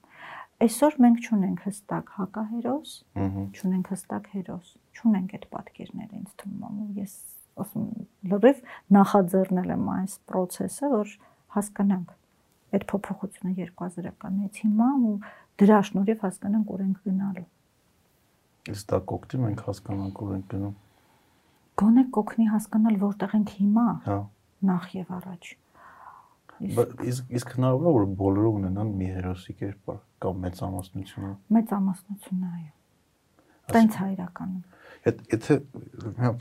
[0.62, 2.92] Այսօր մենք ճունենք հստակ հակահերոս,
[3.58, 4.68] ճունենք հստակ հերոս,
[5.00, 7.16] ճունենք այդ պատկերները ինձ թվում է, ես
[7.62, 7.88] ասում
[8.32, 8.62] լրիվ
[8.98, 11.16] նախաձեռնել եմ այս process-ը, որ
[11.56, 12.14] հասկանանք
[12.78, 15.16] այդ փոփոխությունը 2000-ականից հիմա ու
[15.62, 17.48] դրա շնորհիվ հասկանանք ուր ենք գնալու։
[18.72, 20.78] Իսկ դա կօգտի մենք հասկանանք ուր ենք գնում
[21.82, 24.18] գոնե կօգնի հասկանալ որտեղ ենք հիմա։ Հա։
[24.70, 25.48] Նախ եւ առաջ։
[26.62, 32.72] Իսկ իսկ հնարավոր է որ բոլորը ունենան մի հերոսի կերպար կամ մեծամասնությունը։ Մեծամասնությունը, այո։
[33.72, 34.64] Տենց է իրականում։
[35.02, 35.58] Եթե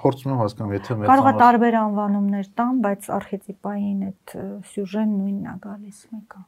[0.00, 4.34] փորձում եմ հասկանալ, եթե մեծ կարող է տարբեր անվանումներ տան, բայց արխետիպային այդ
[4.70, 6.40] սյուժեն նույնն է գալիս մեկը։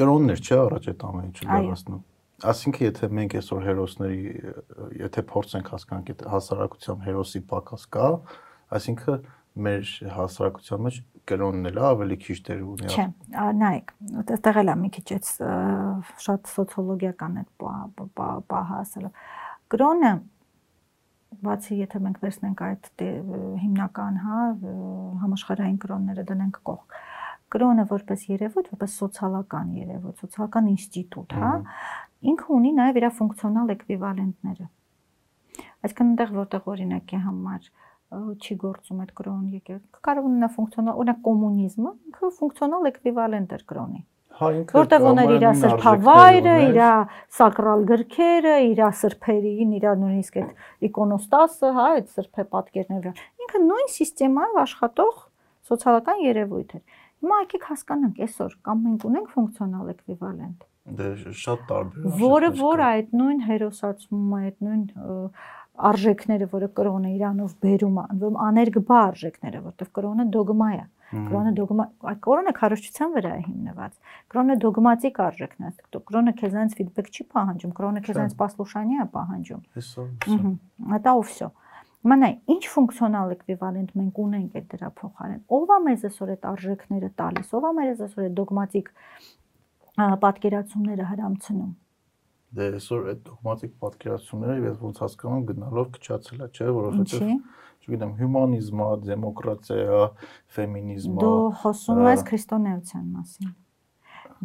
[0.00, 2.02] Կրոններ չէ առաջ այդ ամեն ինչը լավացնում։
[2.50, 4.20] Այսինքն եթե մենք այսօր հերոսների
[4.96, 8.06] եթե փորձենք հասկանանք այդ հասարակության հերոսի պակաս կա,
[8.80, 9.26] այսինքն
[9.60, 11.00] մեր հասարակության մեջ
[11.30, 13.06] կրոնն էլ ավելի քիչ դեր ունի։ Չէ,
[13.60, 15.30] նայեք, այդտեղ էլ է մի քիչ այս
[16.26, 17.50] շատ սոցիոլոգիական այդ
[18.50, 19.24] պահը ասելով։
[19.74, 20.12] Կրոնը
[21.46, 22.88] բացի եթե մենք վերցնենք այդ
[23.62, 24.40] հիմնական, հա,
[25.22, 26.98] համաշխարհային կրոնները դնենք կողք
[27.50, 31.52] կրոնը որպես երևույթ, որպես սոցիալական երևույթ, սոցիալական ինստիտուտ, հա,
[32.30, 34.66] ինքը ունի նաև իր ֆունկցիոնալ էկվիվալենտները։
[35.80, 37.68] Այսինքն այնտեղ որտեղ օրինակի համար
[38.10, 44.00] չի գործում այդ կրոն եկել։ Կարող ունենա ֆունկցիոնալ, օրինակ կոմունիզմը, ինքը ֆունկցիոնալ էկվիվալենտ էր կրոնի։
[44.40, 46.80] Հա ինքը որտեղ ուներ իր սրբավայրը, իր
[47.38, 53.14] սակրալ գրքերը, իր սրբերին, իր նույնիսկ այդ իկոնոստասը, հա, այդ սրբե պատկերները։
[53.44, 55.22] Ինքը նույն համակարգով աշխատող
[55.70, 60.68] սոցիալական երևույթ էր։ Հիմա եկեք հասկանանք այսօր կամ մենք ունենք ֆունկցիոնալ էկվիվալենտ
[60.98, 64.84] Դե շատ տարբեր որը որ այդ նույն հերոսացումը, այդ նույն
[65.90, 71.84] արժեքները, որը կրոնը իրանով բերում է, ում աներգբա արժեքները, որտեվ կրոնը դոգմա է։ Կրոնը դոգմա,
[72.26, 73.94] կրոնը քարոշչության վրա է հիմնված։
[74.30, 75.72] Կրոնը դոգմատիկ արժեքն է։
[76.10, 80.04] Կրոնը քեզանից ֆիդբեք չի պահանջում, կրոնը քեզանից послушание է պահանջում։ Հեսո։
[80.90, 81.50] Հա, վсё։
[82.00, 87.10] Մանա ինչ ֆունկցիոնալ էկվիվալենտ մենք ունենք այդ դրա փոխարեն։ Ո՞վ է մեզ այսօր այդ արժեքները
[87.20, 88.88] տալիս, ո՞վ է մեզ այսօր այդ դոգմատիկ
[90.24, 91.70] պատկերացումները հрамցնում։
[92.50, 97.30] Դե այսօր այդ դոգմատիկ պատկերացումները ես ոնց հասկանում գնալով քչացել է, չէ, որովհետեւ
[97.80, 100.02] չգիտեմ, հյումանիզմը, դեմոկրատիա,
[100.56, 103.56] ֆեմինիզմը։ Դու խոսում ես քրիստոնեության մասին։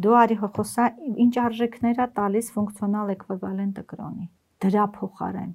[0.06, 0.88] Դու արի խոսա
[1.26, 4.26] ինչ արժեքներ է տալիս ֆունկցիոնալ էկվիվալենտը կրոնի։
[4.66, 5.54] Դրա փոխարեն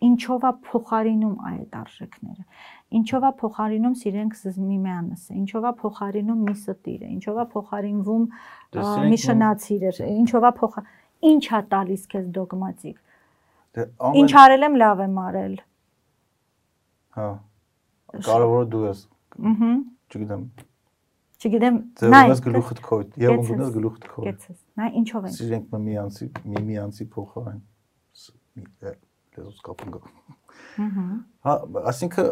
[0.00, 2.44] ինչով է փոխարինում այդ արժեքները
[2.98, 8.24] ինչով է փոխարինում սիրենք զմիմյանսը ինչով է փոխարինում մի ստիրը ինչով է փոխարինվում
[9.10, 10.78] մի շնացիրը ինչով է փոխ
[11.30, 12.96] ինչ է տալիս քեզ դոգմատիկ
[13.76, 13.86] դե
[14.20, 15.54] ինչ արել եմ լավ եմ արել
[17.18, 17.28] հա
[18.26, 19.04] կարևորը դու ես
[19.50, 19.70] ըհը
[20.10, 20.44] չգիտեմ
[21.40, 21.76] չգիտեմ
[22.14, 27.06] նա ես գլուխդ քո եւ ունես գլուխդ քո կեցես նա ինչով են սիրենք միմյանցի միմյանցի
[27.14, 27.62] փոխարեն
[28.84, 30.02] լեզուս կապն գա
[31.46, 31.56] հա
[31.92, 32.30] ասինքն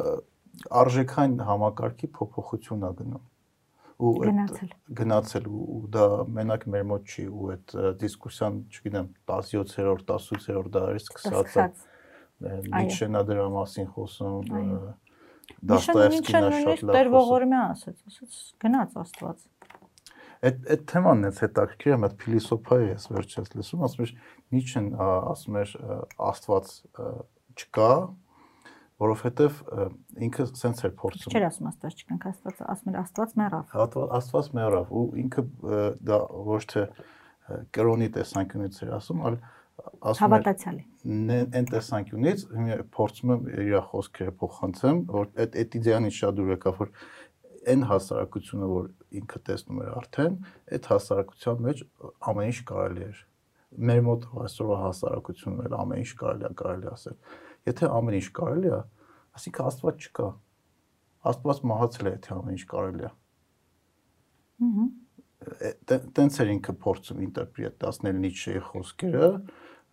[0.83, 3.25] արժեքային համակարգի փոփոխություն է գնում
[3.99, 4.71] ու գնացել
[5.01, 6.07] գնացել ու դա
[6.39, 11.67] մենակ մեր մոտ չի ու այդ դիսկուսիան, չգիտեմ, 17-րդ, 18-րդ դարից սկսած է
[12.39, 14.51] Նիչեն դրա մասին խոսում
[15.69, 19.47] Դաստոևսկին է շատ լավ։ Տեր ողորմյա ասաց, ասաց գնաց Աստված։
[20.49, 24.13] Այդ այդ թեման էս հետաքրքիր է, այդ փիլիսոփայի էս վերջերս լսում, ասում էր
[24.55, 25.73] Նիչեն ասում էր
[26.29, 26.71] Աստված
[27.59, 27.91] չկա,
[28.99, 29.59] որովհետև
[30.27, 33.77] ինքը սենց էր փորձում։ Չէր ասում Աստված չկանք, Աստված ասում էր Աստված մեռավ։
[34.19, 35.45] Աստված մեռավ ու ինքը
[36.09, 36.19] դա
[36.49, 36.83] ոչ թե
[37.79, 39.39] կրոնի տեսանկյունից էր ասում, այլ
[40.11, 40.85] ասում հավատացյալի։
[41.59, 42.45] Այն տեսանկյունից
[42.99, 46.93] փորձում եմ իր խոսքերը փոխանցեմ, որ այդ այդ իդեանից շատ դուր եկավ, որ
[47.69, 50.37] այն հասարակությունը, որ ինքը տեսնում էր արդեն,
[50.75, 51.83] այդ հասարակության մեջ
[52.33, 53.23] ամեն ինչ կարելի էր։
[53.89, 57.17] Մեր մոտ այսօրվա հասարակությունն էլ ամեն ինչ կարելի է կարելի ասել
[57.69, 58.81] Եթե ամեն ինչ կարելի է,
[59.39, 60.29] ասինքն Աստված չկա։
[61.33, 63.13] Աստված մահացել է, եթե ամեն ինչ կարելի է։
[64.69, 64.89] Ահա
[65.89, 69.29] տենց էր ինքը փորձում ինտերպրետացնել Նիչեի խոսքերը,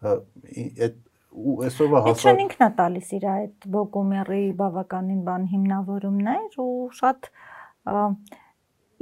[0.06, 0.96] այդ
[1.36, 7.30] ու այսօրվա հասարակ Նիչեն ինքն է տալիս իր այդ Բոկոմերի բավականին բան հիմնավորումներ ու շատ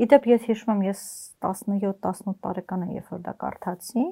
[0.04, 1.02] Իդեպ ես հիշում եմ ես
[1.46, 4.06] 17-18 տարեկան եմ երբ որ դա կարդացի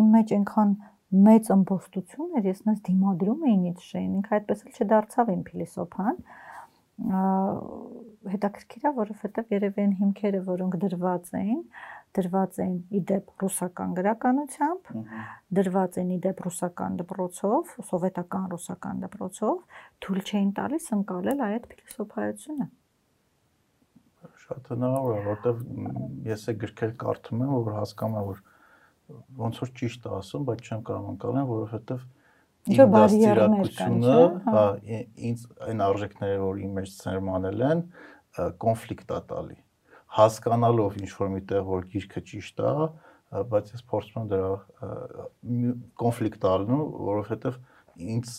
[0.00, 0.74] իմ մեջ այնքան
[1.10, 6.20] մեծ ըմբոստություն էր, ես նես դիմադրում էի Նիցշեին, ինքը այդպես էլ չդարձավ իմ փիլիսոփան։
[8.30, 11.62] Հետաքրքիր է, որովհետև երևի են հիմքերը, որոնք դրված էին,
[12.18, 14.90] դրված էին իդեպ ռուսական գրականությամբ,
[15.60, 19.56] դրված էին իդեպ ռուսական դպրոցով, սովետական ռուսական դպրոցով,
[20.04, 22.68] թույլ չէին տալիս ընկալել այդ փիլիսոփայությունը
[24.50, 25.60] շատ հնարավոր է, որտեվ
[26.26, 28.40] ես է գրքեր կարդում եմ, որ հասկանում եմ, որ
[29.40, 32.06] ոնց որ ճիշտ է ասում, բայց չեմ կարող անցնել, որովհետև
[32.70, 34.16] իմ դաստիարակությունը,
[34.46, 34.64] հա, հա
[35.30, 37.82] ինձ այն արժեքները, որ իմ մեջ ծերմանել են,
[38.64, 39.58] կոնֆլիկտ է տալի։
[40.20, 42.74] Հասկանալով ինչ որ միտեղ որ գիրքը ճիշտ է,
[43.50, 44.52] բայց ես փորձում եմ դրա
[46.02, 46.80] կոնֆլիկտ ալնու,
[47.10, 47.60] որովհետև
[48.00, 48.30] ինձ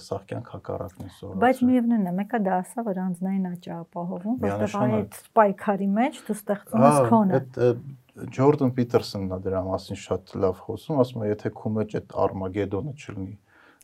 [0.00, 4.36] սաղ կյանք հակառակն է սովորել։ Բայց միևնույնն է, մեկը դա ասա, որ անձնային աճ ապահովում,
[4.44, 7.58] որտեղ այդ պայքարի մեջ դու ստեղծում ես քոնը։ Այդ
[8.36, 12.94] Ջորդան Պիտերսոնն է դրա մասին շատ լավ խոսում, ասում է, եթե քո մեջ այդ Արմագեդոնը
[13.00, 13.36] չլինի,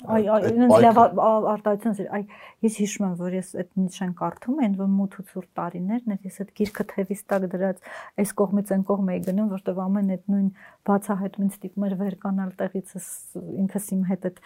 [0.05, 2.25] Այ այ ինձ լավ արտահայտությունս էր։ Այ
[2.67, 6.27] ես հիշում եմ, որ ես այդ նիշան կարդում եմ, որ մութ ու ցուրտ տարիներն էր,
[6.29, 7.81] ես այդ գիրքը թևիս տակ դրած
[8.21, 10.51] այս կողմից այն կողմ էի գնում, որտեվ ամեն այդ նույն
[10.91, 13.09] բացահայտումից ստիպում էր վեր կանալ տեղիցս
[13.65, 14.45] ինքս իմ հետ այդ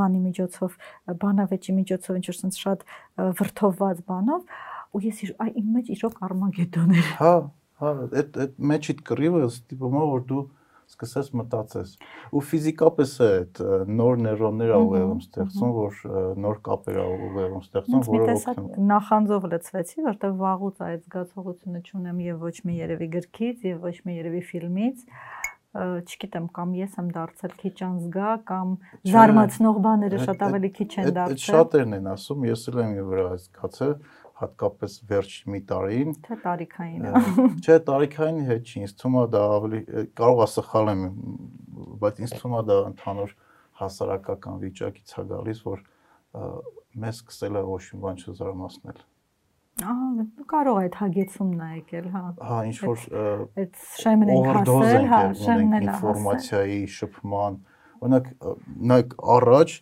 [0.00, 0.80] բանի միջոցով,
[1.26, 2.88] բանավեճի միջոցով ինչ որ sense շատ
[3.36, 4.48] վրթովված բանով,
[4.96, 7.36] ու ես այ իմ մեջ իրոք Արմագեդոն էր։ Հա,
[7.82, 10.44] Հա, այդ այդ մեջիդ կռիվը ստիպում է որ դու
[10.86, 11.94] սկսես մտածես։
[12.30, 15.98] Ու ֆիզիկապես է այդ նոր նեյրոններ ա ուղեղում ստեղծում, որ
[16.44, 22.56] նոր կապեր ուղեղում ստեղծում, որը օգնում։ Նախանձով լցվեցի, որտեղ վաղուց այդ զգացողությունը չունեմ եւ ոչ
[22.70, 25.04] մի երևի գրքից եւ ոչ մի երևի ֆիլմից
[25.76, 28.70] չգիտեմ կամ ես եմ դարձել քիչ անզգա կամ
[29.12, 33.26] զարմացնող բաները շատ ավելի քիչ են դարձել։ Այդ շատերն են ասում, ես էլ եմ վրա
[33.42, 33.92] զգացել,
[34.36, 37.12] հատկապես վերջ մի տարին։ Թե տարիքային է։
[37.64, 39.80] Չէ, տարիքային հետ չի, ինձ թվում է դա ավելի
[40.20, 41.04] կարող է սխալ եմ,
[42.02, 43.32] բայց ինձ թվում է դա ընդհանուր
[43.80, 45.84] հասարակական վիճակից է գալիս, որ
[47.06, 49.00] մեզ սկսել է ոչ մի բան չզարմացնել։
[49.86, 53.02] Ահա, կարող է այդ հագեցումն է եկել, հա։ Հա, ինչ որ
[53.60, 57.58] այդ շեմն են հասել, հա, շեմն էլ ինֆորմացիայի շփման,
[58.00, 58.30] օրինակ,
[58.92, 59.74] նայեք առաջ,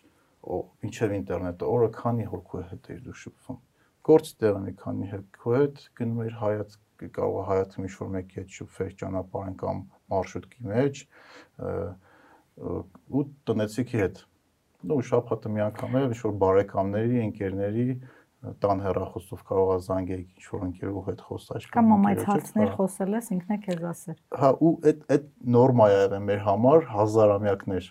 [0.85, 3.61] մինչև ինտերնետը օրը քանի հոգու հետ էր դու շփվում
[4.05, 6.77] գործ տեղ մի քանի քո հետ գնում էր հայաց
[7.15, 9.81] կարող է հայացում ինչ-որ մեկի հետ շփվել ճանապարհին կամ
[10.13, 11.01] մարշրուտքի մեջ
[13.19, 14.21] ու տնեցիքի հետ
[14.85, 17.87] նո շաբաթը մի անգամ էլ ինչ-որ բարեկամների, ընկերների
[18.61, 23.55] տան հեռախոսով կարող է զանգել ինչ-որ ընկերու հետ խոսալ կամ մամայց հարցներ խոսել ես ինքն
[23.55, 25.25] է քեզ ասել հա ու այդ այդ
[25.55, 27.87] նորմա է եղել մեր համար հազարամյակներ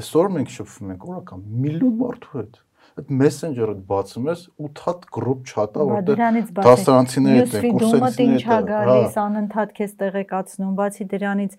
[0.00, 2.62] այսօր մենք շփվում ենք օրական միլիոն մարդու հետ
[2.94, 6.20] այդ մեսենջերը բացում ես 8 հատ գրուպ չաթա որտեղ
[6.58, 11.56] դասարանցիները դեն կուրսենցիները ինչ է գալիս անընդհատ քեզ տեղեկացնում բացի դրանից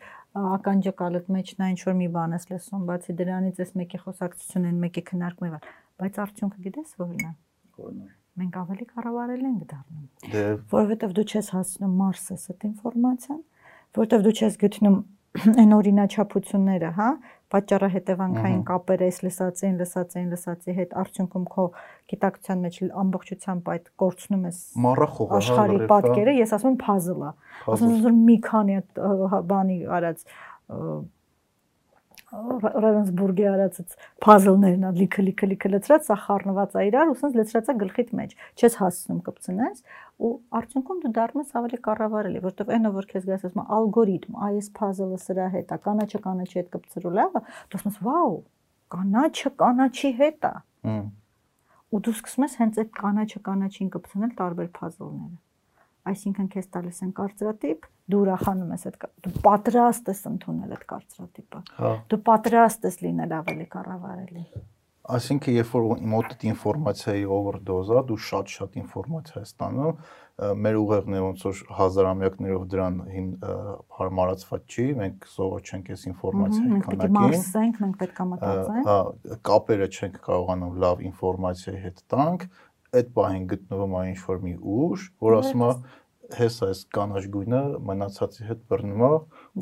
[0.56, 5.04] ականջակալդ մեջն այն որ մի բան ես լսում բացի դրանից էս մեկի խոսակցություն են մեկի
[5.12, 5.68] քննարկում եւ
[6.04, 7.34] բայց արդյունքը գիտես որն է
[7.84, 10.46] որն է մենք ավելի կառավարել ենք դառնում դե
[10.76, 13.42] որովհետեւ դու չես հասնում մարսես այդ ինֆորմացիան
[13.96, 14.98] որովհետեւ դու չես գտնում
[15.62, 17.10] այն օրինաչափությունները, հա,
[17.56, 21.66] պատճառահետևանքային կապերը էս լսածին, լսածին, լսածի հետ արդյունքում քո
[22.12, 24.62] գիտակցության մեջ ամբողջությամբ այդ կորցնում ես
[25.40, 27.34] աշխարհի պատկերը, ես ասում եմ puzzle-ը։
[27.76, 28.80] Ասում եմ մի քանի
[29.52, 30.26] բանի արած
[32.36, 33.78] Ravensburg-ի արած
[34.24, 38.36] puzzle-ներն ա լիքը լիքը լիքը լցրած, սա խառնված է իրար, ու լցրած է գլխիդ մեջ։
[38.60, 39.84] Չես հասցնում կպցնես,
[40.26, 44.70] ու արդյունքում դու դառնում ես ավելի կառավարելի, որովհետև այնը որ քեզ գաս ասում ալգորիթմ, այս
[44.80, 48.38] puzzle-ը սրա հետ է, կանաչը կանաչի հետ կպցրու լավը, դու ասում ես վաու,
[48.96, 50.54] կանաչը կանաչի հետ է։
[51.96, 55.45] Ու դու սկսում ես հենց այդ կանաչը կանաչին կպցնել տարբեր puzzle-ները
[56.12, 61.64] այսինքն քեզ տալիս են կարծրատիպ, դու ուրախանում ես այդ դու պատրաստ ես ընդունել այդ կարծրատիպը։
[61.82, 64.46] Հա։ Դու պատրաստ ես լինել ավելի կառավարելի։
[65.06, 70.00] Այսինքն երբ որ մոտդ ինֆորմացիայի օվերդոզա, դու շատ-շատ ինֆորմացիա ես ստանում,
[70.66, 73.28] մեր ուղեղն է ոնց որ հազարամյակներով դրան հին
[74.00, 78.98] հարմարացված չի, մենք սովոր չենք այս ինֆորմացիայի քանակին։ Մենք մաքսենք, մենք պետք է մտածենք։ Հա,
[79.52, 82.48] կապերը չենք կարողանում լավ ինֆորմացիայի հետ տանք,
[83.02, 85.72] այդ պահին գտնվում է ինչ որ մի ուժ, որ ասում է
[86.34, 89.10] հեսա այս կանաչ գույնը մնացածի հետ բռնում է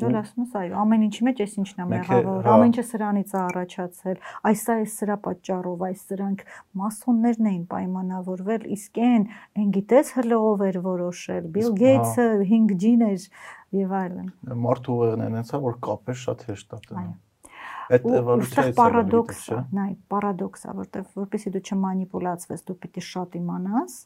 [0.00, 3.38] Դու ասում ես, այո, ամեն ինչի մեջ էս ինչն է մեղավոր, ամեն ինչը սրանից է
[3.40, 6.44] առաջացել, այս է սրա պատճառով, այս սրանք
[6.80, 9.28] մասոններն էին պայմանավորվել, իսկ այն
[9.60, 13.28] այն գիտես հլով էր որոշել, Bill Gates-ը 5G-ն էր
[13.84, 14.32] եւ այլն։
[14.64, 17.14] Մարդու ուղեղն են հենցա, որ կապեր շատ հեշտ է տանում։
[17.92, 23.96] Այդ էվոլյուցիայից պարադոքսը, նայ, պարադոքսը, որտեվ որպեսզի դու չմանիպուլացվես, դու պիտի շատ իմանաս,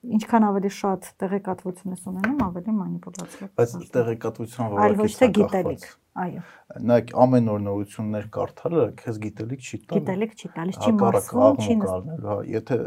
[0.00, 5.84] ինչքան ավելի շատ տեղեկատվություն ես ունենում, ավելի մանիպուլացիա։ Բայց տեղեկատվության որակից այլ ոչ թե գիտելիք։
[6.20, 6.40] Այո։
[6.90, 11.76] Նայեք, ամեն օր նորություններ կարդալը քեզ գիտելիք չի տալիս։ Գիտելիք չի տալիս, չի մասում, չի
[11.80, 12.78] նստել, հա, եթե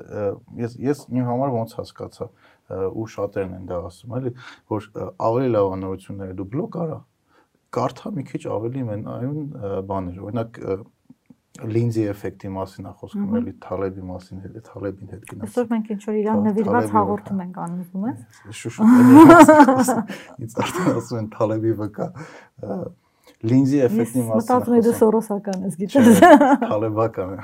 [0.60, 2.28] ես ես իմ համար ոնց հասկացա
[2.74, 4.34] ու շատերն են դա ասում, էլի,
[4.74, 4.90] որ
[5.30, 7.00] ավելի լավ նորությունները դու բլոգ արա,
[7.78, 9.38] կարդա մի քիչ ավելի մենայուն
[9.90, 10.52] բաներ։ Օրինակ
[11.54, 16.02] լինզի էֆեկտի մասին է խոսքում, էլի Թալեբի մասին, էլի Թալեբին հետ գնաց։ Այսօր մենք ինչ
[16.08, 18.18] որ իրան նվիրված հաղորդում ենք անում, ուզում ես։
[18.58, 18.76] Շուշ։
[20.44, 22.08] Ինձ արդեն ասում են Թալեբի վկա
[23.44, 26.06] լինզի էֆեկտի մասին։ Մտածում եմ դու սորոսական ես, գիտես։
[26.64, 27.40] Թալեբական է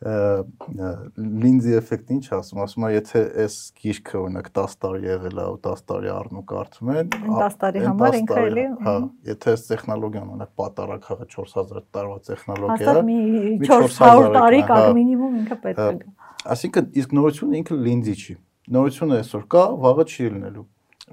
[0.00, 5.58] լինզի էֆեկտը ինչ ասում, ասում է, եթե այս գիրքը օրինակ 10 տարի եղել է ու
[5.66, 8.94] 10 տարի առնու կարդում են, 10 տարի համար ինքը էլի, հա,
[9.28, 13.20] եթե այս տեխնոլոգիան օրինակ պատարակ հա 4000 տարվա տեխնոլոգիա է, մի
[13.68, 16.12] 400 տարի կա մինիմում ինքը պետք է գա։
[16.56, 18.40] Այսինքն իսկ նորությունը ինքը լինզի չի։
[18.80, 20.68] Նորությունը այսօր կա, վաղը չի լինելու։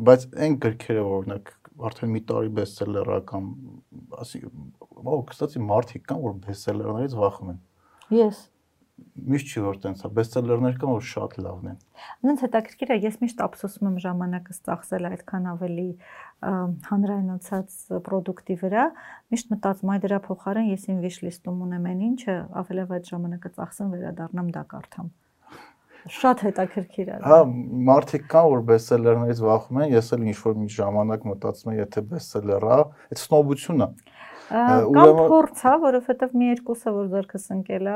[0.08, 1.56] Բայց այն գրքերը օրինակ
[1.88, 3.50] արդեն մի տարի բեսթսելլեր կամ
[4.24, 7.60] ասի, ո՞վ, կստացի մարդիկ կան, որ բեսթսելլերներից վախում են։
[8.18, 8.40] Ես
[9.28, 11.78] միշտ չի որ տենց է բեսթսելերներ կան որ շատ լավն են
[12.28, 15.88] Նենց հետաքրքիր է ես միշտ ափսոսում եմ ժամանակը ստացել այդքան ավելի
[16.88, 18.88] հանրայնացած product-ի վրա
[19.34, 23.54] միշտ մտածում այ դրա փոխարեն ես իմ wish list-ում ունեմ այն ինչը ավելավ այդ ժամանակը
[23.58, 25.16] ծախսեմ վերադառնամ դա կարդամ
[26.08, 27.40] շատ հետաքրքիր է Հա
[27.88, 32.04] մարդիկ կան որ բեսթսելերներից վախում են ես էլ ինչ որ մի ժամանակ մտածում եմ եթե
[32.12, 33.90] բեսթսելեր է այդ սնոբությունն է
[34.48, 37.96] Կամ փորձ, հա, որովհետև մի երկուսը որ ձերքս ընկել է,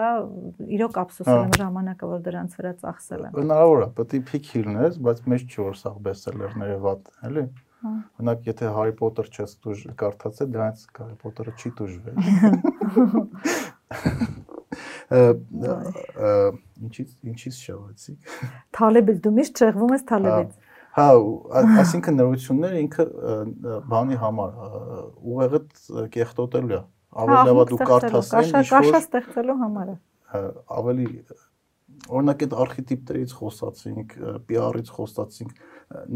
[0.77, 4.93] իրոք ափսոսել եմ ժամանակը, որ դրանց վրա ծախսել եմ։ Հնարավոր է, պետք է փիք հիլնես,
[5.07, 7.01] բայց մեջ չի որ սա բեսթսելերները վատ,
[7.31, 7.45] էլի։
[7.81, 12.15] Օրինակ, եթե Հարի Պոտեր չես դուժ կարդացել, դրանից Հարի Պոտերը չի դուժվել։
[16.81, 18.13] Ինչից ինչից շավացի։
[18.77, 20.51] Թալեբից դու միշտ չեղվում ես Թալեբից։
[20.91, 21.05] Հա,
[21.81, 23.05] այսինքն նորությունները ինքը
[23.91, 24.57] բանի համար
[25.31, 25.61] ուղեղը
[26.15, 26.81] կեղտոտելու է։
[27.21, 29.95] Ավելի հա, լավ է դու կարդասեն ինչ որ ստեղծելու համար է։
[30.33, 30.41] հա,
[30.81, 31.07] Ավելի
[32.11, 34.13] օրինակ այդ արխետիպներից խոսացինք,
[34.51, 35.57] PR-ից խոսացինք,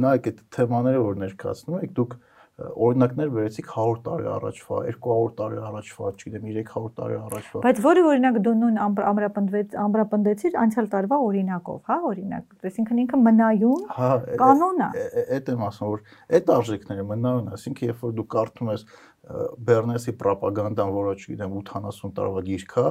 [0.06, 2.16] նայեք այդ թեմաները որ ներկայացնում եք, դուք
[2.56, 8.38] օրինակներ վերեցիք 100 տարի առաջվա, 200 տարի առաջվա, չգիտեմ 300 տարի առաջվա։ Բայց որը օրինակ
[8.46, 8.80] դու նույն
[9.12, 14.10] ամրապնդվեց, ամրապնդեցիր անցյալ տարվա օրինակով, հա, օրինակ։ Այսինքն ինքը մնայուն հա,
[14.40, 14.90] կանոն է։
[15.36, 16.08] Այդ եմ ասում, որ
[16.40, 18.88] այդ արժեքները մնայուն, այսինքն երբ որ դու կարդում ես
[19.26, 22.88] Բեռնեսի ռոպագանդան, որը չգիտեմ 80 տարվա գիրք է,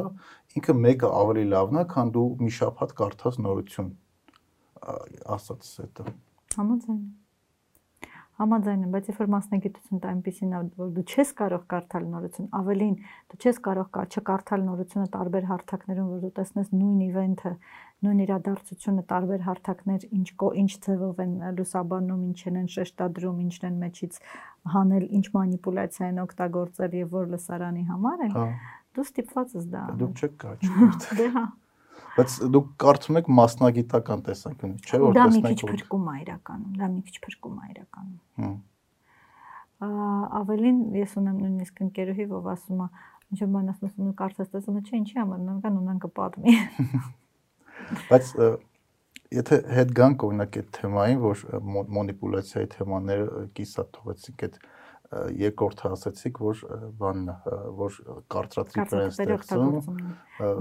[0.58, 3.92] ինքը մեկը ավելի լավն է, քան դու մի շաբաթ կարդաս նորություն։
[5.38, 6.10] Ասած էտա։
[6.58, 7.23] Համաձայն եմ
[8.34, 12.48] Համաձայն եմ, բայց երբ որ մասնագիտություն դա այնպեսին է, որ դու չես կարող կարդալ նորություն,
[12.58, 12.96] ավելին
[13.30, 17.52] դու չես կարող չկարդալ նորությունը տարբեր հարթակներում, որ դու տեսնես նույն իվենթը,
[18.04, 20.28] նույն իրադարձությունը տարբեր հարթակներ ինչ
[20.64, 24.18] ինչ ձևով են լուսաբանում, ինչն են շեշտադրում, ինչն են մեջից
[24.74, 28.38] հանել, ինչ մանիպուլյացիա են օգտագործել եւ որ լսարանի համար են։
[28.94, 31.44] Դու ստիպված ես դա։ Դուք չեք կարճ։ Դե հա։
[32.14, 36.76] Բայց դուք կարծում եք մասնագիտական տեսանկյունից, չէ՞ որ տեսնեք։ Դա մի քիչ փրկում է իրականում,
[36.78, 38.54] դա մի քիչ փրկում է իրականում։
[39.84, 42.86] ավելին ես ունեմ նույնիսկ ընկերուհի, ով ասում է,
[43.34, 46.54] ինչ որ բան ասում ու կարծես տեսում է, չէ, ինչի համար նման ունեն կպատմի։
[48.10, 48.30] Բայց
[49.34, 51.42] եթե հետ գանք օրինակ այդ թեմային, որ
[51.98, 54.58] մանիպուլյացիայի թեմաները կիսա թողեցինք այդ
[55.38, 56.60] երկրորդը ասացիք, որ
[56.98, 57.30] բանն
[57.78, 57.98] որ
[58.34, 59.98] կարծրատիպեր են ստեղծում։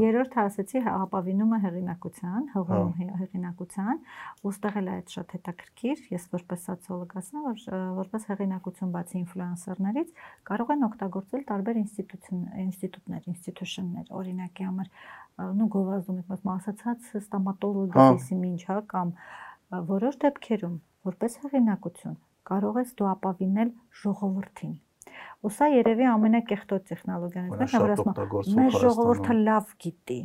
[0.03, 4.01] Երրորդը ասացի ապավինումը հեղինակության, հղում հեղինակության,
[4.49, 7.63] ուստեղ էլ այդ շատ հետաքրքիր, ես որպես սոցիոլոգ ասեմ, որ
[8.03, 10.13] որպես հեղինակություն բացի ինֆլուենսերներից
[10.51, 14.91] կարող են օգտագործել տարբեր ինստիտուտներ, ինստիտուշններ, օրինակի համար
[15.34, 19.13] նու գովազդում եք ասացած ստոմատոլոգիայի ինչ հա կամ
[19.89, 20.75] որոշ դեպքերում
[21.09, 22.19] որպես հեղինակություն
[22.49, 23.70] կարող ես դու ապավինել
[24.03, 24.74] ժողովրդին։
[25.44, 30.20] Ու սա երևի ամենակեղտոտ տեխնոլոգիաներից մեկն է, ասում մեր ժողովուրդը լավ գիտի։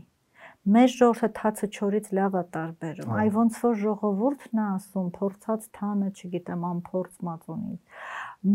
[0.75, 6.11] Մեր ժողովուրդը թացը չորից լավ է տարբերում։ Այ ոնց որ ժողովուրդն է ասում, փորձած թանը,
[6.19, 8.05] չգիտեմ, անփորձ մածունից։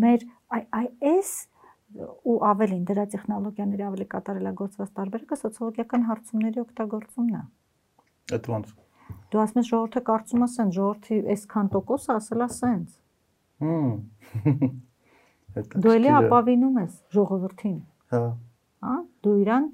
[0.03, 0.25] Մեր
[0.57, 1.33] այ այ էս
[1.93, 7.43] ու ավելին դրա տեխնոլոգիաների ավելի կատարելագործված տարբերակը սոցիոլոգիական հարցումների օգտագործումն է։
[8.33, 8.73] Այդ ոնց։
[9.33, 12.99] Դու ասում ես ժողովուրդը կարծում է սենց, ժողովրդի այսքան տոկոսը ասելա սենց
[13.63, 14.73] Հմ։
[15.83, 17.79] Դու էլի ապավինում ես ժողովրդին։
[18.13, 18.25] Հա։
[18.83, 19.71] Հա, դու իրան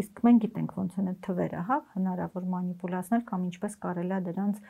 [0.00, 4.60] իսկ մենք գիտենք ոնց են այդ թվերը, հա, հնարավոր մանիպուլացնել կամ ինչպես կարելի է դրանց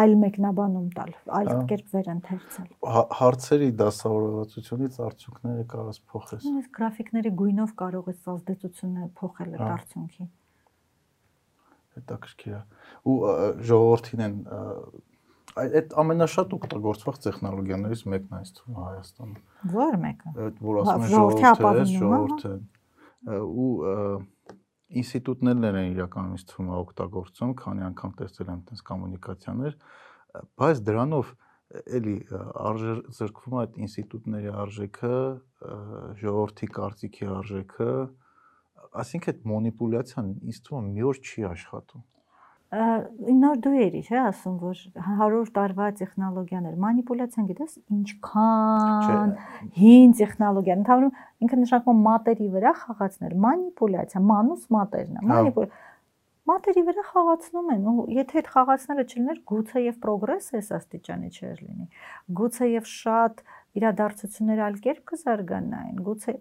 [0.00, 7.74] այլ մեկնաբանում տալ, այլ կերպ վերընթերցել։ հա, Հարցերի դասավորվածությունից արդյունքները կարաս փոխես։ Իսկ գրաֆիկների գույնով
[7.82, 10.28] կարող ես ազդեցությունը փոխել այդ արդյունքի։
[11.96, 12.62] Հետաքրքիր է։
[13.10, 13.16] Ու
[13.66, 14.34] ժողովրդին են
[15.56, 19.36] այդ ամենաշատ օգտագործված տեխնոլոգիաներից մեկն է ինձ թվում Հայաստանում։
[19.76, 22.52] Ո՞ր մեկը։ Այդ որ ասում են ժողովուրդը, ժողովուրդը
[23.26, 23.70] ու
[24.96, 29.78] ինստիտուտներն են իրականում ինձ թվում օգտագործում, քանի անգամ տեսել եմ այդպես կոմունիկացիաներ,
[30.60, 31.32] բայց դրանով
[31.96, 32.16] էլի
[32.66, 35.16] արժե զրկվում է այդ ինստիտուտների արժեքը,
[36.22, 37.90] ժողովրդի կարծիքի արժեքը,
[39.02, 42.04] ասինքն այդ մանիպուլյացիան ինձ թվում մի օր չի աշխատում
[42.74, 49.34] նոր դու էիր, չէ՞, ասում, որ 100 տարվա տեխնոլոգիաներ, մանիպուլյացիան գիտես ինչքան
[49.76, 51.12] հին տեխնոլոգիա, ընդհանրում
[51.46, 55.70] ինքը նշանակում մատերի վրա խաղացնել, մանիպուլյացիա, մանուս մատերն է, մանիպուլ
[56.46, 61.56] մատերի վրա խաղացնում են ու եթե այդ խաղացնելը չլիներ գուցե եւ պրոգրեսը այս աստիճանի չէր
[61.62, 61.86] լինի
[62.38, 63.42] գուցե եւ շատ
[63.80, 66.36] իրադարձություններ այլ կերպ կզարգանային գուցե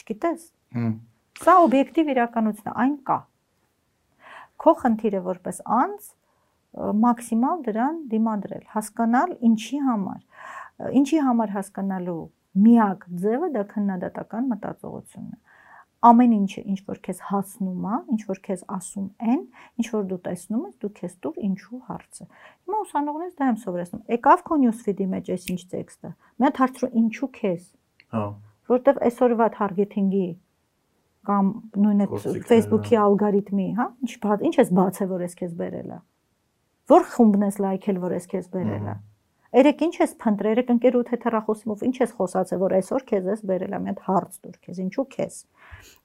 [0.00, 0.46] չգիտես
[1.44, 3.18] սա օբյեկտիվ իրականություն է այն կա
[4.64, 6.10] Քո խնդիրը որպես անձ
[7.04, 10.22] մաքսիմալ դրան դիմադրել, հասկանալ ինչի համար։
[11.00, 12.22] Ինչի համար հասկանալու
[12.64, 15.44] միակ ձևը դա քննադատական մտածողությունն է
[16.04, 19.40] ամեն ինչը ինչ որ քեզ հասնում է, ինչ որ քեզ ասում են,
[19.80, 24.02] ինչ որ դու տեսնում ես, դու քեզ տուր ինչու հարցը։ Հիմա ուսանողներից դա եմ սովորեցնում։
[24.14, 27.62] Եկավ քո նյուսֆիդի մեջ այս ինչ տեքստը։ Մի հատ հարցրու ինչու քեզ։
[28.14, 28.24] Հա։
[28.74, 30.26] Որտեվ այսօրվա թարգեթինգի
[31.28, 31.48] կամ
[31.84, 32.14] նույն այդ
[32.50, 34.12] Facebook-ի ալգորիթմի, հա, ինչ
[34.48, 35.98] ինչ ես բացել, որ ես քեզ բերելա։
[36.92, 38.94] Որ խումբն ես լայքել, որ ես քեզ բերելա։
[39.54, 43.42] Երեք ինչ ես փնտրել, երեք ընկերուդ հետ հեռախոսումով ինչ ես խոսացել, որ այսօր քեզ ես
[43.50, 45.36] բերելա, մի հատ հարց դուր քեզ, ինչու քեզ։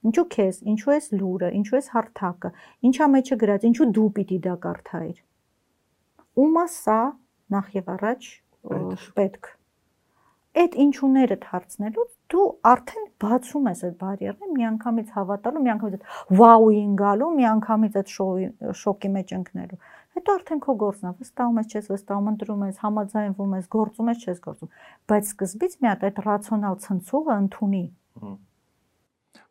[0.06, 2.52] Ինչու քեզ, ինչու ես լուրը, ինչու ես հարթակը,
[2.90, 5.18] ինչա մեջը գրած, ինչու դու պիտի դա կարդայիր։
[6.46, 7.00] Ումա սա
[7.50, 8.30] նախ եւ առաջ
[9.18, 9.50] պետք
[10.60, 16.04] այդ ինչուներդ հարցնելուց դու արդեն բացում ես այդ բարիերները միանգամից հավատալու, միանգամից
[16.40, 18.12] վաուին գալու, միանգամից այդ
[18.80, 19.80] շոկի մեջ ընկնելու։
[20.18, 24.24] Հետո արդեն քո գործն է, վստահում ես, չես վստահում, ընտրում ես, համաձայնվում ես, գործում ես,
[24.26, 24.72] չես գործում։
[25.10, 27.84] Բայց սկզբից մի հատ այդ ռացիոնալ ցնցողը ընդունի։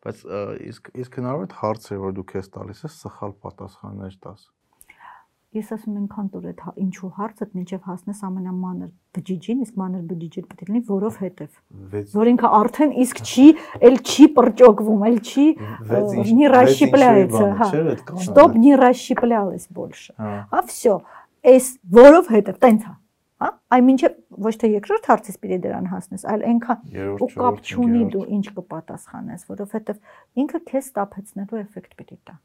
[0.00, 0.24] Բայց
[0.70, 4.48] իսկ իսկ հնարավոր է հարցեր, որ դու քեզ տալիս ես, սխալ պատասխաններ տաս
[5.55, 10.01] ես ասում եմ քան տուր այդ հա, ինչու հարցդ մինչև հասնես ամենամանր բջիջին, իսկ մանր
[10.09, 13.47] բջիջը պետք է լինի որովհետև որ ինքը արդեն իսկ չի,
[13.87, 15.47] էլ չի պրճոկվում, էլ չի
[16.41, 17.69] не расщепляется, հա։
[18.25, 20.99] Чтоб не расщеплялось больше։ Հա, всё։
[21.45, 22.95] Էս որովհետև տենց հա։
[23.35, 24.13] Հա, այ մինչև
[24.45, 29.43] ոչ թե երկրորդ հարցից պիտի դրան հասնես, այլ այնքան ու կապ չունի դու ինչ կպատասխանես,
[29.51, 29.99] որովհետև
[30.43, 32.39] ինքը քեզ ստափեցնելու էֆեկտ պիտի տա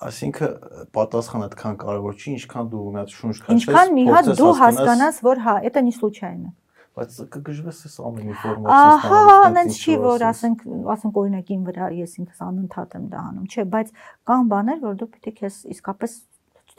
[0.00, 0.54] Այսինքն
[0.96, 5.20] պատասխանը այդքան կարևոր չի, ինչքան դու մի հատ շունչ քաշես։ Ինչքան մի հատ դու հասկանաս,
[5.26, 6.54] որ հա, это не случайно
[6.98, 12.16] բայց կգժվես այս ամեն ինֆորմացիա ստանալու։ Ահա, այնց չի որ ասենք, ասենք օրինակին վրա ես
[12.20, 13.92] ինքս անընդհատ եմ դա անում, չէ, բայց
[14.30, 16.16] կան բաներ, որ դու պիտի քեզ իսկապես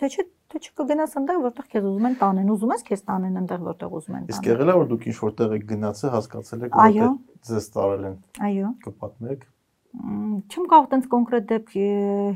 [0.01, 3.61] թե չէ թե չկգնաս այնտեղ որտեղ քեզ ուզում են տանեն, ուզում ես քեզ տանեն այնտեղ
[3.71, 6.75] որտեղ ուզում են տանեն։ Իսկ եղել է որ դուք ինչ որտեղ եք գնացել, հասկացել եք
[6.75, 7.15] որ
[7.51, 8.17] ձեզ տարել են։
[8.51, 9.45] Այո։ Կպատմեք
[9.96, 11.70] չեմ կարող տենց կոնկրետ դեպք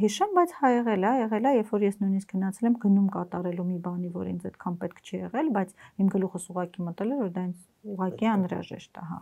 [0.01, 3.67] հիշեմ, բայց հա եղել է, եղել է, երբ որ ես նույնիսկ գնացել եմ գնում կատարելու
[3.71, 7.33] մի բանի, որ ինձ այդքան պետք չի եղել, բայց իմ գլուխս ուղակի մտել էր, որ
[7.37, 9.19] դա ինձ ուղակի անհրաժեշտ է, հա։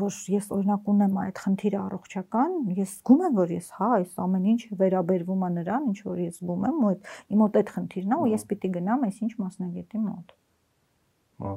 [0.00, 4.48] Որ ես օրինակ ունեմ այդ խնդիրը առողջական, ես զգում եմ, որ ես հա, այս ամեն
[4.54, 8.14] ինչ վերաբերվում է նրան, ինչ որ ես զգում եմ, ու այդ իմ մոտ այդ խնդիրն
[8.14, 10.38] է, ու ես պիտի գնամ այսինչ մասնագետի մոտ։
[11.40, 11.54] Հա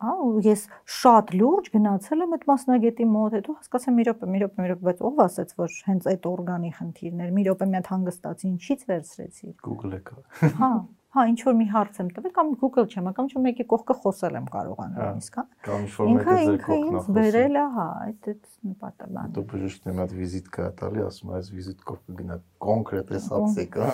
[0.00, 0.12] հա
[0.44, 0.62] ես
[1.00, 4.86] շատ լուրջ գնացել եմ այդ մասնագետի մոտ, հետո հասկացա մի րոպե, մի րոպե, մի րոպե,
[4.88, 9.52] բայց ով ասաց, որ հենց այդ օրգանի խնդիրներ, մի րոպե մի հատ հանգստացի, ինչից վերցրեցի։
[9.66, 10.16] Google-ը կա։
[10.60, 10.70] Հա,
[11.10, 14.36] հա, ինչ որ մի հարց եմ տվել կամ Google չեմ, կամ ինչ մեկի կողքը խոսել
[14.40, 18.28] եմ կարողանում նույնիսկ, հա։ Կամ ինչ որ մեկը ձեր կողքն է բերել է, հա, այդ
[18.30, 22.38] այդ նպատակն։ Դու բժիշկն եմ այդ վիզիտկա տալի, ասում ես վիզիտ կողքը գնա
[22.70, 23.90] կոնկրետ էս հացիկ, հա։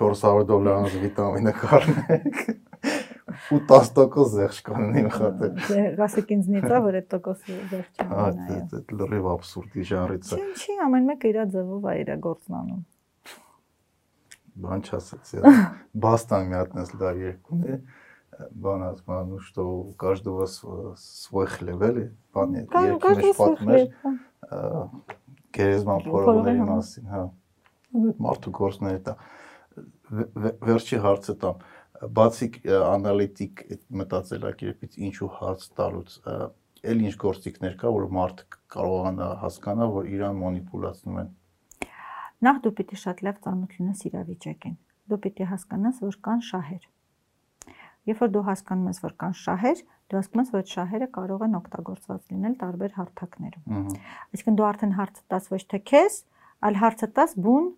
[0.00, 2.42] 400 դոլարանոց վիտամինը կառնեք
[3.50, 8.14] ու 10% զեղչ կանեն իմ խաթել։ դե, Դասեք ինձ նիծա, որ այդ տոկոսը զեղչ չան։
[8.14, 8.28] Հա,
[8.70, 12.82] դա լրիվ абսուրդի ժառից է։ Չի, չի, ամեն մեկը իր ձևով է իր գործն անում
[14.60, 15.42] բան չասեցի։
[16.04, 17.78] Бастан միատնես դա երկուն է։
[18.64, 23.84] Բան ասում, ну что, у каждого свой хлеб, էլի, բան է, երկու մեջ պատմել։
[25.56, 27.24] Գերեզման փորողների հա։ մասին, հա։
[28.24, 29.16] Մարդու գործները դա։
[30.70, 31.60] Վերջի հարցը տամ
[32.00, 32.48] բացի
[32.80, 33.62] անալիտիկ
[34.00, 36.14] մտածելակերպից ինչու հարց տալուց
[36.90, 41.28] էլ ինչ գործիքներ կա որ մարդ կարողանա հասկանա որ իրան մանիպուլացնում են
[42.46, 44.78] նախ դու պիտի շատ լավ լինես իրավիճակին
[45.12, 46.88] դու պիտի հասկանաս որ կան շահեր
[48.08, 51.44] երբ որ դու հասկանում ես որ կան շահեր դու հասկանում ես որ այդ շահերը կարող
[51.46, 56.16] են օգտագործված լինել տարբեր հարթակներում այսինքն դու արդեն հարցը տաս ոչ թե քեզ
[56.70, 57.68] այլ հարցը տաս բուն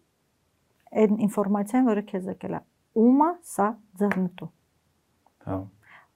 [1.02, 2.62] այն ինֆորմացիան որը քեզ եկել է
[2.98, 3.68] ումա սա
[4.00, 4.50] ձեռնտու։
[5.46, 5.58] Հա։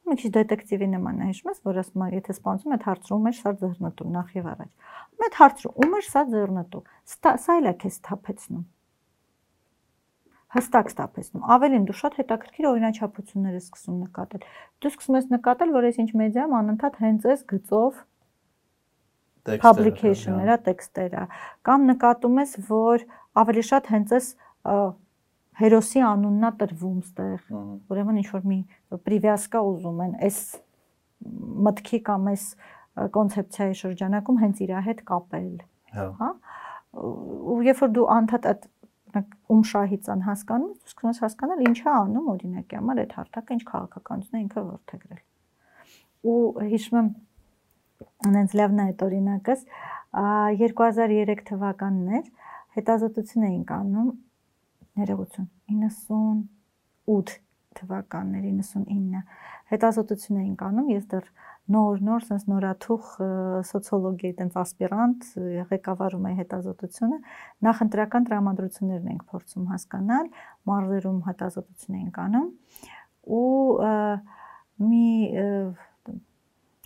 [0.06, 3.36] Մի քիչ դետեկտիվի նման է, հիշում ես, որ ասում եմ, եթե սպանցում եմ, հարցրում եմ,
[3.40, 4.92] սա ձեռնտու նախ եւ առաջ։
[5.22, 6.82] Մեծ հարցրու, ում է սա ձեռնտու։
[7.16, 8.64] Սա էլ է քեզ թափեցնում
[10.56, 14.44] հստակ ստապեցնում։ Ավելին դու շատ հետաքրքիր օրինաչափություններ ես սկսում նկատել։
[14.80, 17.98] Դու սկսում ես նկատել, որ այս ինչ մեդիայում անընդհատ հենց այս գծով
[19.46, 21.24] publication-ները, տեքստերը,
[21.66, 23.04] կամ նկատում ես, որ
[23.42, 24.30] ավելի շատ հենց այս
[25.56, 27.50] հերոսի անուննա տրվում ստեղ։
[27.92, 28.58] Ուրեմն ինչ որ մի
[29.06, 30.40] պրիվյասկա ուզում են այս
[31.66, 32.44] մտքի կամ այս
[33.16, 35.48] կոնցեպցիայի շրջանակում հենց իր հետ կապել։
[35.96, 36.30] Հա։, հա։
[36.96, 38.68] Ու երբ որ դու անդադ այդ
[39.52, 43.64] ում շահից ան հասկանում, սկսում ես հասկանալ ինչ է անում օրինակի համար այդ հարթակը ինչ
[43.70, 45.22] քաղաքականություն է ինքը ворթագրել։
[46.26, 46.38] Ու
[46.72, 47.10] հիշում եմ
[48.28, 49.64] անենց լավն է այդ օրինակս
[50.16, 52.24] 2003 թվականներ
[52.76, 54.10] հետազոտություն էինք անում
[55.00, 57.40] ներողություն 98
[57.76, 59.22] թվականներ 99
[59.70, 61.26] հետազոտություն էին կանում ես դեռ
[61.74, 63.08] նոր-նոր sense նորաթուխ
[63.70, 65.26] սոցիոլոգիայի տենց ասպիրանտ
[65.72, 67.18] ղեկավարում էի հետազոտությունը
[67.66, 70.30] նախընտրական տրամադրություններն ենք փորձում հասկանալ
[70.70, 72.48] մարզերում հետազոտություն էին կանում
[73.36, 73.44] ու
[74.86, 75.06] մի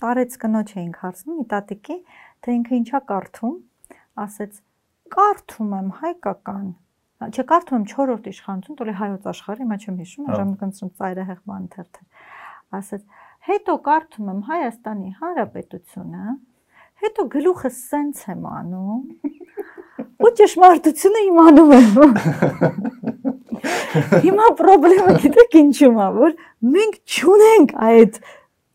[0.01, 1.97] տարեց կնոջ էինք հարցնում մի տատիկի
[2.45, 3.57] թե ինքը ինչա կարդում
[4.25, 4.63] ասեց
[5.17, 6.71] կարդում եմ հայկական
[7.21, 12.07] չկարդում եմ 4-րդ իշխանություն, տոլի հայոց աշխարհը, հիմա չեմ հիշում, ժամանակացում ծայրահեղ բան թերթեր։
[12.81, 13.03] Ասաց,
[13.51, 16.25] հետո կարդում եմ Հայաստանի Հանրապետությունը,
[17.05, 19.03] հետո գլուխը սենց եմ անում
[20.21, 21.87] ու ճշմարտությունը իմանում եմ։
[24.25, 26.31] Հիմա խնդրեմը գիտեք ինչու՞մ է, որ
[26.75, 28.13] մենք չունենք այդ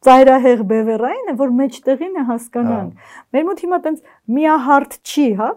[0.06, 4.00] ծայրահեղ բևեռայինը, որ մեջտեղին է հասկանանք։ հա։ Մեր մոտ հիմա տենց
[4.36, 5.50] միահարթ չի, հա,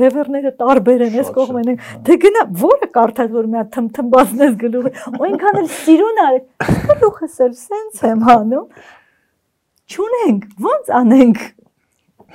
[0.00, 4.92] բևեռները տարբեր են, այս կողմեն են։ Դե գնա, որը կարդաս որ մի հատ թմթմբացնես գլուխը,
[5.12, 8.86] ու այնքան էլ սիրուն արեք։ Գլուխս էլ սենց եմ անում։
[9.92, 11.42] Չունենք, ո՞նց անենք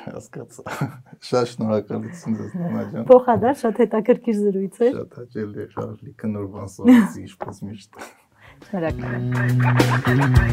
[0.06, 0.88] հասկացա։
[1.28, 6.48] Շատ շնորհակալություն ձեզ նամա ջան։ Փոխադարձ շատ հետաքրքիր զրույց էր։ Շատ հաճելի էր, շարժլի կնոր
[6.54, 8.02] բան սովորեցի, ինչպես միշտ։
[8.66, 10.48] Շնորհակալ եմ։